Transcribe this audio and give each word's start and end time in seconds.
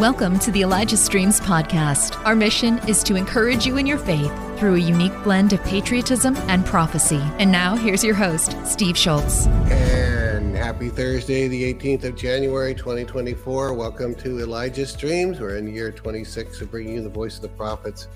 Welcome 0.00 0.38
to 0.38 0.50
the 0.50 0.62
Elijah 0.62 0.96
Streams 0.96 1.42
podcast. 1.42 2.24
Our 2.24 2.34
mission 2.34 2.78
is 2.88 3.02
to 3.02 3.16
encourage 3.16 3.66
you 3.66 3.76
in 3.76 3.84
your 3.84 3.98
faith 3.98 4.32
through 4.58 4.76
a 4.76 4.78
unique 4.78 5.12
blend 5.22 5.52
of 5.52 5.62
patriotism 5.64 6.36
and 6.48 6.64
prophecy. 6.64 7.20
And 7.38 7.52
now, 7.52 7.76
here's 7.76 8.02
your 8.02 8.14
host, 8.14 8.56
Steve 8.64 8.96
Shultz. 8.96 9.46
And 9.70 10.56
happy 10.56 10.88
Thursday, 10.88 11.48
the 11.48 11.74
18th 11.74 12.04
of 12.04 12.16
January, 12.16 12.74
2024. 12.74 13.74
Welcome 13.74 14.14
to 14.14 14.40
Elijah 14.40 14.86
Streams. 14.86 15.38
We're 15.38 15.58
in 15.58 15.68
year 15.68 15.92
26 15.92 16.62
of 16.62 16.70
bringing 16.70 16.94
you 16.94 17.02
the 17.02 17.10
voice 17.10 17.36
of 17.36 17.42
the 17.42 17.48
prophets 17.48 18.08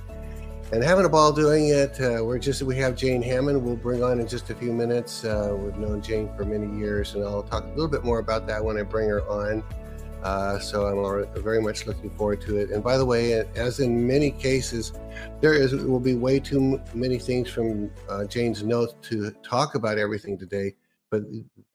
and 0.73 0.82
having 0.82 1.05
a 1.05 1.09
ball 1.11 1.32
doing 1.32 1.69
it. 1.69 2.01
Uh, 2.01 2.25
we're 2.25 2.39
just 2.39 2.62
we 2.62 2.77
have 2.77 2.96
Jane 2.96 3.21
Hamon, 3.21 3.62
We'll 3.62 3.77
bring 3.77 4.03
on 4.03 4.21
in 4.21 4.27
just 4.27 4.48
a 4.48 4.55
few 4.55 4.73
minutes. 4.73 5.23
Uh, 5.23 5.55
we've 5.55 5.77
known 5.77 6.01
Jane 6.01 6.30
for 6.35 6.46
many 6.46 6.79
years, 6.79 7.15
and 7.15 7.23
I'll 7.23 7.43
talk 7.43 7.65
a 7.65 7.69
little 7.69 7.88
bit 7.88 8.05
more 8.05 8.21
about 8.21 8.46
that 8.46 8.65
when 8.65 8.79
I 8.79 8.85
bring 8.85 9.07
her 9.10 9.21
on. 9.29 9.62
Uh, 10.24 10.59
so 10.59 10.87
I'm 10.87 11.42
very 11.42 11.60
much 11.60 11.87
looking 11.87 12.09
forward 12.09 12.41
to 12.42 12.56
it. 12.56 12.70
And 12.70 12.82
by 12.82 12.96
the 12.96 13.05
way, 13.05 13.45
as 13.56 13.78
in 13.80 14.06
many 14.06 14.30
cases, 14.30 14.95
there 15.42 15.52
is 15.52 15.74
will 15.74 16.01
be 16.01 16.15
way 16.15 16.41
too 16.41 16.80
many 16.95 17.19
things 17.19 17.51
from 17.51 17.91
uh, 18.09 18.24
Jane's 18.24 18.62
notes 18.62 18.95
to 19.10 19.32
talk 19.42 19.74
about 19.74 19.98
everything 19.98 20.38
today. 20.38 20.74
But 21.10 21.24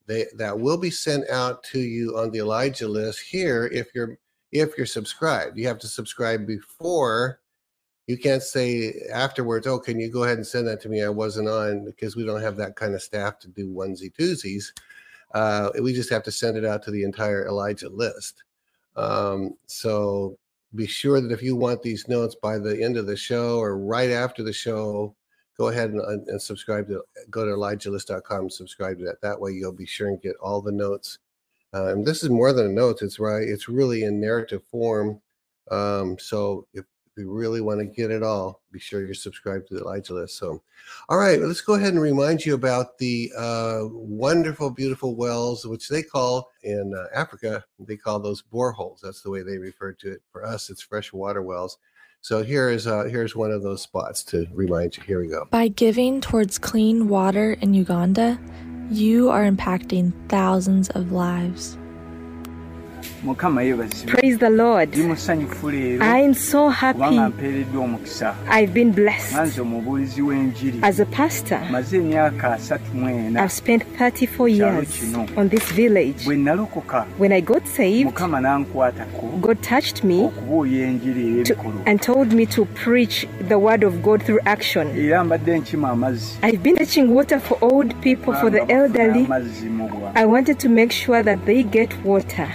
they, 0.07 0.26
that 0.35 0.59
will 0.59 0.77
be 0.77 0.90
sent 0.90 1.30
out 1.30 1.63
to 1.66 1.80
you 1.80 2.17
on 2.17 2.31
the 2.31 2.40
Elijah 2.40 2.88
list 2.88 3.20
here 3.20 3.70
if 3.71 3.93
you're 3.93 4.17
if 4.52 4.76
you're 4.76 4.88
subscribed. 4.88 5.55
You 5.55 5.68
have 5.68 5.79
to 5.79 5.88
subscribe 5.88 6.48
before. 6.48 7.41
You 8.07 8.18
can't 8.18 8.41
say 8.41 8.95
afterwards, 9.13 9.68
"Oh, 9.68 9.77
can 9.77 9.99
you 9.99 10.09
go 10.09 10.23
ahead 10.23 10.38
and 10.38 10.48
send 10.48 10.68
that 10.68 10.81
to 10.81 10.90
me?" 10.90 11.04
I 11.04 11.09
wasn't 11.09 11.49
on 11.49 11.85
because 11.85 12.16
we 12.16 12.26
don't 12.26 12.41
have 12.41 12.57
that 12.57 12.76
kind 12.76 12.95
of 12.95 13.04
staff 13.04 13.38
to 13.41 13.48
do 13.48 13.71
onesie 13.71 14.12
twosies. 14.12 14.71
Uh, 15.34 15.70
we 15.82 15.94
just 15.94 16.10
have 16.10 16.24
to 16.24 16.32
send 16.32 16.58
it 16.58 16.66
out 16.66 16.84
to 16.84 16.91
the 16.91 17.04
entire 17.04 17.48
Elijah 17.48 17.90
list. 17.90 18.44
Um, 18.96 19.55
so 19.68 20.38
be 20.76 20.88
sure 20.88 21.21
that 21.21 21.32
if 21.32 21.41
you 21.41 21.55
want 21.55 21.82
these 21.82 22.08
notes 22.08 22.36
by 22.36 22.58
the 22.58 22.82
end 22.82 22.98
of 22.98 23.08
the 23.08 23.18
show 23.18 23.58
or 23.60 23.77
right 23.77 24.12
after 24.12 24.44
the 24.44 24.54
show, 24.54 25.16
go 25.58 25.68
ahead 25.68 25.91
and, 25.91 26.27
and 26.27 26.41
subscribe 26.41 26.88
to 26.88 27.04
go 27.30 27.46
to 27.46 27.52
elijahlist.com 27.52 28.40
and 28.41 28.54
subscribe 28.54 28.98
to 28.99 29.05
that. 29.05 29.21
That 29.21 29.40
way 29.40 29.52
you'll 29.52 29.71
be 29.71 29.86
sure 29.86 30.08
and 30.08 30.21
get 30.21 30.36
all 30.38 30.62
the 30.62 30.71
notes. 30.71 31.20
And 31.74 32.05
this 32.05 32.24
is 32.24 32.30
more 32.30 32.52
than 32.52 32.66
a 32.66 32.70
note; 32.70 33.02
it's 33.02 33.20
right. 33.20 33.48
It's 33.48 33.70
really 33.70 34.04
in 34.04 34.20
narrative 34.20 34.64
form. 34.71 35.21
Um, 35.70 36.18
so 36.18 36.66
if 36.74 36.86
you 37.20 37.31
really 37.31 37.62
want 37.62 37.79
to 37.79 37.85
get 37.85 38.09
it 38.09 38.23
all, 38.23 38.62
be 38.71 38.79
sure 38.79 39.05
you're 39.05 39.13
subscribed 39.13 39.67
to 39.67 39.75
the 39.75 39.81
Elijah 39.81 40.13
list. 40.13 40.37
So, 40.37 40.62
all 41.09 41.17
right, 41.17 41.39
let's 41.39 41.62
go 41.62 41.75
ahead 41.75 41.93
and 41.93 42.01
remind 42.01 42.45
you 42.45 42.55
about 42.55 42.98
the 42.98 43.31
uh, 43.37 43.81
wonderful, 43.91 44.70
beautiful 44.71 45.15
wells, 45.15 45.65
which 45.65 45.90
they 45.90 46.01
call 46.01 46.49
in 46.63 46.93
uh, 46.95 47.05
Africa, 47.15 47.63
they 47.79 47.97
call 47.97 48.20
those 48.20 48.41
boreholes. 48.41 49.01
That's 49.01 49.21
the 49.21 49.29
way 49.29 49.43
they 49.43 49.57
refer 49.57 49.93
to 49.93 50.13
it. 50.13 50.21
For 50.31 50.45
us, 50.45 50.70
it's 50.70 50.81
freshwater 50.81 51.41
wells. 51.41 51.77
So 52.21 52.43
here 52.43 52.70
is 52.70 52.85
uh, 52.85 53.03
here's 53.05 53.35
one 53.35 53.51
of 53.51 53.63
those 53.63 53.81
spots 53.81 54.23
to 54.25 54.45
remind 54.51 54.97
you. 54.97 55.03
Here 55.03 55.21
we 55.21 55.27
go. 55.27 55.47
By 55.51 55.70
giving 55.70 56.20
towards 56.20 56.57
clean 56.57 57.07
water 57.07 57.53
in 57.62 57.73
Uganda, 57.73 58.37
you 58.91 59.29
are 59.29 59.49
impacting 59.49 60.12
thousands 60.27 60.90
of 60.90 61.12
lives. 61.12 61.77
Praise 64.08 64.38
the 64.38 64.50
Lord. 64.50 64.96
I 66.02 66.19
am 66.19 66.34
so 66.34 66.69
happy. 66.69 67.19
I've 68.50 68.74
been 68.74 68.92
blessed. 68.92 69.36
As 70.81 71.00
a 71.00 71.06
pastor, 71.06 71.62
I've 73.38 73.52
spent 73.52 73.84
34 73.97 74.50
years 74.50 75.16
on 75.38 75.50
this 75.50 75.72
village. 75.72 76.25
When 77.18 77.31
I 77.31 77.42
got 77.42 77.68
saved, 77.68 78.14
God 79.42 79.62
touched 79.62 80.03
me 80.03 80.30
to, 81.44 81.56
and 81.86 82.02
told 82.02 82.34
me 82.34 82.46
to 82.48 82.66
preach 82.66 83.28
the 83.48 83.58
word 83.59 83.84
of 83.84 84.02
God 84.02 84.24
through 84.24 84.40
action. 84.46 84.88
I've 86.42 86.64
been 86.64 86.76
fetching 86.78 87.14
water 87.14 87.40
for 87.40 87.58
old 87.62 87.94
people, 88.02 88.34
for 88.34 88.50
the 88.50 88.66
elderly. 88.72 89.28
I 90.19 90.25
wanted 90.25 90.59
to 90.59 90.68
make 90.69 90.91
sure 90.91 91.24
that 91.24 91.46
they 91.46 91.63
get 91.63 91.96
water. 92.03 92.52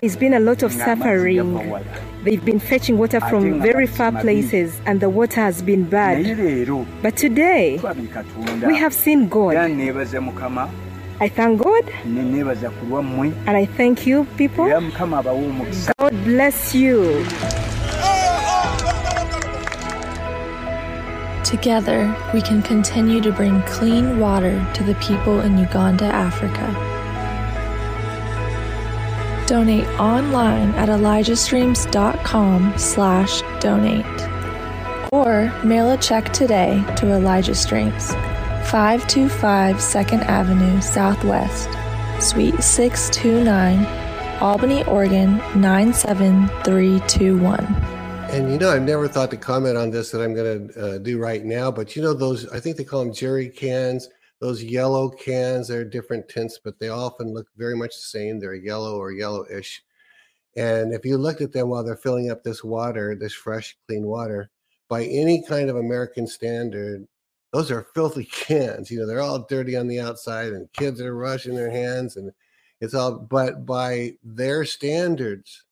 There's 0.00 0.16
been 0.16 0.34
a 0.34 0.38
lot 0.38 0.62
of 0.62 0.72
suffering. 0.72 1.58
They've 2.24 2.44
been 2.44 2.60
fetching 2.60 2.96
water 2.98 3.18
from 3.20 3.60
very 3.60 3.86
far 3.88 4.12
places 4.12 4.80
and 4.86 5.00
the 5.00 5.08
water 5.10 5.40
has 5.40 5.60
been 5.60 5.82
bad. 5.90 6.24
But 7.02 7.16
today, 7.16 7.80
we 8.64 8.76
have 8.76 8.94
seen 8.94 9.28
God. 9.28 9.56
I 11.20 11.28
thank 11.28 11.60
God 11.62 11.90
and 12.04 13.56
I 13.56 13.66
thank 13.66 14.06
you, 14.06 14.24
people. 14.36 14.66
God 15.98 16.24
bless 16.24 16.74
you. 16.76 17.26
Together, 21.54 22.10
we 22.34 22.42
can 22.42 22.60
continue 22.62 23.20
to 23.20 23.30
bring 23.30 23.62
clean 23.62 24.18
water 24.18 24.66
to 24.74 24.82
the 24.82 24.96
people 24.96 25.40
in 25.40 25.56
Uganda, 25.56 26.06
Africa. 26.06 26.66
Donate 29.46 29.86
online 30.00 30.70
at 30.70 30.88
elijahstreams.com 30.88 32.76
slash 32.76 33.40
donate. 33.60 34.04
Or 35.12 35.52
mail 35.64 35.92
a 35.92 35.96
check 35.96 36.32
today 36.32 36.82
to 36.96 37.12
Elijah 37.12 37.54
Streams, 37.54 38.10
525 38.66 39.76
2nd 39.76 40.22
Avenue 40.22 40.80
Southwest, 40.80 41.68
Suite 42.20 42.64
629, 42.64 43.86
Albany, 44.42 44.82
Oregon 44.86 45.40
97321. 45.54 47.93
And 48.34 48.50
you 48.50 48.58
know, 48.58 48.70
I've 48.70 48.82
never 48.82 49.06
thought 49.06 49.30
to 49.30 49.36
comment 49.36 49.76
on 49.76 49.90
this 49.90 50.10
that 50.10 50.20
I'm 50.20 50.34
going 50.34 50.66
to 50.66 50.96
uh, 50.96 50.98
do 50.98 51.18
right 51.18 51.44
now, 51.44 51.70
but 51.70 51.94
you 51.94 52.02
know, 52.02 52.12
those, 52.12 52.48
I 52.48 52.58
think 52.58 52.76
they 52.76 52.82
call 52.82 53.04
them 53.04 53.14
jerry 53.14 53.48
cans. 53.48 54.08
Those 54.40 54.60
yellow 54.60 55.08
cans 55.08 55.68
they're 55.68 55.84
different 55.84 56.28
tints 56.28 56.58
but 56.58 56.76
they 56.80 56.88
often 56.88 57.32
look 57.32 57.46
very 57.56 57.76
much 57.76 57.90
the 57.90 58.02
same. 58.02 58.40
They're 58.40 58.56
yellow 58.56 58.96
or 58.96 59.12
yellowish. 59.12 59.84
And 60.56 60.92
if 60.92 61.04
you 61.04 61.16
looked 61.16 61.42
at 61.42 61.52
them 61.52 61.68
while 61.68 61.84
they're 61.84 61.94
filling 61.94 62.28
up 62.28 62.42
this 62.42 62.64
water 62.64 63.14
this 63.14 63.32
fresh 63.32 63.76
clean 63.86 64.04
water 64.04 64.50
by 64.88 65.04
any 65.04 65.44
kind 65.46 65.70
of 65.70 65.76
american 65.76 66.26
standard 66.26 67.06
those 67.52 67.70
are 67.70 67.86
filthy 67.94 68.24
cans. 68.32 68.90
You 68.90 68.98
know 68.98 69.06
they're 69.06 69.20
all 69.20 69.46
dirty 69.48 69.76
on 69.76 69.86
the 69.86 70.00
outside 70.00 70.48
and 70.48 70.72
kids 70.72 71.00
are 71.00 71.14
rushing 71.14 71.54
their 71.54 71.70
hands 71.70 72.16
and 72.16 72.32
it's 72.80 72.94
all 72.94 73.12
but 73.12 73.64
by 73.64 74.16
their 74.24 74.64
standards 74.64 75.62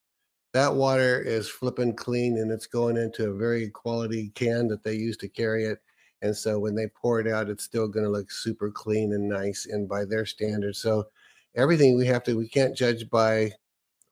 that 0.53 0.75
water 0.75 1.21
is 1.21 1.49
flipping 1.49 1.95
clean 1.95 2.39
and 2.39 2.51
it's 2.51 2.67
going 2.67 2.97
into 2.97 3.31
a 3.31 3.35
very 3.35 3.71
quality 3.71 4.31
can 4.35 4.69
that 4.69 4.83
they 4.85 4.95
use 4.95 5.17
to 5.17 5.29
carry 5.29 5.65
it 5.65 5.79
and 6.21 6.37
so 6.37 6.59
when 6.59 6.75
they 6.75 6.87
pour 6.89 7.21
it 7.21 7.27
out 7.27 7.49
it's 7.49 7.65
still 7.65 7.89
going 7.89 8.05
to 8.05 8.11
look 8.11 8.31
super 8.31 8.71
clean 8.71 9.13
and 9.13 9.29
nice 9.29 9.67
and 9.67 9.89
by 9.89 10.05
their 10.05 10.25
standards. 10.25 10.79
So 10.79 11.07
everything 11.55 11.97
we 11.97 12.07
have 12.07 12.23
to 12.25 12.37
we 12.37 12.49
can't 12.49 12.77
judge 12.77 13.11
by 13.11 13.53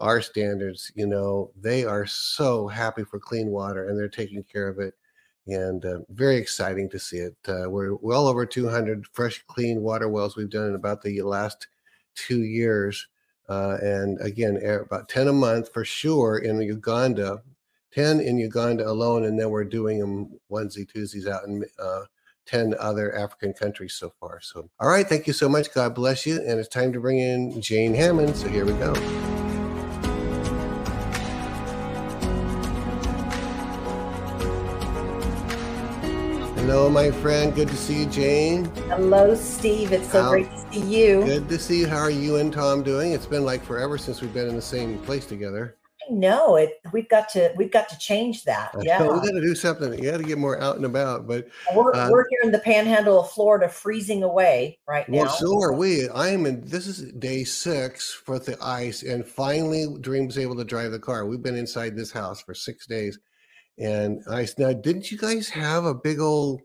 our 0.01 0.21
standards 0.21 0.91
you 0.95 1.07
know? 1.07 1.51
They 1.61 1.85
are 1.85 2.07
so 2.07 2.69
happy 2.69 3.05
for 3.05 3.19
clean 3.19 3.49
water 3.49 3.89
and 3.89 3.99
they're 3.99 4.09
taking 4.09 4.43
care 4.43 4.69
of 4.69 4.79
it 4.79 4.95
and 5.47 5.85
uh, 5.85 5.99
very 6.11 6.37
exciting 6.37 6.89
to 6.91 6.99
see 6.99 7.17
it. 7.19 7.37
Uh, 7.49 7.69
we're 7.69 7.95
well 7.97 8.29
over 8.29 8.47
200 8.47 9.07
fresh 9.13 9.43
clean 9.47 9.83
water 9.83 10.09
wells 10.09 10.37
we've 10.37 10.51
done 10.51 10.69
in 10.69 10.75
about 10.75 11.03
the 11.03 11.23
last 11.23 11.69
two 12.15 12.43
years 12.43 13.09
uh, 13.49 13.77
and 13.83 14.21
again 14.21 14.61
about 14.65 15.09
10 15.09 15.29
a 15.29 15.33
month 15.33 15.73
for 15.73 15.85
sure 15.85 16.39
in 16.39 16.61
uganda 16.61 17.43
10 17.93 18.21
in 18.21 18.39
Uganda 18.39 18.89
alone, 18.89 19.25
and 19.25 19.39
then 19.39 19.51
we're 19.51 19.65
doing 19.65 19.99
them 19.99 20.39
onesie 20.51 20.87
twosies 20.87 21.27
out 21.27 21.45
in 21.47 21.65
uh, 21.79 22.03
10 22.47 22.75
other 22.79 23.15
African 23.17 23.53
countries 23.53 23.95
so 23.95 24.13
far. 24.21 24.41
So, 24.41 24.71
all 24.81 24.89
right, 24.89 25.07
thank 25.07 25.27
you 25.27 25.33
so 25.33 25.49
much. 25.49 25.73
God 25.73 25.95
bless 25.95 26.27
you. 26.27 26.37
And 26.37 26.59
it's 26.59 26.69
time 26.69 26.93
to 26.93 27.01
bring 27.01 27.19
in 27.19 27.61
Jane 27.61 27.95
Hamon. 27.95 28.35
So, 28.35 28.49
here 28.49 28.65
we 28.65 28.73
go. 28.75 29.30
Hello, 36.71 36.89
my 36.89 37.11
friend. 37.11 37.53
Good 37.53 37.67
to 37.67 37.77
see 37.77 38.05
you, 38.05 38.07
Jane. 38.07 38.65
Hello, 38.87 39.35
Steve. 39.35 39.91
It's 39.91 40.09
so 40.09 40.23
How, 40.23 40.31
great 40.31 40.49
to 40.53 40.73
see 40.73 40.81
you. 40.83 41.25
Good 41.25 41.49
to 41.49 41.59
see 41.59 41.81
you. 41.81 41.89
How 41.89 41.99
are 41.99 42.11
you 42.11 42.37
and 42.37 42.53
Tom 42.53 42.85
doing? 42.85 43.11
It's 43.11 43.27
been 43.27 43.45
like 43.45 43.65
forever 43.65 43.99
since 43.99 44.21
we've 44.21 44.33
been 44.33 44.49
in 44.49 44.55
the 44.55 44.63
same 44.63 44.97
place 45.01 45.27
together 45.27 45.79
I 46.09 46.13
know 46.13 46.55
it 46.55 46.81
we've 46.93 47.09
got 47.09 47.29
to 47.31 47.53
we've 47.57 47.73
got 47.73 47.89
to 47.89 47.99
change 47.99 48.45
that 48.45 48.73
yeah 48.83 49.03
we 49.03 49.09
got 49.09 49.33
to 49.33 49.41
do 49.41 49.55
something 49.55 49.93
you 49.93 50.11
got 50.11 50.17
to 50.19 50.23
get 50.23 50.39
more 50.39 50.61
out 50.61 50.77
and 50.77 50.85
about 50.85 51.27
but 51.27 51.49
we're, 51.75 51.95
uh, 51.95 52.09
we're 52.11 52.27
here 52.29 52.41
in 52.43 52.51
the 52.51 52.59
panhandle 52.59 53.21
of 53.21 53.31
florida 53.31 53.69
freezing 53.69 54.23
away 54.23 54.79
right 54.89 55.09
now 55.09 55.19
well 55.19 55.29
so 55.29 55.63
are 55.63 55.75
we 55.75 56.09
i 56.09 56.29
am 56.29 56.47
in 56.47 56.63
this 56.63 56.87
is 56.87 57.13
day 57.19 57.45
six 57.45 58.13
for 58.13 58.39
the 58.39 58.57
ice 58.63 59.03
and 59.03 59.27
finally 59.27 59.87
Doreen 60.01 60.27
was 60.27 60.39
able 60.39 60.57
to 60.57 60.65
drive 60.65 60.91
the 60.91 60.99
car 60.99 61.27
we've 61.27 61.43
been 61.43 61.57
inside 61.57 61.95
this 61.95 62.11
house 62.11 62.41
for 62.41 62.55
six 62.55 62.87
days 62.87 63.19
and 63.81 64.23
I 64.31 64.45
said, 64.45 64.59
now 64.59 64.73
didn't 64.73 65.11
you 65.11 65.19
guys 65.19 65.49
have 65.49 65.85
a 65.85 65.95
big 65.95 66.21
old 66.21 66.61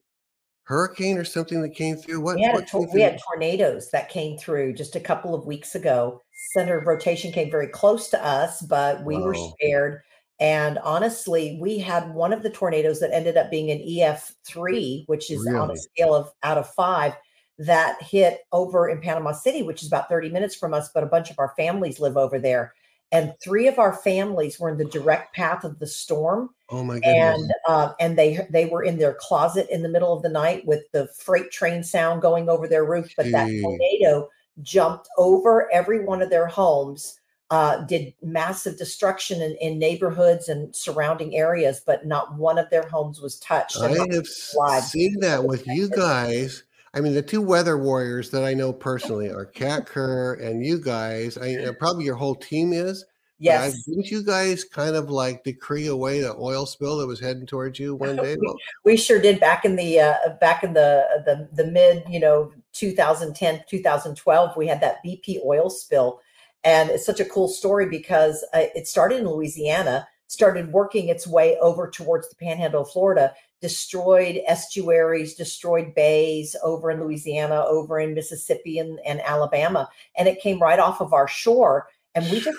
hurricane 0.64 1.18
or 1.18 1.24
something 1.24 1.62
that 1.62 1.76
came 1.76 1.96
through 1.96 2.22
what 2.22 2.36
we 2.38 2.44
had, 2.44 2.68
what 2.72 2.94
we 2.94 3.02
had 3.02 3.20
tornadoes 3.20 3.90
that 3.92 4.10
came 4.10 4.38
through 4.38 4.74
just 4.74 4.96
a 4.96 5.00
couple 5.00 5.36
of 5.36 5.46
weeks 5.46 5.76
ago 5.76 6.22
center 6.56 6.78
of 6.78 6.88
rotation 6.88 7.32
came 7.32 7.52
very 7.52 7.68
close 7.68 8.10
to 8.10 8.26
us, 8.26 8.62
but 8.62 9.04
we 9.04 9.16
Whoa. 9.16 9.26
were 9.26 9.36
spared. 9.36 10.02
And 10.40 10.78
honestly, 10.80 11.58
we 11.62 11.80
had 11.80 12.14
one 12.14 12.34
of 12.34 12.44
the 12.44 12.50
tornadoes 12.50 13.00
that 13.00 13.14
ended 13.14 13.38
up 13.38 13.50
being 13.50 13.72
an 13.72 13.80
EF3, 13.80 15.04
which 15.08 15.32
is 15.32 15.46
really? 15.46 15.58
on 15.58 15.72
a 15.72 15.78
scale 15.78 16.14
of 16.14 16.32
out 16.44 16.58
of 16.58 16.70
five, 16.74 17.14
that 17.58 18.02
hit 18.02 18.42
over 18.52 18.90
in 18.90 19.00
Panama 19.00 19.32
City, 19.32 19.64
which 19.64 19.82
is 19.82 19.88
about 19.88 20.10
30 20.10 20.30
minutes 20.30 20.56
from 20.56 20.74
us, 20.74 20.90
but 20.94 21.04
a 21.04 21.08
bunch 21.08 21.30
of 21.30 21.40
our 21.40 21.54
families 21.56 22.02
live 22.02 22.18
over 22.18 22.38
there. 22.38 22.74
And 23.12 23.34
three 23.42 23.68
of 23.68 23.80
our 23.80 23.94
families 23.94 24.60
were 24.60 24.70
in 24.70 24.78
the 24.78 24.86
direct 24.86 25.36
path 25.36 25.64
of 25.64 25.80
the 25.80 25.88
storm. 25.88 26.50
Oh 26.70 26.84
my 26.84 26.96
goodness! 26.96 27.42
And 27.42 27.52
uh, 27.68 27.94
and 28.00 28.18
they 28.18 28.46
they 28.50 28.66
were 28.66 28.84
in 28.84 28.98
their 28.98 29.16
closet 29.20 29.68
in 29.70 29.84
the 29.84 29.90
middle 29.90 30.14
of 30.14 30.24
the 30.24 30.30
night 30.30 30.66
with 30.66 30.92
the 30.92 31.08
freight 31.08 31.52
train 31.52 31.84
sound 31.84 32.22
going 32.22 32.50
over 32.50 32.68
their 32.68 32.86
roof. 32.86 33.14
But 33.16 33.26
Gee. 33.26 33.32
that 33.32 33.50
tornado 33.62 34.30
jumped 34.62 35.08
over 35.18 35.72
every 35.72 36.04
one 36.04 36.22
of 36.22 36.30
their 36.30 36.48
homes 36.48 37.20
uh, 37.52 37.78
did 37.86 38.14
massive 38.24 38.78
destruction 38.78 39.42
in, 39.42 39.56
in, 39.62 39.78
neighborhoods 39.78 40.50
and 40.50 40.76
surrounding 40.76 41.36
areas, 41.36 41.82
but 41.86 42.06
not 42.06 42.36
one 42.36 42.58
of 42.58 42.70
their 42.70 42.88
homes 42.88 43.22
was 43.22 43.40
touched. 43.40 43.78
I 43.78 43.90
have 43.90 44.84
seen 44.84 45.20
that 45.20 45.44
with 45.46 45.66
you 45.68 45.90
guys. 45.96 46.64
I 46.96 47.02
mean, 47.02 47.14
the 47.14 47.22
two 47.22 47.42
weather 47.42 47.78
warriors 47.78 48.30
that 48.32 48.44
I 48.44 48.54
know 48.54 48.72
personally 48.72 49.30
are 49.30 49.46
Kat 49.46 49.86
Kerr 49.86 50.36
and 50.36 50.66
you 50.66 50.80
guys. 50.80 51.38
I 51.38 51.72
probably 51.80 52.06
your 52.06 52.16
whole 52.16 52.36
team 52.36 52.74
is. 52.74 53.06
Yes. 53.38 53.84
didn't 53.84 54.10
you 54.10 54.24
guys 54.24 54.64
kind 54.64 54.96
of 54.96 55.10
like 55.10 55.44
decree 55.44 55.88
away 55.88 56.22
the 56.22 56.34
oil 56.38 56.66
spill 56.66 56.98
that 57.00 57.08
was 57.08 57.20
heading 57.20 57.46
towards 57.46 57.78
you 57.78 57.94
one 57.96 58.16
day? 58.16 58.38
we, 58.40 58.56
we, 58.86 58.98
sure 58.98 59.20
did 59.20 59.42
back 59.42 59.66
in 59.66 59.76
the 59.76 60.00
uh, 60.00 60.14
back 60.40 60.64
in 60.64 60.72
the 60.72 61.06
the 61.26 61.50
the 61.52 61.70
mid 61.70 62.04
you 62.10 62.22
know 62.22 62.54
2010 62.72 63.66
2012 63.70 64.56
we 64.56 64.68
had 64.68 64.80
that 64.80 65.04
BP 65.06 65.44
oil 65.46 65.70
spill 65.70 66.22
and 66.66 66.90
it's 66.90 67.06
such 67.06 67.20
a 67.20 67.26
cool 67.26 67.48
story 67.48 67.88
because 67.88 68.44
uh, 68.54 68.64
it 68.74 68.88
started 68.88 69.20
in 69.20 69.28
Louisiana, 69.30 70.08
started 70.28 70.74
working 70.74 71.10
its 71.10 71.28
way 71.28 71.58
over 71.60 71.90
towards 71.90 72.28
the 72.28 72.36
panhandle 72.36 72.82
of 72.82 72.90
Florida, 72.90 73.34
destroyed 73.62 74.42
estuaries, 74.48 75.36
destroyed 75.36 75.96
bays 75.96 76.56
over 76.64 76.92
in 76.92 77.00
Louisiana, 77.00 77.64
over 77.66 78.00
in 78.00 78.14
Mississippi 78.14 78.80
and, 78.80 79.00
and 79.06 79.22
Alabama. 79.22 79.90
And 80.18 80.28
it 80.28 80.42
came 80.42 80.62
right 80.62 80.80
off 80.80 81.02
of 81.02 81.14
our 81.14 81.28
shore. 81.28 81.88
And 82.14 82.30
we 82.32 82.40
just 82.40 82.58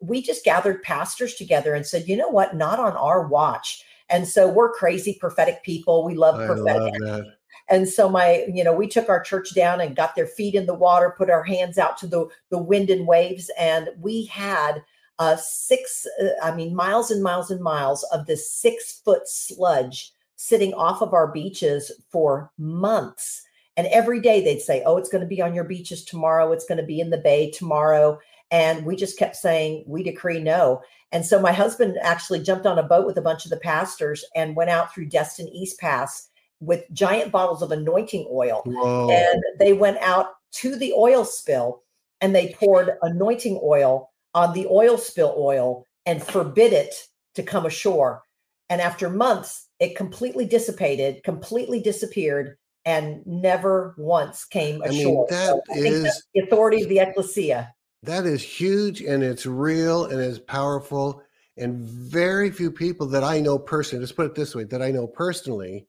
we 0.00 0.20
just 0.22 0.44
gathered 0.44 0.82
pastors 0.82 1.34
together 1.34 1.74
and 1.74 1.86
said, 1.86 2.08
you 2.08 2.16
know 2.16 2.28
what, 2.28 2.54
not 2.54 2.78
on 2.78 2.92
our 2.92 3.26
watch. 3.26 3.84
And 4.08 4.26
so 4.26 4.48
we're 4.48 4.72
crazy 4.72 5.16
prophetic 5.20 5.62
people. 5.62 6.04
We 6.04 6.14
love 6.14 6.44
prophetic. 6.46 6.94
Love 7.00 7.24
and 7.68 7.88
so 7.88 8.08
my, 8.08 8.44
you 8.52 8.64
know, 8.64 8.72
we 8.72 8.88
took 8.88 9.08
our 9.08 9.22
church 9.22 9.54
down 9.54 9.80
and 9.80 9.94
got 9.94 10.16
their 10.16 10.26
feet 10.26 10.56
in 10.56 10.66
the 10.66 10.74
water, 10.74 11.14
put 11.16 11.30
our 11.30 11.44
hands 11.44 11.78
out 11.78 11.96
to 11.98 12.06
the 12.06 12.26
the 12.50 12.58
wind 12.58 12.90
and 12.90 13.06
waves, 13.06 13.50
and 13.58 13.88
we 14.00 14.24
had 14.26 14.82
uh, 15.20 15.36
six, 15.36 16.06
uh, 16.20 16.30
I 16.42 16.54
mean, 16.54 16.74
miles 16.74 17.10
and 17.10 17.22
miles 17.22 17.50
and 17.50 17.62
miles 17.62 18.02
of 18.04 18.26
this 18.26 18.50
six 18.50 19.00
foot 19.04 19.28
sludge 19.28 20.12
sitting 20.42 20.72
off 20.72 21.02
of 21.02 21.12
our 21.12 21.30
beaches 21.30 21.92
for 22.08 22.50
months. 22.56 23.42
And 23.76 23.86
every 23.88 24.20
day 24.20 24.42
they'd 24.42 24.62
say, 24.62 24.82
Oh, 24.86 24.96
it's 24.96 25.10
going 25.10 25.20
to 25.20 25.26
be 25.26 25.42
on 25.42 25.54
your 25.54 25.64
beaches 25.64 26.02
tomorrow. 26.02 26.50
It's 26.50 26.64
going 26.64 26.78
to 26.78 26.84
be 26.84 26.98
in 26.98 27.10
the 27.10 27.18
bay 27.18 27.50
tomorrow. 27.50 28.18
And 28.50 28.86
we 28.86 28.96
just 28.96 29.18
kept 29.18 29.36
saying, 29.36 29.84
We 29.86 30.02
decree 30.02 30.40
no. 30.40 30.80
And 31.12 31.26
so 31.26 31.42
my 31.42 31.52
husband 31.52 31.98
actually 32.00 32.42
jumped 32.42 32.64
on 32.64 32.78
a 32.78 32.82
boat 32.82 33.04
with 33.04 33.18
a 33.18 33.22
bunch 33.22 33.44
of 33.44 33.50
the 33.50 33.58
pastors 33.58 34.24
and 34.34 34.56
went 34.56 34.70
out 34.70 34.94
through 34.94 35.10
Destin 35.10 35.46
East 35.48 35.78
Pass 35.78 36.30
with 36.60 36.90
giant 36.90 37.30
bottles 37.30 37.60
of 37.60 37.70
anointing 37.70 38.26
oil. 38.32 38.62
Whoa. 38.64 39.10
And 39.10 39.42
they 39.58 39.74
went 39.74 39.98
out 39.98 40.36
to 40.52 40.74
the 40.74 40.94
oil 40.94 41.26
spill 41.26 41.82
and 42.22 42.34
they 42.34 42.54
poured 42.58 42.96
anointing 43.02 43.60
oil 43.62 44.10
on 44.32 44.54
the 44.54 44.66
oil 44.68 44.96
spill 44.96 45.34
oil 45.36 45.84
and 46.06 46.22
forbid 46.22 46.72
it 46.72 46.94
to 47.34 47.42
come 47.42 47.66
ashore. 47.66 48.22
And 48.70 48.80
after 48.80 49.10
months, 49.10 49.66
it 49.80 49.96
completely 49.96 50.44
dissipated, 50.44 51.22
completely 51.24 51.80
disappeared, 51.80 52.56
and 52.84 53.26
never 53.26 53.94
once 53.96 54.44
came 54.44 54.82
ashore. 54.82 54.90
I 54.90 55.04
mean, 55.04 55.26
that 55.30 55.46
so 55.46 55.62
I 55.70 55.78
is, 55.78 56.22
the 56.34 56.42
authority 56.42 56.82
of 56.82 56.88
the 56.88 56.98
ecclesia. 56.98 57.74
That 58.02 58.26
is 58.26 58.42
huge 58.42 59.02
and 59.02 59.22
it's 59.22 59.46
real 59.46 60.06
and 60.06 60.20
it's 60.20 60.38
powerful. 60.38 61.22
And 61.56 61.76
very 61.76 62.50
few 62.50 62.70
people 62.70 63.06
that 63.08 63.24
I 63.24 63.40
know 63.40 63.58
personally, 63.58 64.00
let's 64.02 64.12
put 64.12 64.26
it 64.26 64.34
this 64.34 64.54
way, 64.54 64.64
that 64.64 64.80
I 64.80 64.90
know 64.90 65.06
personally 65.06 65.86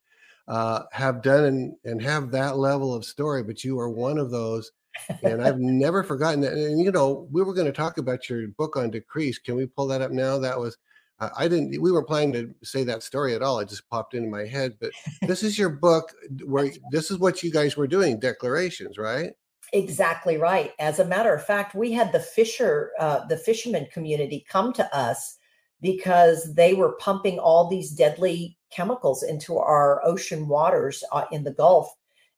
uh, 0.48 0.84
have 0.92 1.22
done 1.22 1.46
and, 1.46 1.74
and 1.86 2.02
have 2.02 2.32
that 2.32 2.58
level 2.58 2.94
of 2.94 3.06
story, 3.06 3.44
but 3.44 3.64
you 3.64 3.80
are 3.80 3.90
one 3.90 4.18
of 4.18 4.32
those. 4.32 4.72
and 5.24 5.42
I've 5.42 5.60
never 5.60 6.04
forgotten 6.04 6.42
that. 6.42 6.54
And 6.54 6.82
you 6.84 6.92
know, 6.92 7.28
we 7.32 7.44
were 7.44 7.54
going 7.54 7.68
to 7.68 7.74
talk 7.74 7.98
about 7.98 8.30
your 8.30 8.48
book 8.50 8.76
on 8.76 8.92
decrease. 8.92 9.38
Can 9.38 9.56
we 9.56 9.66
pull 9.66 9.88
that 9.88 10.02
up 10.02 10.12
now? 10.12 10.38
That 10.38 10.60
was 10.60 10.78
I 11.38 11.48
didn't. 11.48 11.80
We 11.82 11.92
weren't 11.92 12.08
planning 12.08 12.34
to 12.34 12.66
say 12.66 12.84
that 12.86 13.04
story 13.04 13.36
at 13.36 13.44
all. 13.44 13.60
It 13.60 13.70
just 13.70 13.88
popped 13.90 14.14
into 14.14 14.30
my 14.30 14.46
head. 14.46 14.78
But 14.80 14.92
this 15.28 15.44
is 15.44 15.58
your 15.58 15.70
book 15.70 16.14
where 16.46 16.72
this 16.92 17.12
is 17.12 17.20
what 17.20 17.44
you 17.44 17.52
guys 17.52 17.78
were 17.78 17.88
doing 17.88 18.20
declarations, 18.20 18.98
right? 18.98 19.34
Exactly 19.74 20.38
right. 20.38 20.72
As 20.80 21.00
a 21.00 21.06
matter 21.06 21.34
of 21.34 21.46
fact, 21.46 21.76
we 21.76 21.92
had 21.92 22.12
the 22.12 22.20
fisher, 22.20 22.92
uh, 23.00 23.26
the 23.28 23.38
fisherman 23.38 23.88
community 23.94 24.46
come 24.50 24.74
to 24.74 24.96
us 24.96 25.38
because 25.82 26.54
they 26.56 26.74
were 26.74 26.98
pumping 27.00 27.40
all 27.40 27.70
these 27.70 27.92
deadly 27.92 28.58
chemicals 28.72 29.24
into 29.24 29.58
our 29.58 30.06
ocean 30.06 30.48
waters 30.48 31.04
uh, 31.12 31.26
in 31.32 31.44
the 31.44 31.54
Gulf. 31.54 31.90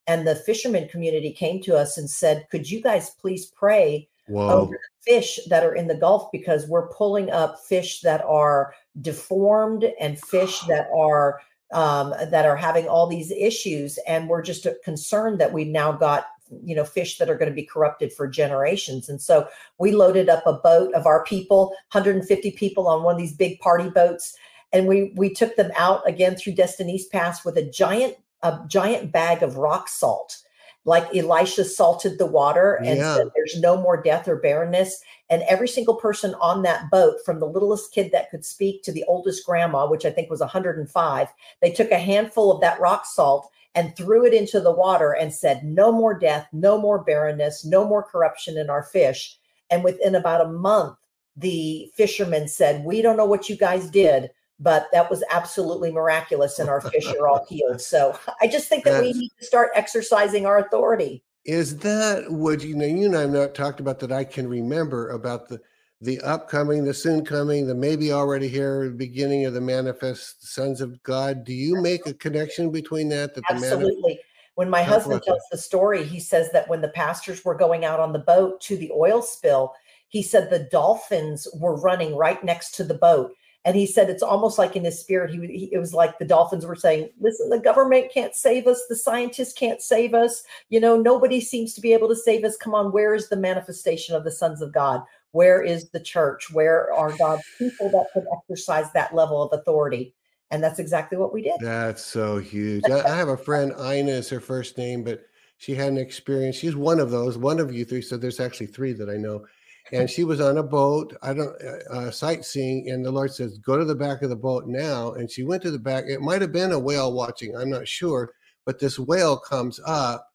And 0.05 0.27
the 0.27 0.35
fishermen 0.35 0.89
community 0.89 1.31
came 1.31 1.61
to 1.63 1.77
us 1.77 1.97
and 1.97 2.09
said, 2.09 2.47
Could 2.51 2.69
you 2.69 2.81
guys 2.81 3.11
please 3.11 3.45
pray 3.45 4.09
Whoa. 4.27 4.49
over 4.49 4.79
fish 5.05 5.39
that 5.49 5.63
are 5.63 5.75
in 5.75 5.87
the 5.87 5.95
Gulf? 5.95 6.31
Because 6.31 6.67
we're 6.67 6.87
pulling 6.89 7.29
up 7.29 7.59
fish 7.59 8.01
that 8.01 8.23
are 8.25 8.73
deformed 9.01 9.85
and 9.99 10.19
fish 10.19 10.59
that 10.67 10.87
are 10.95 11.41
um, 11.71 12.13
that 12.29 12.45
are 12.45 12.55
having 12.55 12.87
all 12.87 13.07
these 13.07 13.31
issues. 13.31 13.97
And 14.07 14.29
we're 14.29 14.43
just 14.43 14.65
uh, 14.67 14.73
concerned 14.83 15.39
that 15.39 15.53
we've 15.53 15.67
now 15.67 15.91
got 15.91 16.27
you 16.63 16.75
know 16.75 16.83
fish 16.83 17.17
that 17.17 17.29
are 17.29 17.37
going 17.37 17.49
to 17.49 17.55
be 17.55 17.65
corrupted 17.65 18.13
for 18.13 18.27
generations 18.27 19.09
and 19.09 19.19
so 19.19 19.47
we 19.79 19.91
loaded 19.91 20.29
up 20.29 20.45
a 20.45 20.53
boat 20.53 20.93
of 20.93 21.07
our 21.07 21.23
people 21.23 21.69
150 21.91 22.51
people 22.51 22.87
on 22.87 23.01
one 23.01 23.15
of 23.15 23.17
these 23.17 23.35
big 23.35 23.59
party 23.59 23.89
boats 23.89 24.35
and 24.73 24.87
we 24.87 25.13
we 25.15 25.33
took 25.33 25.55
them 25.55 25.71
out 25.77 26.07
again 26.07 26.35
through 26.35 26.53
Destin 26.53 26.89
East 26.89 27.11
Pass 27.11 27.45
with 27.45 27.57
a 27.57 27.69
giant 27.69 28.17
a 28.41 28.59
giant 28.67 29.11
bag 29.11 29.41
of 29.41 29.57
rock 29.57 29.87
salt 29.87 30.42
like 30.85 31.15
Elisha 31.15 31.63
salted 31.63 32.17
the 32.17 32.25
water 32.25 32.75
and 32.75 32.97
yeah. 32.97 33.15
said 33.15 33.27
there's 33.33 33.59
no 33.59 33.77
more 33.77 34.01
death 34.01 34.27
or 34.27 34.35
barrenness. 34.35 35.01
And 35.29 35.41
every 35.43 35.67
single 35.67 35.95
person 35.95 36.35
on 36.35 36.63
that 36.63 36.91
boat, 36.91 37.17
from 37.25 37.39
the 37.39 37.47
littlest 37.47 37.93
kid 37.93 38.11
that 38.11 38.29
could 38.29 38.43
speak 38.43 38.83
to 38.83 38.91
the 38.91 39.05
oldest 39.07 39.45
grandma, 39.45 39.87
which 39.89 40.05
I 40.05 40.11
think 40.11 40.29
was 40.29 40.41
105, 40.41 41.27
they 41.61 41.71
took 41.71 41.91
a 41.91 41.97
handful 41.97 42.51
of 42.51 42.61
that 42.61 42.79
rock 42.79 43.05
salt 43.05 43.49
and 43.75 43.95
threw 43.95 44.25
it 44.25 44.33
into 44.33 44.59
the 44.59 44.71
water 44.71 45.13
and 45.13 45.33
said, 45.33 45.63
No 45.63 45.91
more 45.91 46.17
death, 46.17 46.47
no 46.51 46.77
more 46.77 47.03
barrenness, 47.03 47.65
no 47.65 47.87
more 47.87 48.03
corruption 48.03 48.57
in 48.57 48.69
our 48.69 48.83
fish. 48.83 49.37
And 49.71 49.83
within 49.83 50.15
about 50.15 50.45
a 50.45 50.49
month, 50.49 50.97
the 51.35 51.89
fishermen 51.95 52.47
said, 52.47 52.83
We 52.83 53.01
don't 53.01 53.17
know 53.17 53.25
what 53.25 53.49
you 53.49 53.55
guys 53.55 53.89
did, 53.89 54.31
but 54.59 54.87
that 54.93 55.09
was 55.09 55.23
absolutely 55.29 55.91
miraculous 55.91 56.59
and 56.59 56.69
our 56.69 56.81
fish 56.81 57.07
are 57.19 57.27
all 57.27 57.45
healed. 57.49 57.81
So 57.81 58.17
I 58.41 58.47
just 58.47 58.69
think 58.69 58.83
that 58.85 58.91
That's, 58.91 59.03
we 59.03 59.13
need 59.13 59.31
to 59.39 59.45
start 59.45 59.71
exercising 59.75 60.45
our 60.45 60.59
authority. 60.59 61.23
Is 61.45 61.77
that 61.79 62.31
what 62.31 62.63
you 62.63 62.75
know? 62.75 62.85
You 62.85 63.07
and 63.07 63.17
I 63.17 63.21
have 63.21 63.31
not 63.31 63.55
talked 63.55 63.79
about 63.79 63.99
that 63.99 64.11
I 64.11 64.23
can 64.23 64.47
remember 64.47 65.09
about 65.09 65.49
the 65.49 65.59
the 66.03 66.19
upcoming, 66.19 66.83
the 66.83 66.93
soon 66.93 67.23
coming, 67.23 67.65
the 67.65 67.73
maybe 67.73 68.11
already 68.11 68.49
here, 68.49 68.89
beginning 68.89 69.45
of 69.45 69.53
the 69.53 69.61
manifest 69.61 70.53
sons 70.53 70.81
of 70.81 71.01
God. 71.03 71.45
Do 71.45 71.53
you 71.53 71.81
make 71.81 72.05
a 72.05 72.13
connection 72.13 72.71
between 72.71 73.07
that? 73.09 73.33
That 73.33 73.43
absolutely. 73.49 74.19
When 74.55 74.69
my 74.69 74.83
husband 74.83 75.23
tells 75.23 75.41
the 75.49 75.57
story, 75.57 76.03
he 76.03 76.19
says 76.19 76.51
that 76.51 76.67
when 76.69 76.81
the 76.81 76.89
pastors 76.89 77.43
were 77.43 77.55
going 77.55 77.85
out 77.85 77.99
on 77.99 78.13
the 78.13 78.19
boat 78.19 78.61
to 78.61 78.77
the 78.77 78.91
oil 78.91 79.21
spill, 79.21 79.73
he 80.09 80.21
said 80.21 80.49
the 80.49 80.67
dolphins 80.71 81.47
were 81.55 81.79
running 81.79 82.15
right 82.15 82.43
next 82.43 82.75
to 82.75 82.83
the 82.83 82.93
boat. 82.93 83.33
And 83.65 83.75
he 83.77 83.85
said 83.85 84.09
it's 84.09 84.23
almost 84.23 84.57
like 84.57 84.75
in 84.75 84.83
his 84.83 84.99
spirit, 84.99 85.31
he, 85.31 85.39
he, 85.47 85.69
it 85.71 85.77
was 85.77 85.93
like 85.93 86.19
the 86.19 86.25
dolphins 86.25 86.65
were 86.65 86.75
saying, 86.75 87.09
"Listen, 87.21 87.49
the 87.49 87.59
government 87.59 88.11
can't 88.13 88.35
save 88.35 88.67
us, 88.67 88.83
the 88.89 88.95
scientists 88.95 89.53
can't 89.53 89.81
save 89.81 90.13
us. 90.13 90.43
You 90.69 90.81
know, 90.81 90.97
nobody 90.97 91.39
seems 91.39 91.73
to 91.75 91.81
be 91.81 91.93
able 91.93 92.09
to 92.09 92.15
save 92.15 92.43
us. 92.43 92.57
Come 92.57 92.75
on, 92.75 92.91
where 92.91 93.15
is 93.15 93.29
the 93.29 93.37
manifestation 93.37 94.15
of 94.15 94.25
the 94.25 94.31
sons 94.31 94.61
of 94.61 94.73
God? 94.73 95.01
Where 95.31 95.61
is 95.61 95.89
the 95.89 95.99
church? 95.99 96.51
Where 96.51 96.91
are 96.93 97.15
God's 97.17 97.43
people 97.57 97.89
that 97.91 98.07
can 98.13 98.25
exercise 98.37 98.91
that 98.91 99.15
level 99.15 99.41
of 99.41 99.57
authority? 99.57 100.13
And 100.51 100.63
that's 100.63 100.77
exactly 100.77 101.17
what 101.17 101.33
we 101.33 101.41
did. 101.41 101.59
That's 101.59 102.03
so 102.03 102.37
huge. 102.37 102.87
I, 102.87 103.01
I 103.01 103.15
have 103.15 103.29
a 103.29 103.37
friend, 103.37 103.73
Ina 103.79 104.11
is 104.11 104.29
her 104.29 104.39
first 104.39 104.77
name, 104.77 105.03
but 105.03 105.25
she 105.57 105.73
had 105.73 105.87
an 105.87 105.97
experience. 105.97 106.55
She's 106.55 106.75
one 106.75 106.99
of 106.99 107.09
those, 107.09 107.37
one 107.37 107.59
of 107.59 107.73
you 107.73 107.85
three. 107.85 108.01
So 108.01 108.17
there's 108.17 108.39
actually 108.39 108.67
three 108.67 108.93
that 108.93 109.09
I 109.09 109.17
know. 109.17 109.45
And 109.91 110.09
she 110.09 110.23
was 110.23 110.39
on 110.39 110.57
a 110.57 110.63
boat, 110.63 111.15
I 111.21 111.33
don't 111.33 111.55
uh, 111.61 111.93
uh, 111.93 112.11
sightseeing, 112.11 112.89
and 112.89 113.05
the 113.05 113.11
Lord 113.11 113.33
says, 113.33 113.57
"Go 113.57 113.77
to 113.77 113.85
the 113.85 113.95
back 113.95 114.21
of 114.21 114.29
the 114.29 114.35
boat 114.35 114.65
now." 114.65 115.11
And 115.11 115.29
she 115.29 115.43
went 115.43 115.61
to 115.63 115.71
the 115.71 115.79
back. 115.79 116.05
It 116.07 116.21
might 116.21 116.41
have 116.41 116.53
been 116.53 116.71
a 116.71 116.79
whale 116.79 117.13
watching. 117.13 117.55
I'm 117.55 117.69
not 117.69 117.87
sure, 117.87 118.31
but 118.65 118.79
this 118.79 118.97
whale 118.97 119.37
comes 119.37 119.79
up, 119.85 120.27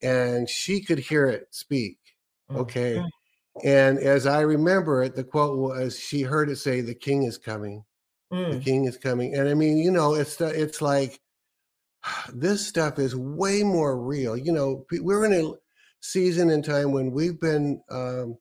and 0.00 0.48
she 0.48 0.80
could 0.80 0.98
hear 0.98 1.26
it 1.26 1.48
speak. 1.50 1.98
Okay, 2.50 3.02
And 3.64 3.98
as 3.98 4.26
I 4.26 4.40
remember 4.40 5.02
it, 5.02 5.16
the 5.16 5.24
quote 5.24 5.58
was, 5.58 5.98
"She 5.98 6.22
heard 6.22 6.48
it 6.48 6.56
say, 6.56 6.80
the 6.80 6.94
King 6.94 7.24
is 7.24 7.36
coming." 7.36 7.84
Mm. 8.32 8.52
The 8.52 8.60
King 8.60 8.84
is 8.84 8.96
coming, 8.96 9.34
and 9.34 9.48
I 9.48 9.54
mean, 9.54 9.78
you 9.78 9.90
know, 9.90 10.14
it's 10.14 10.40
it's 10.40 10.80
like 10.80 11.20
this 12.32 12.66
stuff 12.66 12.98
is 12.98 13.16
way 13.16 13.62
more 13.62 14.00
real. 14.00 14.36
You 14.36 14.52
know, 14.52 14.86
we're 14.92 15.24
in 15.24 15.32
a 15.32 15.52
season 16.00 16.50
and 16.50 16.64
time 16.64 16.92
when 16.92 17.10
we've 17.10 17.40
been 17.40 17.82
um, 17.90 18.38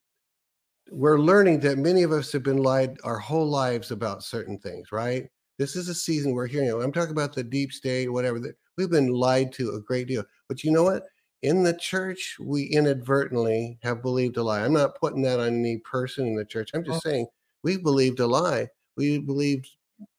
we're 0.92 1.20
learning 1.20 1.60
that 1.62 1.78
many 1.78 2.04
of 2.04 2.12
us 2.12 2.32
have 2.32 2.44
been 2.44 2.58
lied 2.58 2.98
our 3.04 3.18
whole 3.18 3.48
lives 3.48 3.92
about 3.92 4.24
certain 4.24 4.58
things, 4.58 4.92
right? 4.92 5.28
This 5.58 5.76
is 5.76 5.90
a 5.90 5.94
season 5.94 6.34
we're 6.34 6.48
hearing. 6.48 6.70
I'm 6.82 6.92
talking 6.92 7.12
about 7.12 7.34
the 7.34 7.44
deep 7.44 7.72
state, 7.72 8.12
whatever. 8.12 8.40
We've 8.78 8.90
been 8.90 9.10
lied 9.10 9.52
to 9.54 9.72
a 9.72 9.82
great 9.82 10.08
deal. 10.08 10.24
But 10.48 10.64
you 10.64 10.72
know 10.72 10.84
what? 10.84 11.04
In 11.42 11.64
the 11.64 11.74
church, 11.74 12.38
we 12.40 12.64
inadvertently 12.64 13.78
have 13.82 14.02
believed 14.02 14.38
a 14.38 14.44
lie. 14.44 14.62
I'm 14.62 14.74
not 14.74 15.00
putting 15.00 15.22
that 15.24 15.40
on 15.40 15.48
any 15.48 15.78
person 15.80 16.28
in 16.28 16.36
the 16.36 16.46
church. 16.46 16.72
I'm 16.74 16.84
just 16.84 17.04
saying 17.04 17.28
we 17.64 17.78
believed 17.78 18.20
a 18.20 18.28
lie. 18.28 18.68
We 18.96 19.20
believed 19.20 19.68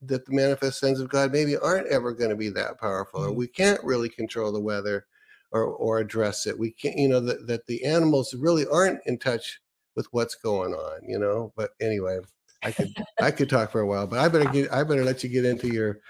that 0.03 0.25
the 0.27 0.33
manifest 0.33 0.81
sons 0.81 1.01
of 1.01 1.09
God 1.09 1.33
maybe 1.33 1.57
aren't 1.57 1.89
ever 1.89 2.13
going 2.13 2.31
to 2.31 2.37
be 2.37 2.49
that 2.51 2.81
powerful, 2.81 3.23
or 3.23 3.29
mm-hmm. 3.29 3.39
we 3.39 3.47
can't 3.47 3.83
really 3.85 4.09
control 4.09 4.53
the 4.53 4.61
weather 4.61 5.07
or 5.51 5.65
or 5.65 5.99
address 5.99 6.47
it. 6.47 6.59
We 6.59 6.71
can't, 6.71 6.99
you 6.99 7.09
know, 7.09 7.21
that, 7.21 7.47
that 7.47 7.67
the 7.67 7.85
animals 7.85 8.35
really 8.35 8.67
aren't 8.67 9.01
in 9.07 9.19
touch 9.19 9.61
with 9.99 10.07
what's 10.13 10.37
going 10.37 10.73
on, 10.73 11.01
you 11.07 11.19
know. 11.19 11.53
But 11.57 11.71
anyway, 11.81 12.21
I 12.63 12.71
could 12.71 12.95
I 13.21 13.31
could 13.33 13.51
talk 13.51 13.73
for 13.73 13.81
a 13.81 13.87
while, 13.87 14.07
but 14.07 14.21
I 14.21 14.29
better 14.29 14.49
get 14.51 14.73
I 14.73 14.85
better 14.85 15.05
let 15.05 15.23
you 15.25 15.29
get 15.29 15.45
into 15.45 15.67
your. 15.67 15.87
your 15.87 16.01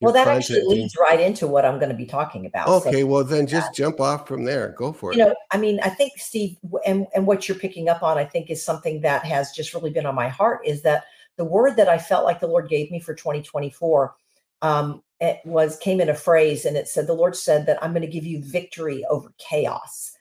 well, 0.00 0.12
that 0.12 0.26
actually 0.26 0.62
leads 0.64 0.96
right 1.00 1.20
into 1.20 1.46
what 1.46 1.64
I'm 1.64 1.78
going 1.78 1.90
to 1.90 1.96
be 1.96 2.04
talking 2.04 2.44
about. 2.44 2.68
Okay, 2.68 3.02
so, 3.02 3.06
well 3.06 3.24
then 3.24 3.46
just 3.46 3.72
jump 3.72 4.00
off 4.00 4.26
from 4.26 4.44
there. 4.44 4.74
Go 4.76 4.92
for 4.92 5.12
it. 5.12 5.16
You 5.16 5.24
know, 5.24 5.34
I 5.52 5.58
mean, 5.58 5.78
I 5.82 5.88
think 5.90 6.14
Steve, 6.16 6.58
and 6.84 7.06
and 7.14 7.26
what 7.26 7.48
you're 7.48 7.56
picking 7.56 7.88
up 7.88 8.02
on, 8.02 8.18
I 8.18 8.24
think 8.24 8.50
is 8.50 8.62
something 8.62 9.00
that 9.02 9.24
has 9.24 9.52
just 9.52 9.72
really 9.72 9.90
been 9.90 10.06
on 10.06 10.16
my 10.16 10.28
heart. 10.28 10.60
Is 10.66 10.82
that 10.82 11.04
the 11.36 11.44
word 11.44 11.76
that 11.76 11.88
I 11.88 11.98
felt 11.98 12.24
like 12.24 12.40
the 12.40 12.48
Lord 12.48 12.68
gave 12.68 12.90
me 12.90 12.98
for 12.98 13.14
2024 13.14 14.14
um, 14.62 15.02
it 15.20 15.40
was 15.44 15.78
came 15.78 16.00
in 16.00 16.08
a 16.08 16.14
phrase, 16.14 16.64
and 16.64 16.76
it 16.76 16.88
said, 16.88 17.06
"The 17.06 17.14
Lord 17.14 17.36
said 17.36 17.66
that 17.66 17.82
I'm 17.82 17.92
going 17.92 18.02
to 18.02 18.08
give 18.08 18.26
you 18.26 18.42
victory 18.42 19.04
over 19.08 19.32
chaos." 19.38 20.15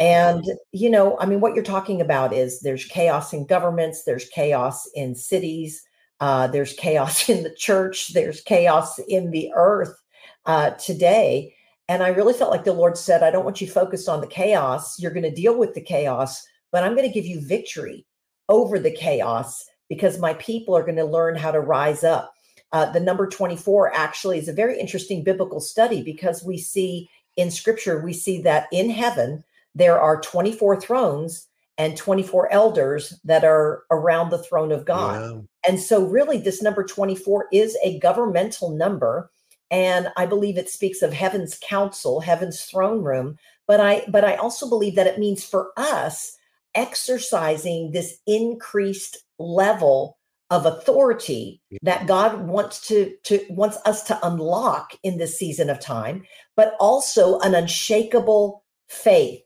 And, 0.00 0.44
you 0.72 0.88
know, 0.90 1.18
I 1.18 1.26
mean, 1.26 1.40
what 1.40 1.54
you're 1.54 1.64
talking 1.64 2.00
about 2.00 2.32
is 2.32 2.60
there's 2.60 2.84
chaos 2.84 3.32
in 3.32 3.46
governments, 3.46 4.04
there's 4.04 4.28
chaos 4.28 4.88
in 4.94 5.14
cities, 5.14 5.82
uh, 6.20 6.46
there's 6.46 6.72
chaos 6.74 7.28
in 7.28 7.42
the 7.42 7.54
church, 7.54 8.12
there's 8.12 8.40
chaos 8.40 8.98
in 9.08 9.30
the 9.30 9.50
earth 9.54 10.00
uh, 10.46 10.70
today. 10.70 11.54
And 11.88 12.02
I 12.02 12.08
really 12.08 12.34
felt 12.34 12.50
like 12.50 12.64
the 12.64 12.72
Lord 12.72 12.98
said, 12.98 13.22
I 13.22 13.30
don't 13.30 13.44
want 13.44 13.60
you 13.60 13.68
focused 13.68 14.08
on 14.08 14.20
the 14.20 14.26
chaos. 14.26 14.98
You're 14.98 15.12
going 15.12 15.22
to 15.22 15.30
deal 15.30 15.56
with 15.56 15.74
the 15.74 15.80
chaos, 15.80 16.46
but 16.70 16.84
I'm 16.84 16.94
going 16.94 17.08
to 17.08 17.14
give 17.14 17.24
you 17.24 17.40
victory 17.40 18.04
over 18.48 18.78
the 18.78 18.90
chaos 18.90 19.64
because 19.88 20.18
my 20.18 20.34
people 20.34 20.76
are 20.76 20.84
going 20.84 20.96
to 20.96 21.04
learn 21.04 21.34
how 21.34 21.50
to 21.50 21.60
rise 21.60 22.04
up. 22.04 22.34
Uh, 22.72 22.90
the 22.92 23.00
number 23.00 23.26
24 23.26 23.94
actually 23.94 24.38
is 24.38 24.48
a 24.48 24.52
very 24.52 24.78
interesting 24.78 25.24
biblical 25.24 25.60
study 25.60 26.02
because 26.02 26.44
we 26.44 26.58
see 26.58 27.08
in 27.36 27.50
scripture, 27.50 28.00
we 28.00 28.12
see 28.12 28.42
that 28.42 28.66
in 28.70 28.90
heaven, 28.90 29.42
there 29.78 30.00
are 30.00 30.20
24 30.20 30.80
thrones 30.80 31.46
and 31.78 31.96
24 31.96 32.52
elders 32.52 33.18
that 33.24 33.44
are 33.44 33.84
around 33.90 34.30
the 34.30 34.42
throne 34.42 34.72
of 34.72 34.84
God. 34.84 35.22
Yeah. 35.22 35.40
And 35.70 35.80
so, 35.80 36.04
really, 36.04 36.38
this 36.38 36.60
number 36.60 36.84
24 36.84 37.46
is 37.52 37.78
a 37.84 37.98
governmental 38.00 38.70
number. 38.70 39.30
And 39.70 40.08
I 40.16 40.26
believe 40.26 40.58
it 40.58 40.68
speaks 40.68 41.02
of 41.02 41.12
heaven's 41.12 41.58
council, 41.62 42.20
heaven's 42.20 42.62
throne 42.64 43.02
room. 43.02 43.36
But 43.66 43.80
I, 43.80 44.04
but 44.08 44.24
I 44.24 44.34
also 44.36 44.68
believe 44.68 44.96
that 44.96 45.06
it 45.06 45.18
means 45.18 45.44
for 45.44 45.70
us 45.76 46.36
exercising 46.74 47.92
this 47.92 48.18
increased 48.26 49.18
level 49.38 50.18
of 50.50 50.64
authority 50.64 51.60
that 51.82 52.06
God 52.06 52.48
wants 52.48 52.80
to, 52.88 53.14
to 53.24 53.44
wants 53.50 53.76
us 53.84 54.02
to 54.04 54.18
unlock 54.26 54.94
in 55.02 55.18
this 55.18 55.38
season 55.38 55.68
of 55.68 55.78
time, 55.78 56.24
but 56.56 56.74
also 56.80 57.38
an 57.40 57.54
unshakable 57.54 58.64
faith 58.88 59.42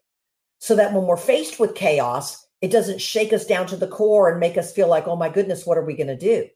so 0.62 0.76
that 0.76 0.92
when 0.92 1.02
we're 1.08 1.16
faced 1.16 1.58
with 1.58 1.74
chaos, 1.74 2.46
it 2.60 2.70
doesn't 2.70 3.00
shake 3.00 3.32
us 3.32 3.44
down 3.44 3.66
to 3.66 3.76
the 3.76 3.88
core 3.88 4.30
and 4.30 4.38
make 4.38 4.56
us 4.56 4.72
feel 4.72 4.86
like, 4.86 5.08
oh 5.08 5.16
my 5.16 5.28
goodness, 5.28 5.66
what 5.66 5.76
are 5.76 5.84
we 5.84 5.96
going 5.96 6.06
to 6.06 6.16
do? 6.16 6.46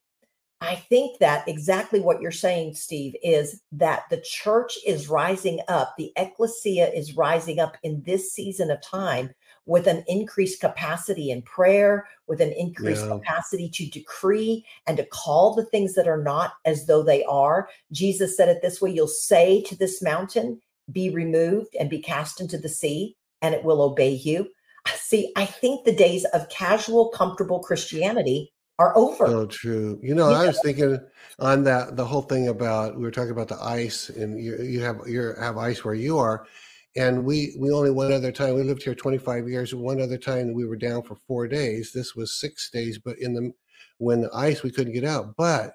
I 0.60 0.76
think 0.76 1.18
that 1.18 1.48
exactly 1.48 1.98
what 1.98 2.20
you're 2.20 2.30
saying, 2.30 2.74
Steve, 2.74 3.16
is 3.20 3.60
that 3.72 4.04
the 4.08 4.22
church 4.24 4.78
is 4.86 5.08
rising 5.08 5.58
up, 5.66 5.94
the 5.98 6.12
ecclesia 6.14 6.88
is 6.94 7.16
rising 7.16 7.58
up 7.58 7.76
in 7.82 8.00
this 8.04 8.32
season 8.32 8.70
of 8.70 8.80
time 8.80 9.30
with 9.66 9.88
an 9.88 10.04
increased 10.06 10.60
capacity 10.60 11.32
in 11.32 11.42
prayer, 11.42 12.06
with 12.28 12.40
an 12.40 12.52
increased 12.52 13.06
yeah. 13.06 13.18
capacity 13.18 13.68
to 13.70 13.90
decree 13.90 14.64
and 14.86 14.96
to 14.98 15.06
call 15.06 15.52
the 15.52 15.66
things 15.66 15.94
that 15.94 16.06
are 16.06 16.22
not 16.22 16.52
as 16.64 16.86
though 16.86 17.02
they 17.02 17.24
are. 17.24 17.68
Jesus 17.90 18.36
said 18.36 18.48
it 18.48 18.62
this 18.62 18.80
way 18.80 18.92
You'll 18.92 19.08
say 19.08 19.62
to 19.62 19.76
this 19.76 20.00
mountain, 20.00 20.60
be 20.92 21.10
removed 21.10 21.74
and 21.80 21.90
be 21.90 21.98
cast 21.98 22.40
into 22.40 22.56
the 22.56 22.68
sea 22.68 23.15
and 23.42 23.54
it 23.54 23.64
will 23.64 23.82
obey 23.82 24.10
you. 24.10 24.48
See, 24.94 25.32
I 25.36 25.46
think 25.46 25.84
the 25.84 25.94
days 25.94 26.24
of 26.26 26.48
casual, 26.48 27.08
comfortable 27.08 27.60
Christianity 27.60 28.52
are 28.78 28.96
over. 28.96 29.26
Oh, 29.26 29.46
true. 29.46 29.98
You 30.02 30.14
know, 30.14 30.30
yeah. 30.30 30.40
I 30.40 30.46
was 30.46 30.60
thinking 30.62 30.98
on 31.38 31.64
that 31.64 31.96
the 31.96 32.04
whole 32.04 32.22
thing 32.22 32.48
about 32.48 32.96
we 32.96 33.02
were 33.02 33.10
talking 33.10 33.32
about 33.32 33.48
the 33.48 33.62
ice, 33.62 34.10
and 34.10 34.40
you 34.40 34.56
you 34.62 34.80
have 34.82 35.00
you 35.06 35.34
have 35.40 35.56
ice 35.56 35.84
where 35.84 35.94
you 35.94 36.18
are, 36.18 36.46
and 36.94 37.24
we 37.24 37.56
we 37.58 37.70
only 37.70 37.90
one 37.90 38.12
other 38.12 38.32
time 38.32 38.54
we 38.54 38.62
lived 38.62 38.82
here 38.82 38.94
25 38.94 39.48
years. 39.48 39.74
One 39.74 40.00
other 40.00 40.18
time 40.18 40.54
we 40.54 40.66
were 40.66 40.76
down 40.76 41.02
for 41.02 41.16
four 41.26 41.48
days. 41.48 41.92
This 41.92 42.14
was 42.14 42.38
six 42.38 42.70
days, 42.70 42.98
but 42.98 43.18
in 43.18 43.34
the 43.34 43.52
when 43.98 44.20
the 44.20 44.30
ice 44.34 44.62
we 44.62 44.70
couldn't 44.70 44.92
get 44.92 45.04
out. 45.04 45.34
But 45.36 45.72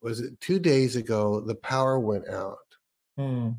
was 0.00 0.20
it 0.20 0.40
two 0.40 0.58
days 0.58 0.96
ago 0.96 1.40
the 1.40 1.56
power 1.56 1.98
went 1.98 2.28
out? 2.28 2.58
Mm 3.18 3.56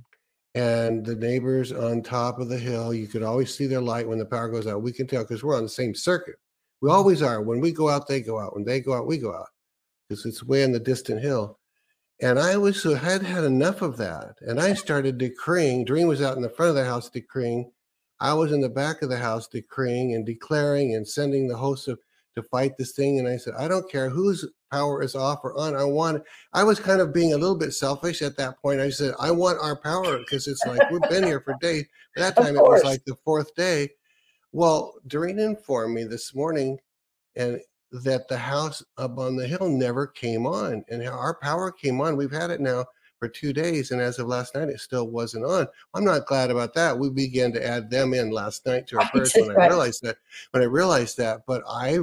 and 0.56 1.06
the 1.06 1.16
neighbors 1.16 1.72
on 1.72 2.02
top 2.02 2.40
of 2.40 2.50
the 2.50 2.58
hill 2.58 2.94
you 2.94 3.08
could 3.08 3.24
always 3.24 3.56
see 3.56 3.68
their 3.68 3.82
light 3.82 4.08
when 4.08 4.18
the 4.18 4.26
power 4.26 4.50
goes 4.50 4.68
out. 4.68 4.82
We 4.82 4.92
can 4.92 5.08
tell 5.08 5.24
because 5.24 5.44
we're 5.44 5.58
on 5.58 5.64
the 5.64 5.70
same 5.70 5.94
circuit. 5.94 6.36
We 6.82 6.90
mm-hmm. 6.90 6.98
always 6.98 7.22
are. 7.22 7.42
When 7.42 7.60
we 7.60 7.72
go 7.72 7.90
out 7.90 8.08
they 8.08 8.22
go 8.22 8.40
out. 8.40 8.56
When 8.56 8.66
they 8.66 8.80
go 8.80 8.94
out 8.94 9.08
we 9.08 9.18
go 9.18 9.34
out 9.34 9.50
because 10.08 10.26
it's 10.26 10.44
way 10.44 10.64
on 10.64 10.72
the 10.72 10.80
distant 10.80 11.22
hill. 11.22 11.60
And 12.22 12.40
i 12.40 12.58
was 12.58 12.82
so 12.82 12.96
had 12.96 13.22
had 13.22 13.44
enough 13.44 13.84
of 13.84 13.98
that 13.98 14.38
and 14.42 14.60
i 14.60 14.74
started 14.74 15.20
decreeing 15.20 15.86
Doreen 15.86 16.08
was 16.08 16.22
out 16.22 16.36
in 16.36 16.42
the 16.42 16.50
front 16.50 16.70
of 16.70 16.76
the 16.76 16.86
house 16.86 17.10
decreeing. 17.10 17.72
I 18.20 18.34
was 18.34 18.52
in 18.52 18.62
the 18.62 18.70
back 18.70 19.04
of 19.04 19.10
the 19.10 19.18
house 19.18 19.48
decreeing 19.48 20.16
and 20.16 20.26
declaring 20.26 20.96
and 20.96 21.08
sending 21.08 21.48
the 21.48 21.58
host 21.58 21.88
of 21.88 22.00
to 22.38 22.44
fight 22.44 22.78
this 22.78 22.94
thing. 22.94 23.20
And 23.20 23.28
I 23.28 23.38
said, 23.38 23.54
I 23.58 23.68
don't 23.68 23.90
care 23.92 24.10
whose 24.10 24.48
power 24.72 25.02
is 25.02 25.16
off 25.16 25.44
or 25.44 25.58
on. 25.58 25.76
I 25.76 25.84
want, 25.84 26.24
I 26.54 26.64
was 26.64 26.80
kind 26.80 27.02
of 27.02 27.14
being 27.14 27.34
a 27.34 27.38
little 27.38 27.58
bit 27.58 27.74
selfish 27.74 28.22
at 28.22 28.38
that 28.38 28.62
point. 28.62 28.80
I 28.80 28.90
said, 28.90 29.14
I 29.20 29.32
want 29.32 29.60
our 29.62 29.76
power 29.76 30.20
because 30.20 30.48
it's 30.48 30.66
like 30.66 30.90
we've 30.90 31.02
been 31.10 31.24
here 31.24 31.42
for 31.42 31.56
days. 31.60 31.86
At 32.16 32.36
that 32.36 32.42
time, 32.42 32.56
it 32.56 32.64
was 32.64 32.84
like 32.84 33.04
the 33.06 33.18
fourth 33.26 33.54
day. 33.56 33.90
Well, 34.52 34.96
Doreen 35.08 35.40
informed 35.40 35.94
me 35.94 36.06
this 36.06 36.34
morning 36.34 36.80
and 37.36 37.60
that 37.92 38.28
the 38.28 38.38
house 38.38 38.84
up 38.98 39.18
on 39.18 39.36
the 39.36 39.48
hill 39.48 39.70
never 39.70 40.08
came 40.08 40.46
on 40.46 40.84
and 40.90 41.08
our 41.08 41.36
power 41.36 41.72
came 41.72 42.00
on. 42.02 42.18
We've 42.18 42.32
had 42.32 42.52
it 42.52 42.62
now 42.62 42.86
for 43.20 43.28
two 43.28 43.52
days, 43.52 43.92
and 43.92 44.00
as 44.00 44.20
of 44.20 44.28
last 44.28 44.54
night, 44.56 44.70
it 44.70 44.80
still 44.80 45.08
wasn't 45.08 45.46
on. 45.46 45.68
I'm 45.94 46.06
not 46.06 46.28
glad 46.28 46.52
about 46.52 46.74
that. 46.76 46.98
We 46.98 47.10
began 47.10 47.52
to 47.54 47.66
add 47.66 47.90
them 47.90 48.14
in 48.14 48.30
last 48.30 48.66
night 48.66 48.88
to 48.88 49.00
our 49.00 49.10
prayers 49.10 49.34
when 49.36 49.52
I 49.52 49.68
realized 49.68 50.04
that. 50.04 50.18
When 50.52 50.62
I 50.62 50.68
realized 50.68 51.18
that, 51.18 51.42
but 51.48 51.64
I 51.68 51.98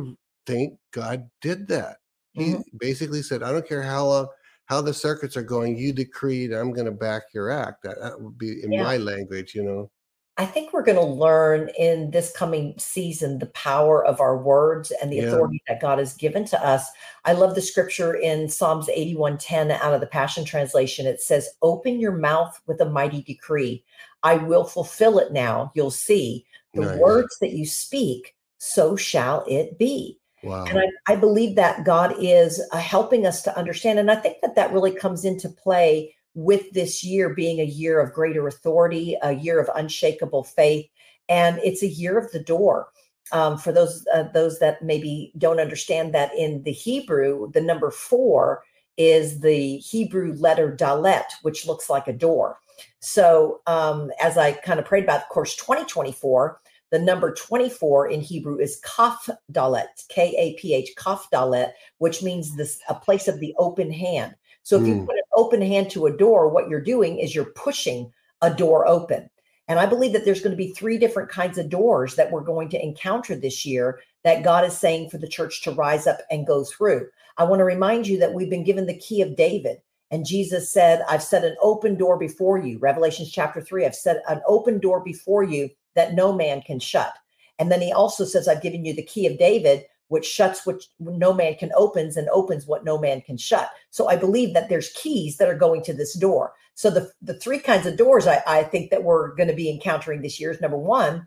think 0.46 0.78
God 0.92 1.28
did 1.40 1.68
that. 1.68 1.96
He 2.32 2.52
mm-hmm. 2.52 2.62
basically 2.78 3.22
said, 3.22 3.42
I 3.42 3.52
don't 3.52 3.66
care 3.66 3.82
how 3.82 4.06
long, 4.06 4.28
how 4.66 4.80
the 4.80 4.94
circuits 4.94 5.36
are 5.36 5.42
going, 5.42 5.76
you 5.76 5.92
decreed 5.92 6.52
I'm 6.52 6.72
going 6.72 6.86
to 6.86 6.92
back 6.92 7.22
your 7.32 7.50
act. 7.50 7.82
That, 7.82 8.00
that 8.00 8.20
would 8.20 8.38
be 8.38 8.62
in 8.62 8.72
yeah. 8.72 8.82
my 8.82 8.96
language, 8.96 9.54
you 9.54 9.62
know. 9.62 9.90
I 10.36 10.46
think 10.46 10.72
we're 10.72 10.82
going 10.82 10.98
to 10.98 11.04
learn 11.04 11.70
in 11.78 12.10
this 12.10 12.32
coming 12.32 12.74
season 12.76 13.38
the 13.38 13.46
power 13.46 14.04
of 14.04 14.20
our 14.20 14.36
words 14.36 14.90
and 15.00 15.12
the 15.12 15.16
yeah. 15.16 15.22
authority 15.24 15.62
that 15.68 15.80
God 15.80 16.00
has 16.00 16.14
given 16.14 16.44
to 16.46 16.66
us. 16.66 16.88
I 17.24 17.34
love 17.34 17.54
the 17.54 17.62
scripture 17.62 18.14
in 18.14 18.48
Psalms 18.48 18.88
81:10 18.88 19.70
out 19.70 19.94
of 19.94 20.00
the 20.00 20.08
Passion 20.08 20.44
Translation. 20.44 21.06
It 21.06 21.20
says, 21.20 21.50
"Open 21.62 22.00
your 22.00 22.16
mouth 22.16 22.60
with 22.66 22.80
a 22.80 22.90
mighty 22.90 23.22
decree. 23.22 23.84
I 24.24 24.34
will 24.34 24.64
fulfill 24.64 25.20
it 25.20 25.32
now. 25.32 25.70
You'll 25.76 25.92
see 25.92 26.46
the 26.72 26.80
nice. 26.80 26.98
words 26.98 27.38
that 27.40 27.52
you 27.52 27.64
speak, 27.64 28.34
so 28.58 28.96
shall 28.96 29.44
it 29.46 29.78
be." 29.78 30.18
Wow. 30.44 30.64
And 30.64 30.78
I, 30.78 31.12
I 31.12 31.16
believe 31.16 31.56
that 31.56 31.84
God 31.84 32.14
is 32.18 32.62
uh, 32.72 32.78
helping 32.78 33.26
us 33.26 33.42
to 33.42 33.58
understand. 33.58 33.98
And 33.98 34.10
I 34.10 34.16
think 34.16 34.38
that 34.42 34.54
that 34.56 34.72
really 34.72 34.94
comes 34.94 35.24
into 35.24 35.48
play 35.48 36.14
with 36.34 36.70
this 36.72 37.04
year 37.04 37.32
being 37.32 37.60
a 37.60 37.64
year 37.64 38.00
of 38.00 38.12
greater 38.12 38.46
authority, 38.46 39.16
a 39.22 39.32
year 39.32 39.60
of 39.60 39.70
unshakable 39.74 40.44
faith. 40.44 40.86
And 41.28 41.58
it's 41.58 41.82
a 41.82 41.88
year 41.88 42.18
of 42.18 42.30
the 42.32 42.40
door. 42.40 42.88
Um, 43.32 43.56
for 43.56 43.72
those 43.72 44.06
uh, 44.14 44.24
those 44.34 44.58
that 44.58 44.82
maybe 44.82 45.32
don't 45.38 45.58
understand 45.58 46.12
that 46.14 46.34
in 46.36 46.62
the 46.62 46.72
Hebrew, 46.72 47.50
the 47.52 47.60
number 47.62 47.90
four 47.90 48.62
is 48.98 49.40
the 49.40 49.78
Hebrew 49.78 50.34
letter 50.34 50.76
dalet, 50.78 51.24
which 51.42 51.66
looks 51.66 51.88
like 51.88 52.06
a 52.06 52.12
door. 52.12 52.58
So 53.00 53.60
um, 53.66 54.10
as 54.20 54.36
I 54.36 54.52
kind 54.52 54.78
of 54.78 54.86
prayed 54.86 55.04
about, 55.04 55.22
of 55.22 55.28
course, 55.28 55.56
2024, 55.56 56.60
The 56.94 57.00
number 57.00 57.34
24 57.34 58.10
in 58.10 58.20
Hebrew 58.20 58.56
is 58.58 58.80
kaf 58.84 59.28
dalet, 59.50 59.88
K 60.10 60.32
A 60.38 60.54
P 60.60 60.74
H, 60.74 60.94
kaf 60.96 61.28
dalet, 61.32 61.72
which 61.98 62.22
means 62.22 62.54
this 62.54 62.78
a 62.88 62.94
place 62.94 63.26
of 63.26 63.40
the 63.40 63.52
open 63.58 63.90
hand. 63.90 64.36
So 64.62 64.76
if 64.76 64.84
mm. 64.84 64.86
you 64.86 65.04
put 65.04 65.16
an 65.16 65.22
open 65.34 65.60
hand 65.60 65.90
to 65.90 66.06
a 66.06 66.16
door, 66.16 66.48
what 66.48 66.68
you're 66.68 66.80
doing 66.80 67.18
is 67.18 67.34
you're 67.34 67.46
pushing 67.46 68.12
a 68.42 68.54
door 68.54 68.86
open. 68.86 69.28
And 69.66 69.80
I 69.80 69.86
believe 69.86 70.12
that 70.12 70.24
there's 70.24 70.40
going 70.40 70.52
to 70.52 70.56
be 70.56 70.70
three 70.70 70.96
different 70.96 71.28
kinds 71.28 71.58
of 71.58 71.68
doors 71.68 72.14
that 72.14 72.30
we're 72.30 72.42
going 72.42 72.68
to 72.68 72.80
encounter 72.80 73.34
this 73.34 73.66
year 73.66 73.98
that 74.22 74.44
God 74.44 74.64
is 74.64 74.78
saying 74.78 75.10
for 75.10 75.18
the 75.18 75.26
church 75.26 75.62
to 75.62 75.72
rise 75.72 76.06
up 76.06 76.18
and 76.30 76.46
go 76.46 76.62
through. 76.62 77.08
I 77.38 77.42
want 77.42 77.58
to 77.58 77.64
remind 77.64 78.06
you 78.06 78.20
that 78.20 78.34
we've 78.34 78.48
been 78.48 78.62
given 78.62 78.86
the 78.86 78.98
key 78.98 79.20
of 79.20 79.34
David. 79.34 79.78
And 80.12 80.24
Jesus 80.24 80.72
said, 80.72 81.02
I've 81.08 81.24
set 81.24 81.42
an 81.42 81.56
open 81.60 81.96
door 81.96 82.16
before 82.16 82.58
you. 82.58 82.78
Revelations 82.78 83.32
chapter 83.32 83.60
three, 83.60 83.84
I've 83.84 83.96
set 83.96 84.22
an 84.28 84.42
open 84.46 84.78
door 84.78 85.00
before 85.00 85.42
you 85.42 85.70
that 85.94 86.14
no 86.14 86.32
man 86.32 86.62
can 86.62 86.78
shut. 86.78 87.14
And 87.58 87.70
then 87.70 87.80
he 87.80 87.92
also 87.92 88.24
says, 88.24 88.48
I've 88.48 88.62
given 88.62 88.84
you 88.84 88.94
the 88.94 89.02
key 89.02 89.26
of 89.26 89.38
David, 89.38 89.84
which 90.08 90.26
shuts 90.26 90.66
which 90.66 90.88
no 90.98 91.32
man 91.32 91.54
can 91.54 91.70
opens 91.74 92.16
and 92.16 92.28
opens 92.30 92.66
what 92.66 92.84
no 92.84 92.98
man 92.98 93.20
can 93.20 93.36
shut. 93.36 93.70
So 93.90 94.08
I 94.08 94.16
believe 94.16 94.54
that 94.54 94.68
there's 94.68 94.90
keys 94.90 95.38
that 95.38 95.48
are 95.48 95.56
going 95.56 95.82
to 95.84 95.94
this 95.94 96.14
door. 96.14 96.52
So 96.74 96.90
the, 96.90 97.10
the 97.22 97.38
three 97.38 97.58
kinds 97.58 97.86
of 97.86 97.96
doors 97.96 98.26
I, 98.26 98.42
I 98.46 98.62
think 98.64 98.90
that 98.90 99.04
we're 99.04 99.34
going 99.34 99.48
to 99.48 99.54
be 99.54 99.70
encountering 99.70 100.22
this 100.22 100.40
year 100.40 100.50
is 100.50 100.60
number 100.60 100.76
one, 100.76 101.26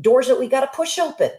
doors 0.00 0.28
that 0.28 0.38
we 0.38 0.48
got 0.48 0.60
to 0.60 0.76
push 0.76 0.98
open. 0.98 1.30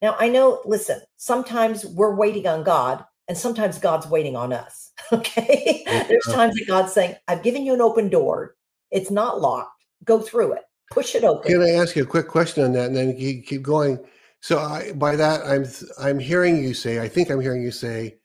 Now 0.00 0.16
I 0.18 0.28
know, 0.28 0.60
listen, 0.64 1.00
sometimes 1.16 1.84
we're 1.84 2.14
waiting 2.14 2.46
on 2.46 2.64
God 2.64 3.04
and 3.28 3.36
sometimes 3.36 3.78
God's 3.78 4.06
waiting 4.06 4.36
on 4.36 4.52
us. 4.52 4.90
Okay. 5.12 5.82
There's 6.08 6.24
times 6.24 6.54
that 6.54 6.66
God's 6.66 6.92
saying, 6.92 7.16
I've 7.28 7.42
given 7.42 7.66
you 7.66 7.74
an 7.74 7.82
open 7.82 8.08
door. 8.08 8.54
It's 8.90 9.10
not 9.10 9.42
locked. 9.42 9.84
Go 10.04 10.20
through 10.20 10.52
it. 10.54 10.62
Push 10.92 11.14
it 11.14 11.24
open. 11.24 11.50
Can 11.50 11.62
I 11.62 11.70
ask 11.70 11.96
you 11.96 12.02
a 12.02 12.06
quick 12.06 12.28
question 12.28 12.62
on 12.64 12.72
that 12.72 12.88
and 12.88 12.96
then 12.96 13.16
keep 13.16 13.62
going? 13.62 13.98
So 14.40 14.58
I, 14.58 14.92
by 14.92 15.16
that, 15.16 15.46
I'm 15.46 15.64
I'm 15.98 16.18
hearing 16.18 16.62
you 16.62 16.74
say, 16.74 17.00
I 17.00 17.08
think 17.08 17.30
I'm 17.30 17.40
hearing 17.40 17.62
you 17.62 17.70
say, 17.70 18.16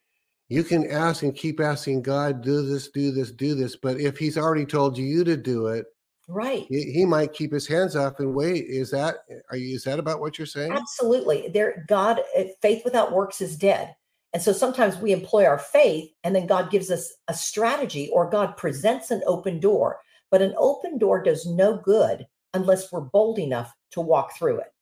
you 0.50 0.64
can 0.64 0.90
ask 0.90 1.24
and 1.24 1.34
keep 1.34 1.62
asking 1.62 2.02
God, 2.02 2.42
do 2.42 2.68
this, 2.68 2.90
do 2.90 3.12
this, 3.12 3.32
do 3.32 3.56
this. 3.56 3.78
But 3.78 4.02
if 4.02 4.18
He's 4.18 4.38
already 4.38 4.66
told 4.66 4.98
you 4.98 5.24
to 5.24 5.38
do 5.38 5.68
it, 5.68 5.86
right, 6.28 6.66
he, 6.68 6.92
he 6.92 7.06
might 7.06 7.34
keep 7.34 7.54
His 7.54 7.68
hands 7.68 7.96
off 7.96 8.20
and 8.20 8.34
wait. 8.34 8.66
Is 8.68 8.92
that 8.92 9.18
are 9.50 9.58
you? 9.58 9.76
Is 9.76 9.84
that 9.84 10.00
about 10.00 10.20
what 10.20 10.38
you're 10.38 10.46
saying? 10.46 10.74
Absolutely. 10.74 11.50
There, 11.54 11.86
God, 11.88 12.20
eh, 12.36 12.50
faith 12.62 12.84
without 12.84 13.14
works 13.14 13.40
is 13.40 13.56
dead. 13.56 13.96
And 14.34 14.42
so 14.44 14.52
sometimes 14.52 14.98
we 14.98 15.14
employ 15.14 15.46
our 15.46 15.58
faith, 15.58 16.12
and 16.26 16.36
then 16.36 16.48
God 16.48 16.70
gives 16.70 16.92
us 16.92 17.14
a 17.30 17.34
strategy, 17.34 18.10
or 18.12 18.30
God 18.30 18.58
presents 18.58 19.12
an 19.12 19.22
open 19.26 19.60
door. 19.60 20.00
But 20.30 20.42
an 20.42 20.54
open 20.58 20.98
door 20.98 21.24
does 21.24 21.46
no 21.46 21.78
good 21.78 22.28
unless 22.54 22.92
we're 22.92 23.02
bold 23.02 23.40
enough 23.40 23.74
to 23.92 24.02
walk 24.02 24.36
through 24.38 24.60
it. 24.60 24.74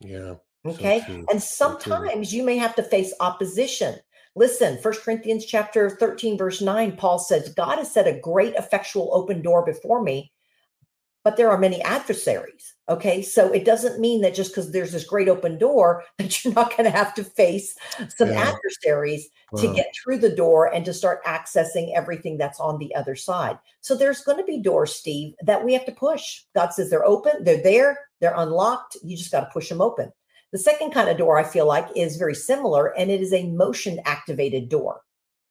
Yeah. 0.00 0.34
Okay. 0.66 1.02
So 1.06 1.24
and 1.30 1.42
sometimes 1.42 2.30
so 2.30 2.36
you 2.36 2.42
may 2.42 2.56
have 2.56 2.74
to 2.76 2.82
face 2.82 3.12
opposition. 3.20 3.96
Listen, 4.36 4.78
First 4.78 5.02
Corinthians 5.02 5.46
chapter 5.46 5.90
13, 5.90 6.38
verse 6.38 6.60
9, 6.60 6.96
Paul 6.96 7.18
says, 7.18 7.54
God 7.54 7.78
has 7.78 7.90
set 7.90 8.06
a 8.06 8.20
great 8.20 8.54
effectual 8.54 9.10
open 9.12 9.42
door 9.42 9.64
before 9.64 10.02
me, 10.02 10.30
but 11.24 11.36
there 11.36 11.50
are 11.50 11.58
many 11.58 11.82
adversaries. 11.82 12.74
Okay. 12.88 13.22
So 13.22 13.52
it 13.52 13.64
doesn't 13.64 14.00
mean 14.00 14.22
that 14.22 14.34
just 14.34 14.50
because 14.50 14.72
there's 14.72 14.92
this 14.92 15.04
great 15.04 15.28
open 15.28 15.58
door 15.58 16.04
that 16.18 16.44
you're 16.44 16.54
not 16.54 16.70
going 16.70 16.90
to 16.90 16.96
have 16.96 17.14
to 17.14 17.24
face 17.24 17.74
some 18.16 18.30
yeah. 18.30 18.52
adversaries 18.52 19.28
wow. 19.52 19.60
to 19.60 19.74
get 19.74 19.92
through 19.94 20.18
the 20.18 20.34
door 20.34 20.72
and 20.72 20.84
to 20.84 20.94
start 20.94 21.24
accessing 21.24 21.92
everything 21.94 22.38
that's 22.38 22.60
on 22.60 22.78
the 22.78 22.94
other 22.94 23.14
side. 23.14 23.58
So 23.80 23.94
there's 23.94 24.22
going 24.22 24.38
to 24.38 24.44
be 24.44 24.62
doors, 24.62 24.94
Steve, 24.94 25.34
that 25.42 25.64
we 25.64 25.72
have 25.74 25.86
to 25.86 25.92
push. 25.92 26.42
God 26.54 26.72
says 26.72 26.88
they're 26.88 27.04
open, 27.04 27.44
they're 27.44 27.62
there, 27.62 27.98
they're 28.20 28.36
unlocked. 28.36 28.96
You 29.02 29.16
just 29.16 29.32
got 29.32 29.40
to 29.40 29.50
push 29.52 29.68
them 29.68 29.80
open. 29.80 30.12
The 30.52 30.58
second 30.58 30.92
kind 30.92 31.10
of 31.10 31.18
door 31.18 31.38
I 31.38 31.44
feel 31.44 31.66
like 31.66 31.88
is 31.94 32.16
very 32.16 32.34
similar, 32.34 32.96
and 32.96 33.10
it 33.10 33.20
is 33.20 33.34
a 33.34 33.48
motion 33.48 34.00
activated 34.06 34.68
door. 34.68 35.02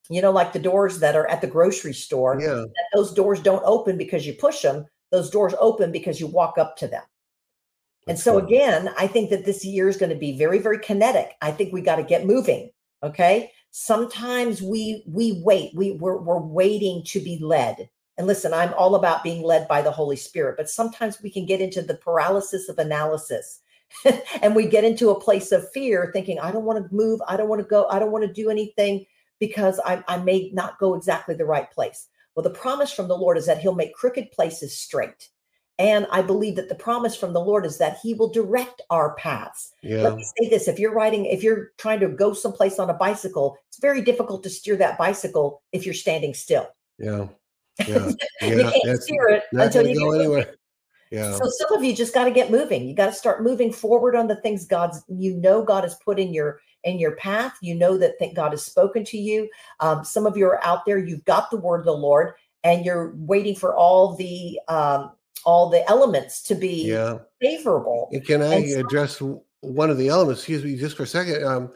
You 0.10 0.22
know, 0.22 0.32
like 0.32 0.54
the 0.54 0.60
doors 0.60 1.00
that 1.00 1.16
are 1.16 1.28
at 1.28 1.42
the 1.42 1.48
grocery 1.48 1.94
store. 1.94 2.40
Yeah. 2.42 2.64
Those 2.96 3.14
doors 3.14 3.42
don't 3.42 3.64
open 3.66 3.98
because 3.98 4.26
you 4.26 4.34
push 4.34 4.62
them. 4.62 4.86
Those 5.12 5.30
doors 5.30 5.54
open 5.60 5.92
because 5.92 6.20
you 6.20 6.28
walk 6.28 6.58
up 6.58 6.78
to 6.78 6.88
them. 6.88 7.04
And 8.08 8.18
so 8.18 8.38
again, 8.38 8.94
I 8.98 9.08
think 9.08 9.30
that 9.32 9.46
this 9.46 9.66
year 9.66 9.90
is 9.90 9.98
going 9.98 10.12
to 10.12 10.16
be 10.16 10.38
very, 10.38 10.60
very 10.60 10.80
kinetic. 10.80 11.36
I 11.42 11.52
think 11.52 11.74
we 11.74 11.82
got 11.82 11.98
to 11.98 12.04
get 12.04 12.26
moving. 12.26 12.72
Okay. 13.04 13.52
Sometimes 13.72 14.62
we 14.62 15.04
we 15.08 15.42
wait. 15.44 15.72
We 15.76 15.92
we're, 15.92 16.18
we're 16.18 16.40
waiting 16.40 17.04
to 17.08 17.20
be 17.20 17.38
led. 17.40 17.90
And 18.18 18.26
listen, 18.26 18.54
I'm 18.54 18.74
all 18.74 18.96
about 18.96 19.24
being 19.24 19.44
led 19.44 19.68
by 19.68 19.82
the 19.82 19.92
Holy 19.92 20.16
Spirit, 20.16 20.56
but 20.58 20.70
sometimes 20.70 21.22
we 21.22 21.30
can 21.30 21.46
get 21.46 21.62
into 21.62 21.82
the 21.82 21.96
paralysis 21.96 22.70
of 22.70 22.80
analysis 22.80 23.60
and 24.42 24.56
we 24.56 24.68
get 24.68 24.84
into 24.84 25.10
a 25.10 25.20
place 25.20 25.52
of 25.52 25.70
fear 25.72 26.10
thinking 26.14 26.40
i 26.40 26.52
don't 26.52 26.66
want 26.66 26.78
to 26.78 26.96
move 26.96 27.22
i 27.28 27.38
don't 27.38 27.50
want 27.50 27.62
to 27.62 27.68
go 27.68 27.88
i 27.90 28.00
don't 28.00 28.12
want 28.12 28.26
to 28.26 28.32
do 28.32 28.50
anything 28.50 29.06
because 29.40 29.80
I, 29.86 30.04
I 30.08 30.18
may 30.18 30.50
not 30.54 30.80
go 30.80 30.96
exactly 30.96 31.36
the 31.36 31.46
right 31.46 31.70
place 31.72 32.08
well 32.38 32.44
the 32.44 32.50
promise 32.50 32.94
from 32.94 33.10
the 33.10 33.18
lord 33.18 33.38
is 33.38 33.46
that 33.46 33.58
he'll 33.58 33.76
make 33.76 33.94
crooked 33.94 34.32
places 34.32 34.80
straight 34.80 35.28
and 35.80 36.08
I 36.12 36.22
believe 36.24 36.56
that 36.56 36.70
the 36.70 36.76
promise 36.76 37.16
from 37.16 37.34
the 37.34 37.40
Lord 37.40 37.66
is 37.66 37.78
that 37.78 38.00
He 38.02 38.14
will 38.16 38.30
direct 38.30 38.82
our 38.90 39.14
paths. 39.16 39.74
Yeah. 39.84 40.02
Let 40.02 40.16
me 40.16 40.24
say 40.24 40.50
this: 40.50 40.68
if 40.68 40.80
you're 40.80 40.94
riding, 40.94 41.26
if 41.26 41.44
you're 41.44 41.72
trying 41.78 42.00
to 42.00 42.10
go 42.10 42.34
someplace 42.34 42.80
on 42.80 42.90
a 42.90 42.96
bicycle, 42.96 43.58
it's 43.70 43.80
very 43.80 44.02
difficult 44.02 44.44
to 44.44 44.50
steer 44.50 44.76
that 44.78 44.98
bicycle 44.98 45.62
if 45.72 45.86
you're 45.86 45.94
standing 45.94 46.34
still. 46.34 46.68
Yeah, 46.98 47.28
yeah, 47.88 48.10
yeah. 48.42 48.48
you 48.48 48.72
can't 48.84 49.04
steer 49.04 49.28
it 49.30 49.44
until 49.52 49.88
you 49.88 50.00
go 50.00 50.12
anywhere. 50.12 50.56
Yeah. 51.12 51.34
So 51.34 51.48
some 51.48 51.78
of 51.78 51.84
you 51.84 51.96
just 51.96 52.14
got 52.14 52.26
to 52.26 52.32
get 52.32 52.52
moving. 52.52 52.88
You 52.88 52.96
got 52.96 53.06
to 53.06 53.14
start 53.14 53.44
moving 53.44 53.72
forward 53.72 54.16
on 54.16 54.28
the 54.28 54.42
things 54.42 54.66
God's 54.66 55.04
you 55.08 55.36
know 55.36 55.64
God 55.64 55.84
has 55.84 55.96
put 56.04 56.20
in 56.20 56.34
your 56.34 56.60
in 56.88 57.00
your 57.00 57.16
path. 57.16 57.58
You 57.62 57.76
know 57.76 57.98
that 57.98 58.18
th- 58.18 58.36
God 58.36 58.52
has 58.52 58.64
spoken 58.64 59.04
to 59.06 59.18
you. 59.18 59.50
Um, 59.80 60.04
some 60.04 60.26
of 60.26 60.38
you 60.38 60.46
are 60.46 60.64
out 60.66 60.86
there. 60.86 60.98
You've 60.98 61.26
got 61.26 61.52
the 61.52 61.58
word 61.58 61.80
of 61.80 61.86
the 61.86 61.92
Lord, 61.92 62.34
and 62.64 62.86
you're 62.86 63.14
waiting 63.18 63.56
for 63.56 63.76
all 63.76 64.16
the 64.16 64.60
um, 64.68 65.12
all 65.46 65.70
the 65.70 65.88
elements 65.90 66.42
to 66.44 66.56
be 66.56 66.88
yeah. 66.88 67.20
favorable. 67.42 68.10
can 68.26 68.42
I 68.42 68.66
so- 68.66 68.80
address 68.80 69.22
one 69.62 69.90
of 69.90 69.98
the 69.98 70.08
elements? 70.08 70.42
Excuse 70.42 70.64
me, 70.64 70.78
just 70.78 70.98
for 70.98 71.04
a 71.04 71.08
second. 71.08 71.44
Um, 71.44 71.72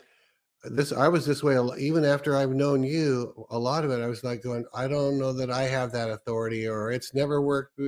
this 0.63 0.91
I 0.91 1.07
was 1.07 1.25
this 1.25 1.43
way 1.43 1.57
even 1.79 2.05
after 2.05 2.35
I've 2.35 2.51
known 2.51 2.83
you. 2.83 3.47
A 3.49 3.57
lot 3.57 3.83
of 3.83 3.91
it, 3.91 4.01
I 4.01 4.07
was 4.07 4.23
like 4.23 4.43
going, 4.43 4.63
I 4.73 4.87
don't 4.87 5.17
know 5.17 5.33
that 5.33 5.49
I 5.49 5.63
have 5.63 5.91
that 5.91 6.09
authority, 6.09 6.67
or 6.67 6.91
it's 6.91 7.13
never 7.13 7.41
worked 7.41 7.79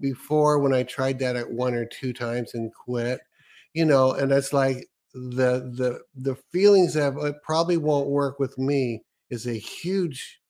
before 0.00 0.58
when 0.58 0.74
I 0.74 0.82
tried 0.82 1.18
that 1.20 1.36
at 1.36 1.50
one 1.50 1.74
or 1.74 1.84
two 1.84 2.12
times 2.12 2.54
and 2.54 2.72
quit, 2.72 3.20
you 3.74 3.84
know, 3.84 4.12
and 4.12 4.32
it's 4.32 4.52
like 4.52 4.88
the 5.14 5.70
the 5.76 6.00
the 6.16 6.36
feelings 6.52 6.96
of 6.96 7.16
it 7.18 7.36
probably 7.42 7.76
won't 7.76 8.08
work 8.08 8.38
with 8.38 8.58
me 8.58 9.02
is 9.30 9.46
a 9.46 9.54
huge 9.54 10.40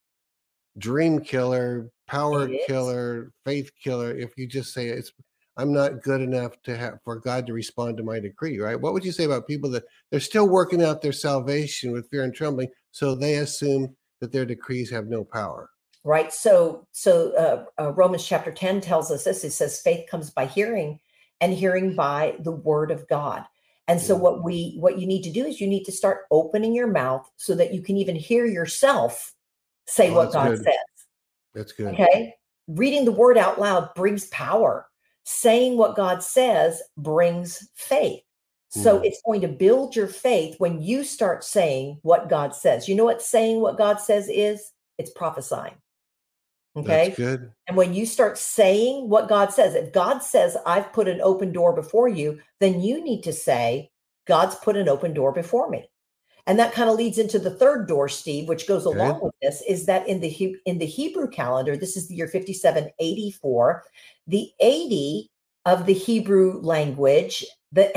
dream 0.78 1.20
killer, 1.20 1.90
power 2.08 2.48
killer, 2.66 3.32
faith 3.44 3.70
killer. 3.82 4.16
If 4.16 4.36
you 4.36 4.46
just 4.46 4.72
say 4.72 4.88
it's 4.88 5.12
I'm 5.56 5.72
not 5.72 6.02
good 6.02 6.20
enough 6.20 6.60
to 6.64 6.76
have 6.76 6.98
for 7.04 7.20
God 7.20 7.46
to 7.46 7.52
respond 7.52 7.96
to 7.98 8.02
my 8.02 8.18
decree, 8.18 8.58
right? 8.58 8.80
What 8.80 8.92
would 8.92 9.04
you 9.04 9.12
say 9.12 9.24
about 9.24 9.46
people 9.46 9.70
that 9.70 9.84
they're 10.10 10.18
still 10.18 10.48
working 10.48 10.82
out 10.82 11.00
their 11.00 11.12
salvation 11.12 11.92
with 11.92 12.08
fear 12.10 12.24
and 12.24 12.34
trembling, 12.34 12.68
so 12.90 13.14
they 13.14 13.36
assume 13.36 13.94
that 14.20 14.32
their 14.32 14.46
decrees 14.46 14.90
have 14.90 15.06
no 15.06 15.24
power? 15.24 15.70
right 16.04 16.32
so 16.32 16.86
so 16.92 17.32
uh, 17.34 17.82
uh, 17.82 17.92
romans 17.92 18.26
chapter 18.26 18.52
10 18.52 18.80
tells 18.80 19.10
us 19.10 19.24
this 19.24 19.42
it 19.42 19.50
says 19.50 19.80
faith 19.80 20.06
comes 20.08 20.30
by 20.30 20.46
hearing 20.46 21.00
and 21.40 21.52
hearing 21.52 21.96
by 21.96 22.36
the 22.40 22.52
word 22.52 22.90
of 22.90 23.08
god 23.08 23.44
and 23.86 24.00
so 24.00 24.16
what 24.16 24.42
we 24.42 24.76
what 24.78 24.98
you 24.98 25.06
need 25.06 25.22
to 25.22 25.30
do 25.30 25.44
is 25.44 25.60
you 25.60 25.66
need 25.66 25.84
to 25.84 25.92
start 25.92 26.22
opening 26.30 26.74
your 26.74 26.86
mouth 26.86 27.28
so 27.36 27.54
that 27.54 27.74
you 27.74 27.82
can 27.82 27.96
even 27.96 28.16
hear 28.16 28.46
yourself 28.46 29.34
say 29.86 30.10
oh, 30.10 30.14
what 30.14 30.32
god 30.32 30.50
good. 30.50 30.64
says. 30.64 30.74
That's 31.54 31.72
good. 31.72 31.92
Okay? 31.94 32.34
Reading 32.66 33.04
the 33.04 33.12
word 33.12 33.36
out 33.36 33.60
loud 33.60 33.94
brings 33.94 34.26
power. 34.28 34.86
Saying 35.24 35.76
what 35.76 35.96
god 35.96 36.22
says 36.22 36.82
brings 36.96 37.68
faith. 37.74 38.20
So 38.70 38.98
mm. 38.98 39.04
it's 39.04 39.22
going 39.24 39.40
to 39.42 39.48
build 39.48 39.94
your 39.94 40.08
faith 40.08 40.56
when 40.58 40.82
you 40.82 41.04
start 41.04 41.44
saying 41.44 41.98
what 42.02 42.28
god 42.28 42.54
says. 42.54 42.88
You 42.88 42.94
know 42.94 43.04
what 43.04 43.22
saying 43.22 43.60
what 43.60 43.78
god 43.78 44.00
says 44.00 44.28
is? 44.28 44.72
It's 44.98 45.10
prophesying 45.10 45.74
Okay. 46.76 47.08
That's 47.08 47.16
good. 47.16 47.52
And 47.68 47.76
when 47.76 47.94
you 47.94 48.04
start 48.04 48.36
saying 48.36 49.08
what 49.08 49.28
God 49.28 49.52
says, 49.52 49.74
if 49.74 49.92
God 49.92 50.22
says, 50.22 50.56
I've 50.66 50.92
put 50.92 51.08
an 51.08 51.20
open 51.20 51.52
door 51.52 51.72
before 51.72 52.08
you, 52.08 52.40
then 52.60 52.80
you 52.80 53.02
need 53.02 53.22
to 53.24 53.32
say, 53.32 53.90
God's 54.26 54.56
put 54.56 54.76
an 54.76 54.88
open 54.88 55.14
door 55.14 55.32
before 55.32 55.68
me. 55.68 55.88
And 56.46 56.58
that 56.58 56.72
kind 56.72 56.90
of 56.90 56.96
leads 56.96 57.16
into 57.16 57.38
the 57.38 57.50
third 57.50 57.88
door, 57.88 58.08
Steve, 58.08 58.48
which 58.48 58.68
goes 58.68 58.86
okay. 58.86 58.98
along 58.98 59.20
with 59.22 59.34
this, 59.40 59.62
is 59.66 59.86
that 59.86 60.06
in 60.06 60.20
the 60.20 60.56
in 60.66 60.78
the 60.78 60.86
Hebrew 60.86 61.28
calendar, 61.28 61.76
this 61.76 61.96
is 61.96 62.08
the 62.08 62.14
year 62.14 62.28
5784, 62.28 63.82
the 64.26 64.50
80 64.60 65.30
of 65.64 65.86
the 65.86 65.94
Hebrew 65.94 66.60
language, 66.60 67.46
the, 67.72 67.90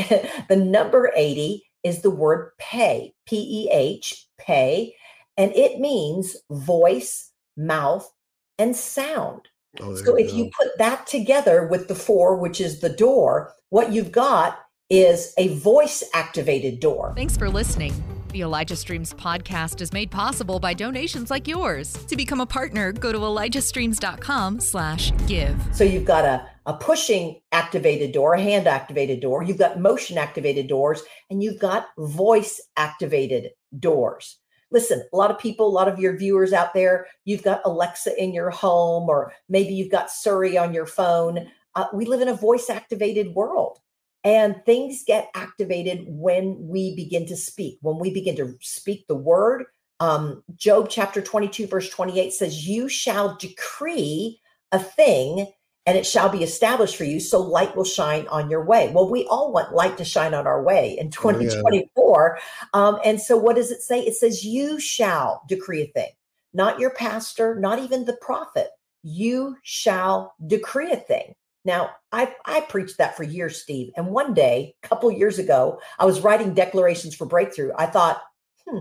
the 0.49 0.55
number 0.55 1.11
80 1.15 1.63
is 1.83 2.01
the 2.01 2.09
word 2.09 2.51
pay, 2.57 3.13
P-E-H, 3.25 4.27
pay, 4.37 4.95
and 5.35 5.53
it 5.53 5.79
means 5.79 6.37
voice, 6.49 7.31
mouth, 7.57 8.09
and 8.57 8.75
sound. 8.75 9.47
Oh, 9.79 9.95
so 9.95 10.15
if 10.15 10.33
you 10.33 10.49
put 10.57 10.77
that 10.77 11.05
together 11.05 11.67
with 11.67 11.87
the 11.87 11.95
four, 11.95 12.37
which 12.37 12.59
is 12.59 12.79
the 12.79 12.89
door, 12.89 13.53
what 13.69 13.91
you've 13.91 14.11
got 14.11 14.59
is 14.89 15.33
a 15.37 15.49
voice 15.49 16.03
activated 16.13 16.79
door. 16.79 17.13
Thanks 17.15 17.37
for 17.37 17.49
listening. 17.49 17.93
The 18.31 18.41
Elijah 18.41 18.75
Streams 18.75 19.13
podcast 19.13 19.81
is 19.81 19.93
made 19.93 20.11
possible 20.11 20.59
by 20.59 20.73
donations 20.73 21.29
like 21.31 21.47
yours. 21.47 21.93
To 22.05 22.15
become 22.15 22.41
a 22.41 22.45
partner, 22.45 22.91
go 22.91 23.11
to 23.11 23.17
elijahstreams.com 23.17 24.59
slash 24.59 25.11
give. 25.27 25.55
So 25.71 25.83
you've 25.83 26.05
got 26.05 26.25
a, 26.25 26.47
a 26.65 26.73
pushing 26.73 27.39
activated 27.51 28.11
door, 28.11 28.33
a 28.33 28.41
hand 28.41 28.67
activated 28.67 29.21
door, 29.21 29.43
you've 29.43 29.57
got 29.57 29.79
motion 29.79 30.17
activated 30.17 30.67
doors, 30.67 31.01
and 31.29 31.41
you've 31.41 31.59
got 31.59 31.87
voice 31.97 32.61
activated 32.75 33.51
doors. 33.79 34.37
Listen, 34.71 35.03
a 35.13 35.15
lot 35.15 35.32
of 35.32 35.39
people, 35.39 35.67
a 35.67 35.69
lot 35.69 35.88
of 35.88 35.99
your 35.99 36.17
viewers 36.17 36.53
out 36.53 36.73
there, 36.73 37.08
you've 37.25 37.43
got 37.43 37.62
Alexa 37.63 38.21
in 38.21 38.34
your 38.34 38.49
home, 38.49 39.10
or 39.10 39.34
maybe 39.47 39.73
you've 39.73 39.91
got 39.91 40.12
Siri 40.12 40.58
on 40.58 40.73
your 40.73 40.86
phone. 40.86 41.47
Uh, 41.75 41.86
we 41.93 42.06
live 42.06 42.21
in 42.21 42.27
a 42.27 42.34
voice 42.34 42.69
activated 42.69 43.34
world. 43.34 43.80
And 44.23 44.62
things 44.65 45.03
get 45.08 45.30
activated 45.36 46.03
when 46.08 46.58
we 46.60 46.95
begin 46.95 47.25
to 47.27 47.38
speak, 47.38 47.77
when 47.82 47.97
we 47.97 48.13
begin 48.13 48.36
to 48.38 48.58
speak 48.60 49.08
the 49.08 49.15
word. 49.15 49.65
Um, 50.01 50.43
Job 50.56 50.88
chapter 50.89 51.21
22, 51.21 51.67
verse 51.67 51.89
28 51.89 52.34
says, 52.34 52.67
You 52.67 52.89
shall 52.89 53.38
decree 53.38 54.41
a 54.71 54.80
thing 54.80 55.47
and 55.88 55.97
it 55.97 56.06
shall 56.06 56.28
be 56.28 56.43
established 56.43 56.97
for 56.97 57.06
you, 57.06 57.21
so 57.21 57.39
light 57.39 57.73
will 57.76 57.86
shine 57.86 58.28
on 58.28 58.50
your 58.50 58.63
way. 58.63 58.91
Well, 58.93 59.10
we 59.10 59.26
all 59.28 59.54
want 59.54 59.73
light 59.73 59.97
to 59.97 60.06
shine 60.06 60.34
on 60.34 60.45
our 60.45 60.62
way 60.62 60.97
in 61.00 61.10
2024. 61.10 62.38
Yeah. 62.38 62.69
Um, 62.73 63.00
and 63.06 63.21
so, 63.21 63.38
what 63.38 63.56
does 63.56 63.71
it 63.71 63.82
say? 63.82 64.02
It 64.02 64.15
says, 64.15 64.43
You 64.43 64.82
shall 64.82 65.43
decree 65.47 65.84
a 65.84 65.88
thing, 65.88 66.12
not 66.54 66.78
your 66.78 66.89
pastor, 66.89 67.56
not 67.56 67.80
even 67.80 68.04
the 68.04 68.17
prophet. 68.21 68.67
You 69.02 69.56
shall 69.63 70.36
decree 70.45 70.91
a 70.91 70.97
thing. 70.97 71.34
Now, 71.63 71.91
I, 72.12 72.36
I 72.45 72.62
preached 72.62 72.97
that 72.97 73.15
for 73.15 73.23
years, 73.23 73.62
Steve. 73.62 73.91
And 73.95 74.08
one 74.08 74.34
day, 74.34 74.76
a 74.84 74.88
couple 74.88 75.10
years 75.12 75.39
ago, 75.39 75.80
I 76.00 76.06
was 76.06 76.21
writing 76.21 76.54
declarations 76.54 77.15
for 77.15 77.26
breakthrough. 77.26 77.71
I 77.78 77.86
thought, 77.86 78.21
hmm, 78.67 78.80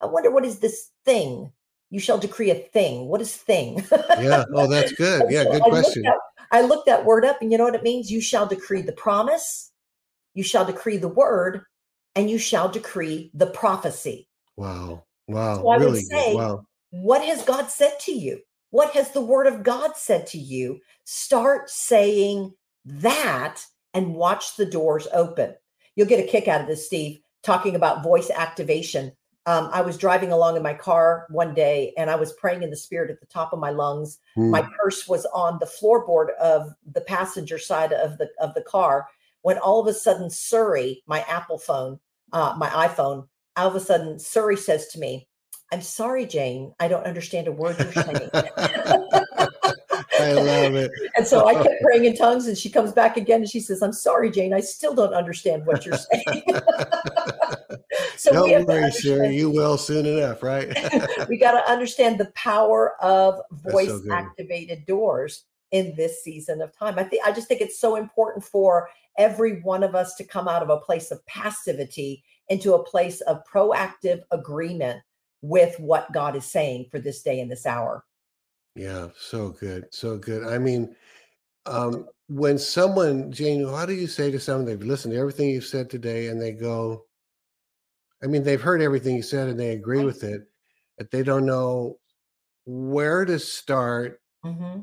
I 0.00 0.06
wonder 0.06 0.30
what 0.30 0.44
is 0.46 0.60
this 0.60 0.90
thing? 1.04 1.52
You 1.90 2.00
shall 2.00 2.18
decree 2.18 2.50
a 2.50 2.54
thing. 2.54 3.08
What 3.08 3.20
is 3.20 3.36
thing? 3.36 3.84
yeah. 3.90 4.44
Oh, 4.54 4.66
that's 4.66 4.92
good. 4.96 5.30
Yeah, 5.30 5.44
good 5.44 5.62
question. 5.62 6.02
Looked 6.02 6.18
I 6.50 6.62
looked 6.62 6.86
that 6.86 7.04
word 7.04 7.24
up, 7.24 7.40
and 7.40 7.50
you 7.50 7.58
know 7.58 7.64
what 7.64 7.74
it 7.74 7.82
means? 7.82 8.10
You 8.10 8.20
shall 8.20 8.46
decree 8.46 8.82
the 8.82 8.92
promise, 8.92 9.72
you 10.34 10.42
shall 10.42 10.64
decree 10.64 10.96
the 10.96 11.08
word, 11.08 11.62
and 12.14 12.30
you 12.30 12.38
shall 12.38 12.68
decree 12.68 13.30
the 13.34 13.46
prophecy. 13.46 14.28
Wow. 14.56 15.04
Wow. 15.28 15.56
So 15.56 15.70
really 15.70 16.00
say, 16.00 16.32
good. 16.32 16.36
Wow. 16.36 16.66
What 16.90 17.24
has 17.24 17.42
God 17.44 17.68
said 17.70 17.98
to 18.00 18.12
you? 18.12 18.40
What 18.70 18.92
has 18.92 19.10
the 19.10 19.20
word 19.20 19.46
of 19.46 19.62
God 19.62 19.96
said 19.96 20.26
to 20.28 20.38
you? 20.38 20.80
Start 21.04 21.70
saying 21.70 22.52
that 22.84 23.64
and 23.94 24.14
watch 24.14 24.56
the 24.56 24.66
doors 24.66 25.08
open. 25.12 25.54
You'll 25.94 26.06
get 26.06 26.24
a 26.24 26.28
kick 26.28 26.48
out 26.48 26.60
of 26.60 26.66
this, 26.66 26.86
Steve, 26.86 27.20
talking 27.42 27.74
about 27.74 28.02
voice 28.02 28.30
activation. 28.30 29.12
Um, 29.46 29.70
I 29.72 29.80
was 29.80 29.96
driving 29.96 30.32
along 30.32 30.56
in 30.56 30.62
my 30.62 30.74
car 30.74 31.26
one 31.30 31.54
day 31.54 31.94
and 31.96 32.10
I 32.10 32.16
was 32.16 32.32
praying 32.32 32.64
in 32.64 32.70
the 32.70 32.76
spirit 32.76 33.10
at 33.12 33.20
the 33.20 33.26
top 33.26 33.52
of 33.52 33.60
my 33.60 33.70
lungs. 33.70 34.18
Mm. 34.36 34.50
My 34.50 34.68
purse 34.76 35.06
was 35.06 35.24
on 35.26 35.58
the 35.60 35.66
floorboard 35.66 36.34
of 36.40 36.74
the 36.92 37.00
passenger 37.00 37.58
side 37.58 37.92
of 37.92 38.18
the 38.18 38.28
of 38.40 38.54
the 38.54 38.62
car 38.62 39.06
when 39.42 39.58
all 39.58 39.80
of 39.80 39.86
a 39.86 39.94
sudden 39.94 40.28
Siri, 40.28 41.04
my 41.06 41.20
Apple 41.28 41.58
phone, 41.58 42.00
uh, 42.32 42.56
my 42.58 42.68
iPhone, 42.70 43.28
all 43.56 43.68
of 43.68 43.76
a 43.76 43.80
sudden 43.80 44.18
Siri 44.18 44.56
says 44.56 44.88
to 44.88 44.98
me, 44.98 45.28
I'm 45.72 45.82
sorry, 45.82 46.26
Jane. 46.26 46.74
I 46.80 46.88
don't 46.88 47.06
understand 47.06 47.46
a 47.46 47.52
word 47.52 47.78
you're 47.78 47.92
saying. 47.92 48.30
I 50.18 50.32
love 50.32 50.74
it. 50.74 50.90
And 51.16 51.26
so 51.26 51.46
I 51.46 51.54
kept 51.54 51.82
praying 51.82 52.06
in 52.06 52.16
tongues, 52.16 52.48
and 52.48 52.58
she 52.58 52.70
comes 52.70 52.92
back 52.92 53.16
again 53.16 53.40
and 53.40 53.48
she 53.48 53.60
says, 53.60 53.82
I'm 53.82 53.92
sorry, 53.92 54.30
Jane. 54.30 54.52
I 54.52 54.60
still 54.60 54.94
don't 54.94 55.14
understand 55.14 55.64
what 55.64 55.86
you're 55.86 55.96
saying. 55.96 56.42
so 58.18 58.32
don't 58.32 58.66
worry, 58.66 58.90
sir. 58.90 59.26
You 59.26 59.50
will 59.50 59.78
soon 59.78 60.06
enough, 60.06 60.42
right? 60.42 60.68
we 61.28 61.36
got 61.36 61.52
to 61.52 61.70
understand 61.70 62.18
the 62.18 62.32
power 62.34 63.02
of 63.02 63.40
voice 63.50 63.88
so 63.88 64.02
activated 64.10 64.86
doors 64.86 65.44
in 65.72 65.94
this 65.96 66.22
season 66.22 66.60
of 66.62 66.76
time. 66.76 66.98
I 66.98 67.04
think 67.04 67.26
I 67.26 67.32
just 67.32 67.48
think 67.48 67.60
it's 67.60 67.80
so 67.80 67.96
important 67.96 68.44
for 68.44 68.88
every 69.18 69.60
one 69.62 69.82
of 69.82 69.94
us 69.94 70.14
to 70.16 70.24
come 70.24 70.48
out 70.48 70.62
of 70.62 70.70
a 70.70 70.78
place 70.78 71.10
of 71.10 71.24
passivity 71.26 72.22
into 72.48 72.74
a 72.74 72.84
place 72.84 73.20
of 73.22 73.42
proactive 73.50 74.22
agreement 74.30 75.02
with 75.42 75.78
what 75.78 76.12
God 76.12 76.36
is 76.36 76.44
saying 76.44 76.86
for 76.90 76.98
this 76.98 77.22
day 77.22 77.40
and 77.40 77.50
this 77.50 77.66
hour. 77.66 78.04
Yeah, 78.74 79.08
so 79.18 79.50
good. 79.50 79.86
So 79.90 80.18
good. 80.18 80.46
I 80.46 80.58
mean, 80.58 80.94
um, 81.64 82.06
when 82.28 82.58
someone, 82.58 83.32
Jane, 83.32 83.66
how 83.66 83.86
do 83.86 83.94
you 83.94 84.06
say 84.06 84.30
to 84.30 84.38
someone 84.38 84.66
they've 84.66 84.80
listened 84.80 85.14
to 85.14 85.18
everything 85.20 85.50
you've 85.50 85.64
said 85.64 85.88
today 85.88 86.28
and 86.28 86.40
they 86.40 86.52
go, 86.52 87.05
I 88.22 88.26
mean, 88.26 88.42
they've 88.42 88.60
heard 88.60 88.82
everything 88.82 89.16
you 89.16 89.22
said 89.22 89.48
and 89.48 89.58
they 89.58 89.70
agree 89.70 90.04
with 90.04 90.24
it, 90.24 90.42
but 90.96 91.10
they 91.10 91.22
don't 91.22 91.46
know 91.46 91.98
where 92.64 93.24
to 93.24 93.38
start. 93.38 94.20
Mm-hmm. 94.44 94.82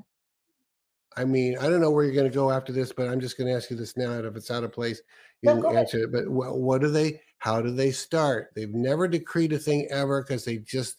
I 1.16 1.26
mean, 1.26 1.58
I 1.58 1.70
don't 1.70 1.82
know 1.82 1.92
where 1.92 2.06
you're 2.06 2.14
going 2.14 2.30
to 2.30 2.36
go 2.36 2.52
after 2.52 2.72
this, 2.72 2.92
but 2.92 3.08
I'm 3.08 3.20
just 3.20 3.38
going 3.38 3.48
to 3.48 3.56
ask 3.56 3.70
you 3.70 3.78
this 3.78 3.98
now. 3.98 4.12
And 4.12 4.26
if 4.26 4.36
it's 4.36 4.52
out 4.52 4.64
of 4.64 4.72
place, 4.72 5.02
you 5.42 5.54
no, 5.54 5.62
can 5.62 5.78
answer 5.78 6.00
it. 6.00 6.12
But 6.12 6.28
what, 6.30 6.60
what 6.60 6.82
do 6.82 6.90
they, 6.90 7.22
how 7.38 7.62
do 7.62 7.72
they 7.72 7.92
start? 7.92 8.52
They've 8.56 8.74
never 8.74 9.08
decreed 9.08 9.54
a 9.54 9.60
thing 9.60 9.88
ever 9.92 10.24
because 10.24 10.46
they 10.46 10.58
just 10.58 10.98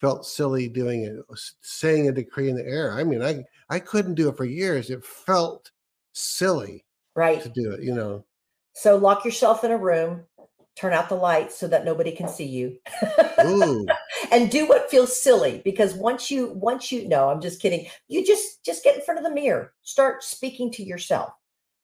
felt 0.00 0.26
silly 0.26 0.68
doing 0.68 1.04
it, 1.04 1.16
saying 1.62 2.08
a 2.08 2.12
decree 2.12 2.50
in 2.50 2.56
the 2.56 2.66
air. 2.66 2.92
I 2.92 3.04
mean, 3.04 3.22
I 3.22 3.42
I 3.70 3.78
couldn't 3.78 4.16
do 4.16 4.28
it 4.28 4.36
for 4.36 4.44
years. 4.44 4.90
It 4.90 5.02
felt 5.02 5.70
silly, 6.12 6.84
right, 7.14 7.40
to 7.42 7.48
do 7.48 7.72
it. 7.72 7.82
You 7.82 7.94
know. 7.94 8.24
So 8.74 8.96
lock 8.96 9.24
yourself 9.24 9.64
in 9.64 9.70
a 9.70 9.78
room, 9.78 10.24
turn 10.76 10.92
out 10.92 11.08
the 11.08 11.14
lights 11.14 11.56
so 11.56 11.68
that 11.68 11.84
nobody 11.84 12.12
can 12.12 12.28
see 12.28 12.44
you, 12.44 12.78
and 14.30 14.50
do 14.50 14.66
what 14.66 14.90
feels 14.90 15.20
silly. 15.20 15.62
Because 15.64 15.94
once 15.94 16.30
you 16.30 16.52
once 16.54 16.90
you 16.90 17.08
know 17.08 17.30
I'm 17.30 17.40
just 17.40 17.60
kidding. 17.60 17.86
You 18.08 18.24
just 18.26 18.64
just 18.64 18.84
get 18.84 18.96
in 18.96 19.02
front 19.02 19.18
of 19.18 19.24
the 19.24 19.34
mirror, 19.34 19.72
start 19.82 20.22
speaking 20.22 20.70
to 20.72 20.82
yourself 20.82 21.32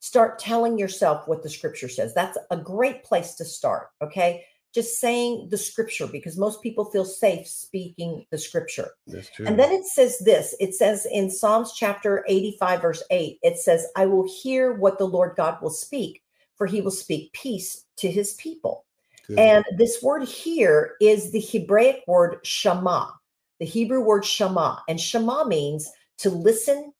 start 0.00 0.38
telling 0.38 0.78
yourself 0.78 1.28
what 1.28 1.42
the 1.42 1.48
scripture 1.48 1.88
says. 1.88 2.12
That's 2.14 2.38
a 2.50 2.56
great 2.56 3.04
place 3.04 3.34
to 3.36 3.44
start. 3.44 3.88
Okay. 4.02 4.44
Just 4.72 5.00
saying 5.00 5.48
the 5.50 5.58
scripture 5.58 6.06
because 6.06 6.38
most 6.38 6.62
people 6.62 6.84
feel 6.84 7.04
safe 7.04 7.46
speaking 7.46 8.24
the 8.30 8.38
scripture. 8.38 8.90
That's 9.06 9.28
true. 9.30 9.46
And 9.46 9.58
then 9.58 9.72
it 9.72 9.84
says 9.84 10.18
this 10.20 10.54
it 10.60 10.74
says 10.74 11.06
in 11.10 11.30
Psalms 11.30 11.72
chapter 11.74 12.24
85, 12.28 12.82
verse 12.82 13.02
8, 13.10 13.38
it 13.42 13.58
says, 13.58 13.86
I 13.96 14.06
will 14.06 14.28
hear 14.42 14.72
what 14.72 14.98
the 14.98 15.06
Lord 15.06 15.34
God 15.36 15.60
will 15.60 15.70
speak, 15.70 16.22
for 16.60 16.66
he 16.66 16.82
will 16.82 16.90
speak 16.90 17.32
peace 17.32 17.86
to 17.96 18.10
his 18.10 18.34
people. 18.34 18.84
Good. 19.26 19.38
And 19.38 19.64
this 19.78 20.02
word 20.02 20.28
here 20.28 20.96
is 21.00 21.30
the 21.30 21.40
Hebraic 21.40 22.04
word 22.06 22.38
shama, 22.42 23.14
the 23.60 23.64
Hebrew 23.64 24.02
word 24.02 24.26
shama. 24.26 24.84
And 24.86 25.00
shama 25.00 25.46
means 25.48 25.90
to 26.18 26.28
listen, 26.28 26.92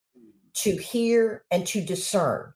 to 0.54 0.74
hear, 0.78 1.44
and 1.50 1.66
to 1.66 1.82
discern. 1.82 2.54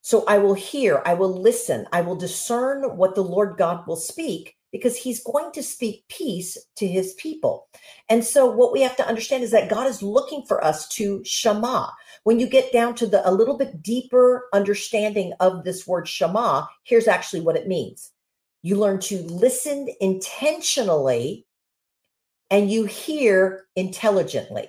So 0.00 0.24
I 0.26 0.38
will 0.38 0.54
hear, 0.54 1.02
I 1.04 1.12
will 1.12 1.42
listen, 1.42 1.86
I 1.92 2.00
will 2.00 2.16
discern 2.16 2.96
what 2.96 3.14
the 3.14 3.24
Lord 3.24 3.58
God 3.58 3.86
will 3.86 3.96
speak 3.96 4.56
because 4.72 4.96
he's 4.96 5.22
going 5.22 5.52
to 5.52 5.62
speak 5.62 6.04
peace 6.08 6.58
to 6.76 6.86
his 6.86 7.14
people. 7.14 7.68
And 8.08 8.24
so 8.24 8.46
what 8.46 8.72
we 8.72 8.82
have 8.82 8.96
to 8.96 9.06
understand 9.06 9.42
is 9.42 9.50
that 9.52 9.70
God 9.70 9.86
is 9.86 10.02
looking 10.02 10.42
for 10.46 10.62
us 10.64 10.88
to 10.90 11.22
shema. 11.24 11.88
When 12.24 12.40
you 12.40 12.46
get 12.46 12.72
down 12.72 12.94
to 12.96 13.06
the 13.06 13.28
a 13.28 13.32
little 13.32 13.56
bit 13.56 13.82
deeper 13.82 14.48
understanding 14.52 15.32
of 15.40 15.64
this 15.64 15.86
word 15.86 16.08
shema, 16.08 16.66
here's 16.84 17.08
actually 17.08 17.40
what 17.40 17.56
it 17.56 17.68
means. 17.68 18.12
You 18.62 18.76
learn 18.76 19.00
to 19.00 19.22
listen 19.22 19.88
intentionally 20.00 21.46
and 22.50 22.70
you 22.70 22.84
hear 22.84 23.66
intelligently. 23.76 24.68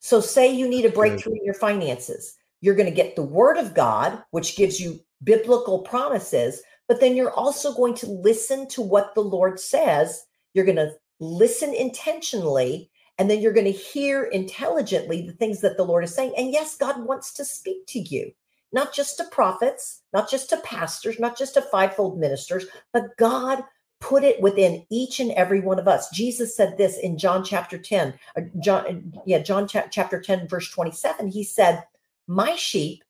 So 0.00 0.20
say 0.20 0.52
you 0.52 0.68
need 0.68 0.84
a 0.84 0.90
breakthrough 0.90 1.34
in 1.34 1.44
your 1.44 1.54
finances 1.54 2.36
you're 2.62 2.76
going 2.76 2.88
to 2.88 2.94
get 2.94 3.16
the 3.16 3.22
word 3.22 3.58
of 3.58 3.74
God, 3.74 4.22
which 4.30 4.56
gives 4.56 4.80
you 4.80 5.00
biblical 5.22 5.80
promises, 5.80 6.62
but 6.92 7.00
then 7.00 7.16
you're 7.16 7.32
also 7.32 7.72
going 7.72 7.94
to 7.94 8.06
listen 8.06 8.68
to 8.68 8.82
what 8.82 9.14
the 9.14 9.22
Lord 9.22 9.58
says. 9.58 10.26
You're 10.52 10.66
going 10.66 10.76
to 10.76 10.92
listen 11.20 11.72
intentionally, 11.72 12.90
and 13.16 13.30
then 13.30 13.40
you're 13.40 13.54
going 13.54 13.64
to 13.64 13.72
hear 13.72 14.24
intelligently 14.24 15.26
the 15.26 15.32
things 15.32 15.62
that 15.62 15.78
the 15.78 15.86
Lord 15.86 16.04
is 16.04 16.14
saying. 16.14 16.34
And 16.36 16.52
yes, 16.52 16.76
God 16.76 17.02
wants 17.06 17.32
to 17.32 17.46
speak 17.46 17.86
to 17.86 17.98
you, 17.98 18.30
not 18.72 18.92
just 18.92 19.16
to 19.16 19.24
prophets, 19.24 20.02
not 20.12 20.28
just 20.28 20.50
to 20.50 20.58
pastors, 20.58 21.18
not 21.18 21.38
just 21.38 21.54
to 21.54 21.62
fivefold 21.62 22.18
ministers, 22.18 22.66
but 22.92 23.16
God 23.16 23.64
put 24.02 24.22
it 24.22 24.38
within 24.42 24.84
each 24.90 25.18
and 25.18 25.32
every 25.32 25.60
one 25.60 25.78
of 25.78 25.88
us. 25.88 26.10
Jesus 26.10 26.54
said 26.54 26.76
this 26.76 26.98
in 26.98 27.16
John 27.16 27.42
chapter 27.42 27.78
10, 27.78 28.12
uh, 28.36 28.42
John, 28.62 29.14
yeah, 29.24 29.38
John 29.38 29.66
chapter 29.66 30.20
10, 30.20 30.46
verse 30.46 30.68
27. 30.68 31.28
He 31.28 31.42
said, 31.42 31.84
my 32.26 32.54
sheep 32.54 33.02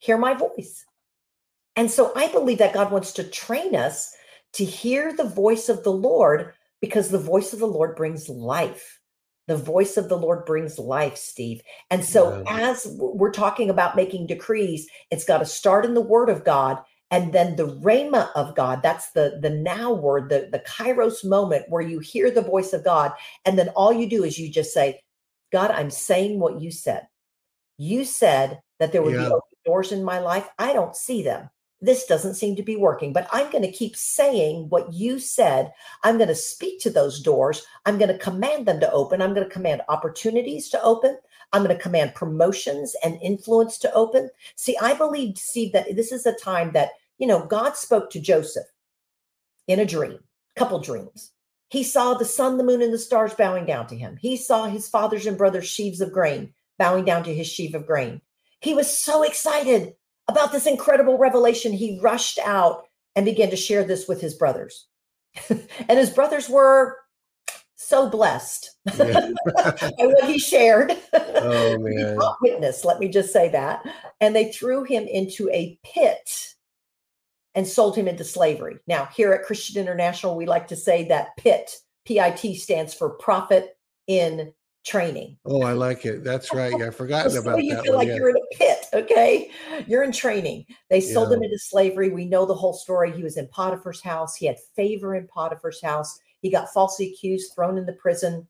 hear 0.00 0.18
my 0.18 0.34
voice. 0.34 0.86
And 1.80 1.90
so 1.90 2.12
I 2.14 2.28
believe 2.28 2.58
that 2.58 2.74
God 2.74 2.92
wants 2.92 3.10
to 3.12 3.24
train 3.24 3.74
us 3.74 4.14
to 4.52 4.66
hear 4.66 5.14
the 5.16 5.24
voice 5.24 5.70
of 5.70 5.82
the 5.82 5.90
Lord 5.92 6.52
because 6.82 7.08
the 7.08 7.18
voice 7.18 7.54
of 7.54 7.58
the 7.58 7.66
Lord 7.66 7.96
brings 7.96 8.28
life. 8.28 9.00
The 9.46 9.56
voice 9.56 9.96
of 9.96 10.10
the 10.10 10.18
Lord 10.18 10.44
brings 10.44 10.78
life, 10.78 11.16
Steve. 11.16 11.62
And 11.90 12.04
so, 12.04 12.36
yeah. 12.36 12.68
as 12.68 12.86
we're 12.98 13.32
talking 13.32 13.70
about 13.70 13.96
making 13.96 14.26
decrees, 14.26 14.86
it's 15.10 15.24
got 15.24 15.38
to 15.38 15.46
start 15.46 15.86
in 15.86 15.94
the 15.94 16.02
word 16.02 16.28
of 16.28 16.44
God 16.44 16.76
and 17.10 17.32
then 17.32 17.56
the 17.56 17.66
rhema 17.66 18.30
of 18.36 18.54
god 18.54 18.82
that's 18.84 19.10
the 19.12 19.40
the 19.42 19.50
now 19.50 19.90
word 19.92 20.28
the 20.28 20.48
the 20.52 20.60
kairos 20.60 21.24
moment 21.24 21.64
where 21.68 21.82
you 21.82 21.98
hear 21.98 22.30
the 22.30 22.40
voice 22.40 22.72
of 22.72 22.84
god 22.84 23.10
and 23.44 23.58
then 23.58 23.68
all 23.70 23.92
you 23.92 24.08
do 24.08 24.22
is 24.22 24.38
you 24.38 24.48
just 24.48 24.72
say 24.72 25.00
god 25.50 25.72
i'm 25.72 25.90
saying 25.90 26.38
what 26.38 26.60
you 26.60 26.70
said 26.70 27.08
you 27.78 28.04
said 28.04 28.60
that 28.78 28.92
there 28.92 29.02
would 29.02 29.14
yeah. 29.14 29.24
be 29.24 29.26
open 29.26 29.58
doors 29.66 29.90
in 29.90 30.04
my 30.04 30.20
life 30.20 30.48
i 30.56 30.72
don't 30.72 30.94
see 30.94 31.24
them 31.24 31.50
this 31.80 32.04
doesn't 32.04 32.34
seem 32.34 32.56
to 32.56 32.62
be 32.62 32.76
working 32.76 33.12
but 33.12 33.28
i'm 33.32 33.50
going 33.50 33.62
to 33.62 33.70
keep 33.70 33.96
saying 33.96 34.68
what 34.68 34.92
you 34.92 35.18
said 35.18 35.72
i'm 36.04 36.16
going 36.16 36.28
to 36.28 36.34
speak 36.34 36.80
to 36.80 36.90
those 36.90 37.20
doors 37.20 37.64
i'm 37.86 37.98
going 37.98 38.10
to 38.10 38.18
command 38.18 38.66
them 38.66 38.80
to 38.80 38.90
open 38.92 39.22
i'm 39.22 39.34
going 39.34 39.46
to 39.46 39.52
command 39.52 39.82
opportunities 39.88 40.68
to 40.68 40.82
open 40.82 41.16
I'm 41.52 41.64
going 41.64 41.76
to 41.76 41.82
command 41.82 42.14
promotions 42.14 42.94
and 43.02 43.18
influence 43.20 43.76
to 43.78 43.92
open. 43.92 44.30
See, 44.54 44.76
I 44.80 44.94
believe, 44.94 45.36
Steve, 45.36 45.72
that 45.72 45.96
this 45.96 46.12
is 46.12 46.24
a 46.24 46.32
time 46.32 46.70
that 46.74 46.90
you 47.20 47.26
know, 47.26 47.44
God 47.44 47.76
spoke 47.76 48.10
to 48.10 48.20
Joseph 48.20 48.66
in 49.68 49.78
a 49.78 49.86
dream, 49.86 50.18
couple 50.56 50.80
dreams. 50.80 51.32
He 51.68 51.84
saw 51.84 52.14
the 52.14 52.24
sun, 52.24 52.56
the 52.56 52.64
moon, 52.64 52.82
and 52.82 52.92
the 52.92 52.98
stars 52.98 53.34
bowing 53.34 53.66
down 53.66 53.86
to 53.88 53.96
him. 53.96 54.16
He 54.16 54.36
saw 54.36 54.64
his 54.64 54.88
fathers 54.88 55.26
and 55.26 55.38
brothers' 55.38 55.68
sheaves 55.68 56.00
of 56.00 56.12
grain 56.12 56.52
bowing 56.78 57.04
down 57.04 57.22
to 57.24 57.34
his 57.34 57.46
sheaf 57.46 57.74
of 57.74 57.86
grain. 57.86 58.22
He 58.60 58.74
was 58.74 58.98
so 58.98 59.22
excited 59.22 59.94
about 60.30 60.52
this 60.52 60.66
incredible 60.66 61.18
revelation. 61.18 61.72
He 61.72 61.98
rushed 62.00 62.38
out 62.38 62.84
and 63.16 63.24
began 63.24 63.50
to 63.50 63.56
share 63.56 63.84
this 63.84 64.06
with 64.08 64.20
his 64.20 64.34
brothers. 64.34 64.86
and 65.48 65.98
his 65.98 66.10
brothers 66.10 66.48
were 66.48 66.96
so 67.76 68.08
blessed 68.08 68.76
by 68.96 69.32
what 69.98 70.24
he 70.24 70.38
shared. 70.38 70.96
Oh 71.42 71.78
man. 71.80 72.18
witness, 72.42 72.84
let 72.84 73.00
me 73.00 73.08
just 73.08 73.32
say 73.32 73.48
that. 73.48 73.84
And 74.20 74.36
they 74.36 74.52
threw 74.52 74.84
him 74.84 75.04
into 75.04 75.48
a 75.50 75.78
pit 75.82 76.54
and 77.54 77.66
sold 77.66 77.96
him 77.96 78.06
into 78.06 78.24
slavery. 78.24 78.78
Now, 78.86 79.06
here 79.06 79.32
at 79.32 79.44
Christian 79.44 79.80
International, 79.80 80.36
we 80.36 80.44
like 80.44 80.68
to 80.68 80.76
say 80.76 81.08
that 81.08 81.36
PIT, 81.38 81.70
PIT 82.04 82.56
stands 82.56 82.92
for 82.92 83.10
prophet 83.10 83.76
in 84.06 84.52
Training. 84.84 85.36
Oh, 85.44 85.62
I 85.62 85.72
like 85.72 86.06
it. 86.06 86.24
That's 86.24 86.54
right. 86.54 86.72
Yeah, 86.78 86.86
I 86.86 86.90
forgot 86.90 87.30
so 87.30 87.40
about 87.40 87.62
you 87.62 87.74
that. 87.74 87.78
You 87.78 87.82
feel 87.84 87.92
one, 87.96 88.06
like 88.06 88.08
yeah. 88.08 88.16
you're 88.16 88.30
in 88.30 88.36
a 88.36 88.56
pit, 88.56 88.86
okay? 88.94 89.50
You're 89.86 90.02
in 90.02 90.12
training. 90.12 90.64
They 90.88 91.00
sold 91.00 91.30
yeah. 91.30 91.36
him 91.36 91.42
into 91.42 91.58
slavery. 91.58 92.08
We 92.08 92.24
know 92.24 92.46
the 92.46 92.54
whole 92.54 92.72
story. 92.72 93.12
He 93.12 93.22
was 93.22 93.36
in 93.36 93.46
Potiphar's 93.48 94.00
house. 94.00 94.36
He 94.36 94.46
had 94.46 94.56
favor 94.74 95.14
in 95.14 95.26
Potiphar's 95.26 95.82
house. 95.82 96.18
He 96.40 96.50
got 96.50 96.72
falsely 96.72 97.12
accused, 97.12 97.52
thrown 97.54 97.76
in 97.76 97.84
the 97.84 97.92
prison, 97.92 98.48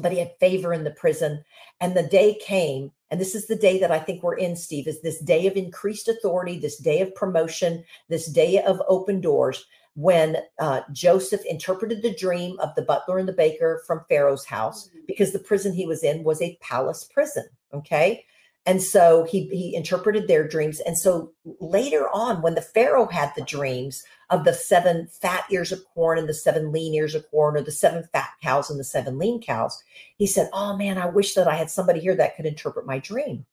but 0.00 0.10
he 0.10 0.18
had 0.18 0.32
favor 0.40 0.72
in 0.72 0.82
the 0.82 0.90
prison. 0.90 1.44
And 1.80 1.96
the 1.96 2.02
day 2.02 2.36
came 2.44 2.90
and 3.14 3.20
this 3.20 3.36
is 3.36 3.46
the 3.46 3.54
day 3.54 3.78
that 3.78 3.92
I 3.92 4.00
think 4.00 4.24
we're 4.24 4.34
in, 4.34 4.56
Steve, 4.56 4.88
is 4.88 5.00
this 5.00 5.20
day 5.20 5.46
of 5.46 5.56
increased 5.56 6.08
authority, 6.08 6.58
this 6.58 6.78
day 6.78 7.00
of 7.00 7.14
promotion, 7.14 7.84
this 8.08 8.26
day 8.26 8.60
of 8.60 8.82
open 8.88 9.20
doors 9.20 9.64
when 9.94 10.38
uh, 10.58 10.80
Joseph 10.92 11.44
interpreted 11.44 12.02
the 12.02 12.14
dream 12.14 12.58
of 12.60 12.74
the 12.74 12.82
butler 12.82 13.18
and 13.18 13.28
the 13.28 13.32
baker 13.32 13.82
from 13.86 14.04
Pharaoh's 14.08 14.44
house 14.44 14.88
mm-hmm. 14.88 15.00
because 15.06 15.32
the 15.32 15.38
prison 15.38 15.72
he 15.72 15.86
was 15.86 16.02
in 16.02 16.24
was 16.24 16.42
a 16.42 16.58
palace 16.60 17.04
prison. 17.04 17.44
Okay. 17.72 18.24
And 18.66 18.82
so 18.82 19.24
he 19.24 19.46
he 19.48 19.76
interpreted 19.76 20.26
their 20.26 20.48
dreams. 20.48 20.80
And 20.80 20.96
so 20.96 21.32
later 21.60 22.08
on, 22.14 22.40
when 22.40 22.54
the 22.54 22.62
Pharaoh 22.62 23.06
had 23.06 23.32
the 23.36 23.44
dreams 23.44 24.02
of 24.30 24.44
the 24.44 24.54
seven 24.54 25.06
fat 25.06 25.44
ears 25.50 25.70
of 25.70 25.84
corn 25.92 26.18
and 26.18 26.28
the 26.28 26.34
seven 26.34 26.72
lean 26.72 26.94
ears 26.94 27.14
of 27.14 27.30
corn, 27.30 27.56
or 27.56 27.62
the 27.62 27.70
seven 27.70 28.04
fat 28.12 28.30
cows 28.42 28.70
and 28.70 28.80
the 28.80 28.84
seven 28.84 29.18
lean 29.18 29.42
cows, 29.42 29.82
he 30.16 30.26
said, 30.26 30.48
Oh 30.54 30.76
man, 30.76 30.96
I 30.96 31.06
wish 31.06 31.34
that 31.34 31.46
I 31.46 31.56
had 31.56 31.70
somebody 31.70 32.00
here 32.00 32.16
that 32.16 32.36
could 32.36 32.46
interpret 32.46 32.86
my 32.86 32.98
dream. 32.98 33.44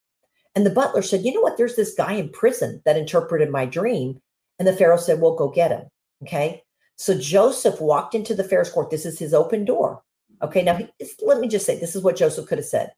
And 0.56 0.66
the 0.66 0.70
butler 0.70 1.02
said, 1.02 1.26
You 1.26 1.34
know 1.34 1.42
what? 1.42 1.58
There's 1.58 1.76
this 1.76 1.94
guy 1.94 2.14
in 2.14 2.30
prison 2.30 2.82
that 2.86 2.98
interpreted 2.98 3.50
my 3.50 3.66
dream. 3.66 4.22
And 4.60 4.68
the 4.68 4.74
Pharaoh 4.74 4.98
said, 4.98 5.20
Well, 5.20 5.36
go 5.36 5.50
get 5.50 5.72
him. 5.72 5.90
Okay. 6.24 6.64
So 6.96 7.18
Joseph 7.18 7.82
walked 7.82 8.16
into 8.16 8.36
the 8.36 8.44
Pharaoh's 8.44 8.70
court. 8.70 8.90
This 8.90 9.06
is 9.06 9.18
his 9.18 9.34
open 9.34 9.66
door. 9.66 10.04
Okay. 10.42 10.64
Now, 10.64 10.80
let 11.24 11.40
me 11.40 11.48
just 11.48 11.66
say, 11.66 11.80
this 11.80 11.96
is 11.96 12.04
what 12.04 12.16
Joseph 12.16 12.48
could 12.48 12.60
have 12.60 12.66
said. 12.66 12.92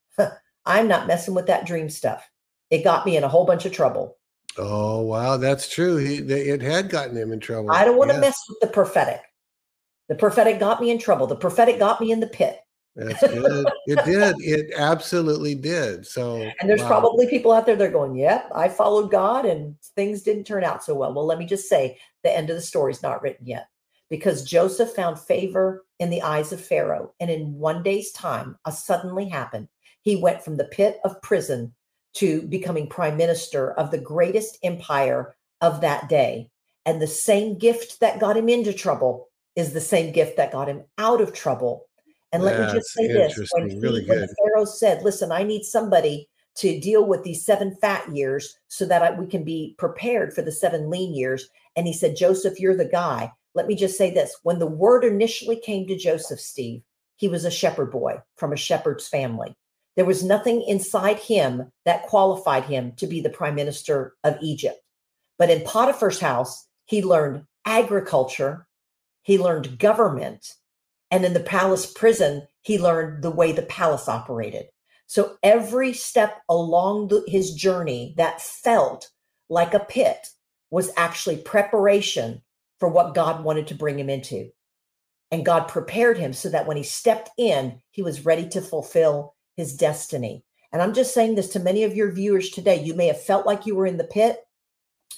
I'm 0.65 0.87
not 0.87 1.07
messing 1.07 1.33
with 1.33 1.47
that 1.47 1.65
dream 1.65 1.89
stuff. 1.89 2.29
It 2.69 2.83
got 2.83 3.05
me 3.05 3.17
in 3.17 3.23
a 3.23 3.27
whole 3.27 3.45
bunch 3.45 3.65
of 3.65 3.71
trouble. 3.71 4.17
Oh 4.57 5.01
wow, 5.01 5.37
that's 5.37 5.67
true. 5.67 5.97
He 5.97 6.17
it 6.17 6.61
had 6.61 6.89
gotten 6.89 7.17
him 7.17 7.31
in 7.31 7.39
trouble. 7.39 7.71
I 7.71 7.85
don't 7.85 7.97
want 7.97 8.11
to 8.11 8.19
mess 8.19 8.37
with 8.47 8.59
the 8.61 8.67
prophetic. 8.67 9.21
The 10.09 10.15
prophetic 10.15 10.59
got 10.59 10.79
me 10.79 10.91
in 10.91 10.99
trouble. 10.99 11.27
The 11.27 11.35
prophetic 11.35 11.79
got 11.79 11.99
me 11.99 12.11
in 12.11 12.19
the 12.19 12.27
pit. 12.27 12.59
That's 12.95 13.21
good. 13.21 13.67
it 13.87 14.05
did. 14.05 14.35
It 14.39 14.73
absolutely 14.77 15.55
did. 15.55 16.05
So 16.05 16.47
And 16.59 16.69
there's 16.69 16.81
wow. 16.81 16.87
probably 16.87 17.27
people 17.27 17.51
out 17.51 17.65
there 17.65 17.75
that 17.75 17.87
are 17.87 17.91
going, 17.91 18.15
Yep, 18.15 18.51
I 18.53 18.69
followed 18.69 19.09
God 19.09 19.45
and 19.45 19.75
things 19.95 20.21
didn't 20.21 20.43
turn 20.43 20.63
out 20.63 20.83
so 20.83 20.93
well. 20.93 21.13
Well, 21.13 21.25
let 21.25 21.39
me 21.39 21.45
just 21.45 21.67
say 21.67 21.97
the 22.23 22.35
end 22.35 22.49
of 22.49 22.55
the 22.55 22.61
story 22.61 22.91
is 22.91 23.03
not 23.03 23.21
written 23.21 23.45
yet. 23.45 23.67
Because 24.09 24.43
Joseph 24.43 24.91
found 24.91 25.19
favor 25.19 25.85
in 25.99 26.09
the 26.09 26.21
eyes 26.21 26.51
of 26.51 26.63
Pharaoh. 26.63 27.13
And 27.19 27.31
in 27.31 27.53
one 27.53 27.83
day's 27.83 28.11
time, 28.11 28.57
a 28.65 28.71
suddenly 28.71 29.27
happened 29.27 29.67
he 30.03 30.15
went 30.17 30.43
from 30.43 30.57
the 30.57 30.65
pit 30.65 30.99
of 31.03 31.21
prison 31.21 31.73
to 32.15 32.43
becoming 32.43 32.87
prime 32.87 33.17
minister 33.17 33.71
of 33.73 33.89
the 33.89 33.97
greatest 33.97 34.59
empire 34.63 35.35
of 35.61 35.81
that 35.81 36.07
day. 36.09 36.49
And 36.85 37.01
the 37.01 37.07
same 37.07 37.57
gift 37.57 38.01
that 38.01 38.19
got 38.19 38.37
him 38.37 38.49
into 38.49 38.73
trouble 38.73 39.29
is 39.55 39.73
the 39.73 39.81
same 39.81 40.11
gift 40.11 40.37
that 40.37 40.51
got 40.51 40.67
him 40.67 40.83
out 40.97 41.21
of 41.21 41.33
trouble. 41.33 41.85
And 42.31 42.43
let 42.43 42.59
me 42.59 42.73
just 42.73 42.89
say 42.93 43.07
this 43.07 43.37
when, 43.53 43.69
he, 43.69 43.79
really 43.79 44.05
when 44.05 44.27
Pharaoh 44.43 44.65
said, 44.65 45.03
Listen, 45.03 45.31
I 45.31 45.43
need 45.43 45.63
somebody 45.63 46.27
to 46.55 46.79
deal 46.79 47.05
with 47.05 47.23
these 47.23 47.45
seven 47.45 47.75
fat 47.81 48.15
years 48.15 48.57
so 48.67 48.85
that 48.85 49.01
I, 49.01 49.11
we 49.11 49.27
can 49.27 49.43
be 49.43 49.75
prepared 49.77 50.33
for 50.33 50.41
the 50.41 50.51
seven 50.51 50.89
lean 50.89 51.13
years. 51.15 51.49
And 51.75 51.87
he 51.87 51.93
said, 51.93 52.15
Joseph, 52.15 52.59
you're 52.59 52.77
the 52.77 52.85
guy. 52.85 53.31
Let 53.55 53.67
me 53.67 53.75
just 53.75 53.97
say 53.97 54.11
this 54.11 54.35
when 54.43 54.59
the 54.59 54.67
word 54.67 55.03
initially 55.03 55.55
came 55.55 55.87
to 55.87 55.97
Joseph, 55.97 56.39
Steve, 56.39 56.81
he 57.15 57.27
was 57.27 57.45
a 57.45 57.51
shepherd 57.51 57.91
boy 57.91 58.21
from 58.37 58.53
a 58.53 58.57
shepherd's 58.57 59.07
family. 59.07 59.55
There 59.95 60.05
was 60.05 60.23
nothing 60.23 60.63
inside 60.63 61.17
him 61.17 61.71
that 61.85 62.03
qualified 62.03 62.63
him 62.63 62.93
to 62.97 63.07
be 63.07 63.21
the 63.21 63.29
prime 63.29 63.55
minister 63.55 64.15
of 64.23 64.37
Egypt. 64.41 64.79
But 65.37 65.49
in 65.49 65.61
Potiphar's 65.61 66.19
house, 66.19 66.67
he 66.85 67.03
learned 67.03 67.45
agriculture, 67.65 68.67
he 69.21 69.37
learned 69.37 69.79
government, 69.79 70.53
and 71.11 71.23
in 71.23 71.33
the 71.33 71.39
palace 71.39 71.85
prison, 71.85 72.47
he 72.61 72.79
learned 72.79 73.23
the 73.23 73.31
way 73.31 73.51
the 73.51 73.61
palace 73.61 74.09
operated. 74.09 74.65
So 75.07 75.37
every 75.43 75.93
step 75.93 76.41
along 76.49 77.09
the, 77.09 77.23
his 77.27 77.53
journey 77.53 78.13
that 78.17 78.41
felt 78.41 79.09
like 79.49 79.73
a 79.73 79.79
pit 79.79 80.27
was 80.71 80.91
actually 80.97 81.37
preparation 81.37 82.41
for 82.79 82.89
what 82.89 83.15
God 83.15 83.43
wanted 83.43 83.67
to 83.67 83.75
bring 83.75 83.99
him 83.99 84.09
into. 84.09 84.49
And 85.31 85.45
God 85.45 85.67
prepared 85.67 86.17
him 86.17 86.33
so 86.33 86.49
that 86.49 86.67
when 86.67 86.77
he 86.77 86.83
stepped 86.83 87.29
in, 87.37 87.81
he 87.91 88.01
was 88.01 88.25
ready 88.25 88.47
to 88.49 88.61
fulfill 88.61 89.35
his 89.55 89.75
destiny. 89.75 90.43
And 90.71 90.81
I'm 90.81 90.93
just 90.93 91.13
saying 91.13 91.35
this 91.35 91.49
to 91.49 91.59
many 91.59 91.83
of 91.83 91.95
your 91.95 92.11
viewers 92.11 92.49
today. 92.49 92.83
You 92.83 92.95
may 92.95 93.07
have 93.07 93.21
felt 93.21 93.45
like 93.45 93.65
you 93.65 93.75
were 93.75 93.85
in 93.85 93.97
the 93.97 94.03
pit. 94.03 94.39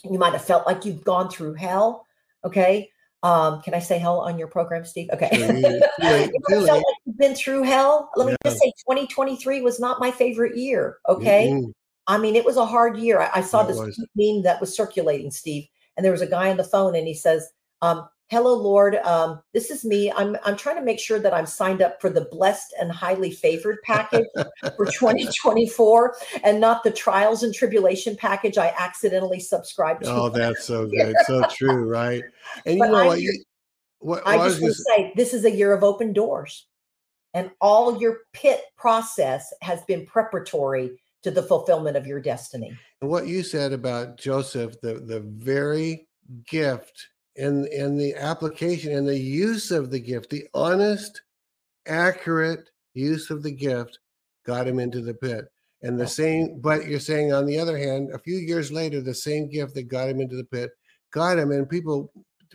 You 0.04 0.20
might 0.20 0.34
have 0.34 0.44
felt 0.44 0.68
like 0.68 0.86
you've 0.86 1.04
gone 1.04 1.30
through 1.30 1.54
hell. 1.54 2.06
Okay. 2.44 2.92
Um, 3.26 3.64
can 3.64 3.74
I 3.74 3.80
say 3.80 3.98
hell 3.98 4.20
on 4.20 4.38
your 4.38 4.48
program, 4.48 4.86
Steve? 4.86 5.10
Okay. 5.12 5.30
you 5.34 5.82
like 6.00 6.84
you've 7.06 7.18
been 7.18 7.34
through 7.34 7.64
hell. 7.64 8.12
Let 8.16 8.28
me 8.28 8.36
just 8.46 8.60
say 8.60 8.72
2023 8.88 9.62
was 9.62 9.80
not 9.80 10.00
my 10.00 10.12
favorite 10.12 10.56
year. 10.56 11.00
Okay. 11.10 11.50
Mm-hmm. 11.50 11.72
I 12.06 12.20
mean, 12.20 12.36
it 12.36 12.46
was 12.46 12.58
a 12.58 12.68
hard 12.68 12.98
year. 12.98 13.20
I, 13.20 13.32
I 13.40 13.42
saw 13.42 13.64
this 13.64 13.80
meme 14.16 14.44
that 14.44 14.62
was 14.62 14.76
circulating, 14.76 15.32
Steve, 15.32 15.66
and 15.98 16.06
there 16.06 16.12
was 16.12 16.22
a 16.22 16.28
guy 16.28 16.52
on 16.52 16.58
the 16.58 16.64
phone 16.64 16.96
and 16.96 17.08
he 17.08 17.16
says, 17.16 17.50
um, 17.82 18.08
hello 18.30 18.56
lord. 18.56 18.96
Um, 18.98 19.42
this 19.54 19.70
is 19.70 19.86
me. 19.86 20.12
I'm 20.12 20.38
i'm 20.44 20.58
trying 20.58 20.78
to 20.78 20.82
make 20.82 21.00
sure 21.00 21.20
that 21.20 21.34
i'm 21.34 21.46
signed 21.46 21.82
up 21.82 22.02
for 22.02 22.10
the 22.10 22.26
blessed 22.32 22.74
and 22.80 22.92
highly 22.92 23.32
favored 23.32 23.78
package 23.84 24.26
for 24.76 24.86
2024 24.92 26.16
and 26.44 26.60
not 26.60 26.84
the 26.84 26.92
trials 26.92 27.44
and 27.44 27.54
tribulation 27.54 28.16
package 28.16 28.58
i 28.58 28.74
accidentally 28.78 29.40
subscribed 29.40 30.04
to. 30.04 30.12
Oh 30.12 30.30
that's 30.30 30.66
so 30.66 30.88
good. 30.90 31.16
So 31.26 31.44
true 31.52 31.88
right? 31.88 32.24
And 32.66 32.80
but 32.80 32.86
you 32.86 32.92
know 32.92 33.06
what, 33.06 33.22
you, 33.22 33.44
what, 34.00 34.24
i 34.26 34.38
just 34.38 34.62
want 34.62 34.76
to 34.76 34.84
say 34.96 35.14
this 35.16 35.34
is 35.34 35.46
a 35.46 35.52
year 35.52 35.74
of 35.74 35.84
open 35.84 36.14
doors 36.14 36.68
and 37.34 37.52
all 37.60 38.00
your 38.00 38.20
pit 38.34 38.62
process 38.78 39.54
has 39.62 39.82
been 39.84 40.06
preparatory 40.06 40.92
to 41.24 41.32
the 41.32 41.44
fulfillment 41.44 41.98
of 41.98 42.06
your 42.08 42.22
destiny. 42.22 42.78
And 43.02 43.10
what 43.10 43.28
you 43.28 43.44
said 43.44 43.74
about 43.74 44.18
joseph 44.18 44.80
the 44.82 44.96
the 44.96 45.20
very 45.20 46.08
gift 46.48 47.08
and 47.38 47.66
and 47.68 48.00
the 48.00 48.16
application 48.16 48.94
and 48.94 49.08
the 49.08 49.18
use 49.18 49.72
of 49.72 49.92
the 49.92 50.00
gift, 50.00 50.30
the 50.30 50.48
honest, 50.54 51.22
accurate 51.88 52.70
use 52.94 53.30
of 53.30 53.44
the 53.44 53.52
gift 53.52 54.00
got 54.46 54.68
him 54.68 54.80
into 54.80 55.02
the 55.02 55.14
pit. 55.14 55.46
And 55.82 56.00
the 56.00 56.08
same, 56.08 56.60
but 56.62 56.88
you're 56.88 57.00
saying 57.00 57.32
on 57.32 57.46
the 57.46 57.60
other 57.60 57.78
hand, 57.78 58.10
a 58.12 58.18
few 58.18 58.38
years 58.38 58.72
later, 58.72 59.02
the 59.02 59.14
same 59.14 59.50
gift 59.50 59.76
that 59.76 59.84
got 59.84 60.10
him 60.10 60.20
into 60.20 60.36
the 60.36 60.44
pit 60.44 60.72
got 61.12 61.38
him. 61.38 61.52
And 61.52 61.70
people, 61.70 62.12